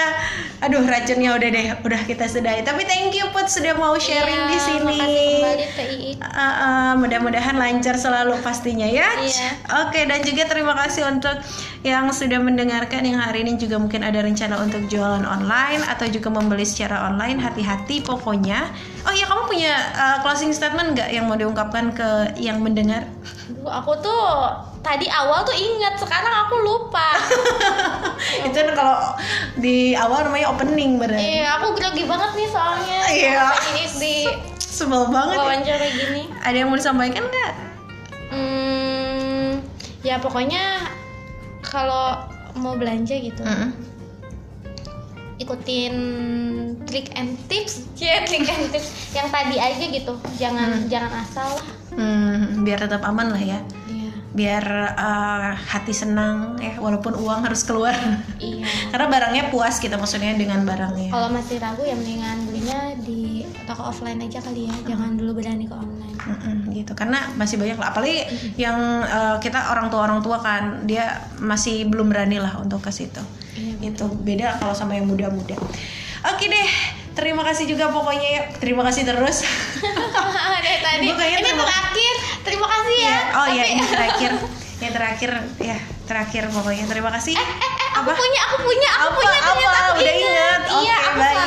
aduh 0.64 0.82
racunnya 0.88 1.36
udah 1.36 1.50
deh 1.52 1.68
udah 1.84 2.02
kita 2.08 2.26
sudahi 2.32 2.64
tapi 2.64 2.88
thank 2.88 3.12
you 3.12 3.28
put 3.36 3.52
sudah 3.52 3.76
mau 3.76 4.00
sharing 4.00 4.48
Iya, 4.48 4.52
di 4.52 4.60
sini 4.64 4.98
kembali. 4.98 6.10
Uh, 6.24 6.40
uh, 6.40 6.92
mudah-mudahan 6.98 7.60
lancar 7.60 8.00
selalu 8.00 8.40
pastinya 8.40 8.88
ya. 8.88 9.06
Iya. 9.20 9.50
Oke 9.86 10.08
dan 10.08 10.24
juga 10.24 10.48
terima 10.48 10.74
kasih 10.80 11.06
untuk 11.12 11.36
yang 11.84 12.08
sudah 12.10 12.40
mendengarkan 12.40 13.04
yang 13.04 13.20
hari 13.20 13.44
ini 13.44 13.60
juga 13.60 13.78
mungkin 13.78 14.02
ada 14.02 14.24
rencana 14.24 14.58
untuk 14.64 14.88
jualan 14.88 15.28
online 15.28 15.84
atau 15.86 16.08
juga 16.08 16.32
membeli 16.32 16.64
secara 16.64 17.12
online. 17.12 17.38
Hati-hati 17.44 18.02
pokoknya. 18.02 18.72
Oh 19.06 19.14
iya 19.14 19.26
kamu 19.30 19.46
punya 19.46 19.74
uh, 19.94 20.18
closing 20.26 20.50
statement 20.50 20.98
nggak 20.98 21.14
yang 21.14 21.30
mau 21.30 21.38
diungkapkan 21.38 21.94
ke 21.94 22.34
yang 22.42 22.58
mendengar? 22.58 23.06
Aduh, 23.46 23.70
aku 23.70 23.94
tuh 24.02 24.50
tadi 24.82 25.06
awal 25.06 25.46
tuh 25.46 25.54
ingat, 25.54 26.02
sekarang 26.02 26.34
aku 26.46 26.56
lupa. 26.66 27.14
Itu 28.50 28.58
kan 28.58 28.70
kalau 28.74 28.98
di 29.62 29.94
awal 29.94 30.26
namanya 30.26 30.50
opening 30.50 30.98
berarti. 30.98 31.22
Iya, 31.42 31.62
aku 31.62 31.78
grogi 31.78 32.04
banget 32.10 32.32
nih 32.34 32.50
soalnya. 32.50 33.00
Iya. 33.06 33.42
Iik 33.78 33.92
di 34.02 34.16
Sebel 34.58 35.08
banget. 35.14 35.38
ya. 35.38 35.42
wawancara 35.46 35.86
gini. 35.88 36.24
Ada 36.42 36.56
yang 36.66 36.68
mau 36.74 36.78
disampaikan 36.82 37.24
nggak? 37.30 37.54
Hmm, 38.34 39.62
ya 40.02 40.18
pokoknya 40.18 40.82
kalau 41.62 42.26
mau 42.58 42.74
belanja 42.74 43.16
gitu, 43.16 43.44
Mm-mm. 43.46 43.70
Ikutin 45.36 45.94
trik 46.88 47.12
and 47.16 47.36
tips, 47.52 47.84
ya 48.00 48.24
trik 48.24 48.48
and 48.48 48.72
tips 48.72 49.12
yang 49.12 49.28
tadi 49.28 49.60
aja 49.60 49.84
gitu. 49.84 50.14
Jangan 50.40 50.88
jangan 50.88 51.12
asal 51.22 51.48
lah. 51.60 51.68
Hmm, 51.96 52.64
biar 52.64 52.80
tetap 52.80 53.04
aman 53.04 53.32
lah 53.32 53.42
ya. 53.42 53.60
Iya. 53.88 54.12
biar 54.36 54.66
uh, 55.00 55.56
hati 55.56 55.96
senang 55.96 56.60
ya 56.60 56.76
walaupun 56.76 57.16
uang 57.16 57.48
harus 57.48 57.64
keluar 57.64 57.96
Iya. 58.36 58.68
karena 58.92 59.08
barangnya 59.08 59.44
puas 59.48 59.80
kita 59.80 59.96
maksudnya 59.96 60.36
dengan 60.36 60.68
barangnya 60.68 61.08
Kalau 61.08 61.32
masih 61.32 61.56
ragu 61.64 61.88
ya 61.88 61.96
mendingan 61.96 62.44
belinya 62.44 63.00
di 63.00 63.48
toko 63.64 63.96
offline 63.96 64.20
aja 64.20 64.44
kali 64.44 64.68
ya. 64.68 64.76
Jangan 64.92 65.16
dulu 65.16 65.40
berani 65.40 65.72
ke 65.72 65.76
online. 65.80 66.16
Mm-mm, 66.20 66.58
gitu 66.74 66.92
karena 66.98 67.32
masih 67.40 67.56
banyak 67.56 67.78
lah 67.80 67.96
apalagi 67.96 68.28
yang 68.60 68.76
uh, 69.08 69.38
kita 69.40 69.72
orang 69.72 69.88
tua 69.88 70.04
orang 70.04 70.20
tua 70.20 70.42
kan 70.44 70.84
dia 70.84 71.32
masih 71.40 71.86
belum 71.88 72.12
berani 72.12 72.42
lah 72.42 72.60
untuk 72.60 72.82
ke 72.84 72.92
situ 72.92 73.22
Iya. 73.56 73.74
itu 73.88 74.06
beda 74.20 74.58
kalau 74.58 74.72
sama 74.72 74.94
yang 74.94 75.06
muda-muda 75.06 75.56
oke 76.26 76.44
deh 76.44 76.68
terima 77.12 77.42
kasih 77.42 77.66
juga 77.66 77.88
pokoknya 77.88 78.30
ya 78.30 78.42
terima 78.54 78.84
kasih 78.84 79.04
terus 79.04 79.42
Dari 80.56 80.82
tadi. 80.82 81.06
Ini 81.06 81.40
terima- 81.40 81.62
terakhir. 81.64 82.16
Terima 82.42 82.66
kasih 82.66 82.98
ya. 82.98 83.08
Ya, 83.08 83.20
oh 83.34 83.48
ya 83.48 83.62
Tapi- 83.62 83.72
ini 83.72 83.84
terakhir 83.86 84.32
yang 84.82 84.92
terakhir 84.92 85.30
ya 85.60 85.78
terakhir 86.04 86.44
pokoknya 86.48 86.86
terima 86.86 87.10
kasih 87.12 87.34
Eh, 87.34 87.42
eh, 87.42 87.72
aku 87.94 88.02
Apa? 88.04 88.14
punya, 88.14 88.42
aku 88.46 88.58
punya, 88.62 88.90
aku 88.92 89.06
Apa? 89.06 89.16
punya 89.16 89.40
ternyata 89.40 89.70
Apa? 89.72 89.86
aku 89.86 89.94
Udah 89.96 90.10
ingat. 90.12 90.26
ingat? 90.26 90.62
Iya, 90.76 90.98
Oke, 90.98 91.06
aku 91.06 91.18
baik. 91.18 91.38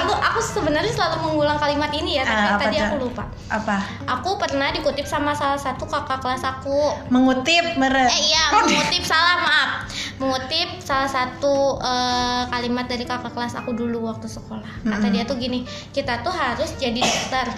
Sebenarnya 0.51 0.91
selalu 0.91 1.17
mengulang 1.25 1.57
kalimat 1.57 1.91
ini 1.91 2.17
ya, 2.17 2.23
tapi 2.23 2.41
Ah, 2.43 2.51
apa 2.51 2.63
tadi 2.63 2.77
tuh? 2.77 2.87
aku 2.87 2.97
lupa. 3.01 3.25
apa 3.49 3.77
Aku 4.11 4.31
pernah 4.37 4.69
dikutip 4.69 5.05
sama 5.05 5.33
salah 5.33 5.57
satu 5.57 5.85
kakak 5.85 6.19
kelas 6.19 6.43
aku. 6.43 7.09
mengutip 7.09 7.65
meren 7.75 8.09
Eh 8.09 8.21
iya, 8.27 8.45
Oh, 8.51 8.63
mengutip 8.63 9.03
salah 9.03 9.37
maaf. 9.39 9.71
Mengutip 10.17 10.69
salah 10.81 11.07
satu 11.07 11.55
eh, 11.79 12.43
kalimat 12.47 12.85
dari 12.85 13.05
kakak 13.05 13.31
kelas 13.31 13.55
aku 13.55 13.73
dulu 13.73 14.05
waktu 14.05 14.27
sekolah. 14.27 14.83
Kata 14.83 14.97
Mm-mm. 14.99 15.13
dia 15.13 15.23
tuh 15.23 15.37
gini, 15.37 15.63
kita 15.91 16.21
tuh 16.21 16.33
harus 16.33 16.73
jadi 16.75 16.99
dokter. 16.99 17.49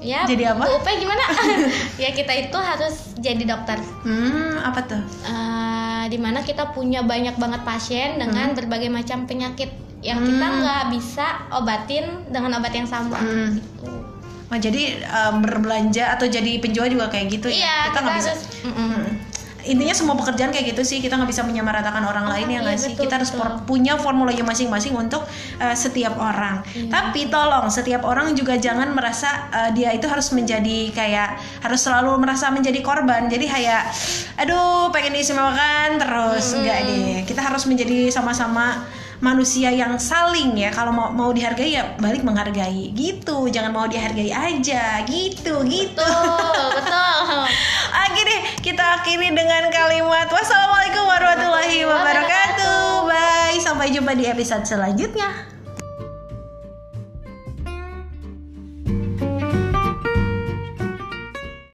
Ya, 0.00 0.24
Jadi 0.24 0.48
apa? 0.48 0.64
Upe 0.70 0.96
gimana? 0.96 1.20
ya 2.00 2.08
kita 2.10 2.32
itu 2.32 2.56
harus 2.56 3.12
jadi 3.16 3.44
dokter. 3.46 3.76
Hmm, 4.00 4.56
apa 4.58 4.80
tuh? 4.82 5.02
Eh, 5.22 6.04
di 6.08 6.16
mana 6.16 6.40
kita 6.40 6.72
punya 6.72 7.04
banyak 7.04 7.36
banget 7.36 7.60
pasien 7.62 8.16
dengan 8.16 8.56
berbagai 8.56 8.88
macam 8.88 9.28
penyakit 9.28 9.68
yang 10.00 10.20
kita 10.20 10.42
Hmm. 10.42 10.58
nggak 10.58 10.82
bisa 10.90 11.26
obatin 11.52 12.04
dengan 12.26 12.56
obat 12.56 12.72
yang 12.72 12.88
sama. 12.88 13.16
Hmm. 13.16 13.56
Gitu. 13.56 13.88
Oh, 14.50 14.58
jadi 14.58 14.82
um, 15.06 15.40
berbelanja 15.40 16.10
atau 16.10 16.26
jadi 16.26 16.58
penjual 16.58 16.88
juga 16.88 17.06
kayak 17.06 17.30
gitu 17.30 17.46
Iya, 17.46 17.62
ya? 17.62 17.76
kita, 17.86 17.98
nggak 18.00 18.16
bisa. 18.16 18.30
harus. 18.30 18.42
Mm-mm. 18.64 18.88
Hmm. 18.90 19.06
Intinya 19.60 19.92
semua 19.92 20.16
pekerjaan 20.16 20.50
kayak 20.50 20.72
gitu 20.72 20.82
sih 20.82 20.98
kita 20.98 21.14
nggak 21.14 21.28
bisa 21.28 21.44
menyamaratakan 21.44 22.00
orang 22.00 22.24
lain 22.26 22.48
ya 22.48 22.50
iya, 22.50 22.60
nggak 22.64 22.78
sih? 22.80 22.96
betul, 22.96 23.04
Kita 23.04 23.14
harus 23.20 23.30
betul. 23.30 23.60
punya 23.68 23.94
formulanya 23.94 24.40
masing-masing 24.40 24.96
untuk 24.96 25.20
uh, 25.60 25.76
setiap 25.76 26.16
orang. 26.16 26.64
Iya. 26.66 26.88
Tapi 26.88 27.28
tolong 27.28 27.68
setiap 27.68 28.02
orang 28.02 28.32
juga 28.32 28.56
jangan 28.56 28.88
merasa 28.90 29.28
uh, 29.52 29.70
dia 29.70 29.92
itu 29.92 30.08
harus 30.08 30.32
menjadi 30.32 30.90
kayak 30.90 31.36
harus 31.60 31.76
selalu 31.78 32.16
merasa 32.16 32.48
menjadi 32.48 32.80
korban. 32.80 33.28
Jadi 33.28 33.46
kayak 33.46 33.84
aduh 34.34 34.88
pengen 34.88 35.12
diistimewakan 35.12 36.00
terus 36.00 36.56
enggak 36.56 36.78
deh. 36.82 37.22
Kita 37.22 37.44
harus 37.44 37.68
menjadi 37.68 38.08
sama-sama 38.08 38.88
manusia 39.20 39.68
yang 39.68 40.00
saling 40.00 40.56
ya 40.56 40.72
kalau 40.72 40.90
mau 40.90 41.12
mau 41.12 41.30
dihargai 41.30 41.76
ya 41.76 41.94
balik 42.00 42.24
menghargai 42.24 42.92
gitu 42.96 43.48
jangan 43.52 43.72
mau 43.72 43.84
dihargai 43.84 44.32
aja 44.32 45.04
gitu 45.04 45.60
gitu 45.68 46.00
Betul, 46.00 46.66
betul. 46.76 47.44
Oke 48.10 48.20
deh, 48.26 48.40
kita 48.60 48.84
akhiri 49.00 49.30
dengan 49.30 49.70
kalimat 49.70 50.26
wassalamualaikum 50.28 51.04
warahmatullahi 51.06 51.86
wabarakatuh. 51.86 53.06
Bye, 53.06 53.58
sampai 53.62 53.94
jumpa 53.94 54.18
di 54.18 54.26
episode 54.26 54.66
selanjutnya. 54.66 55.59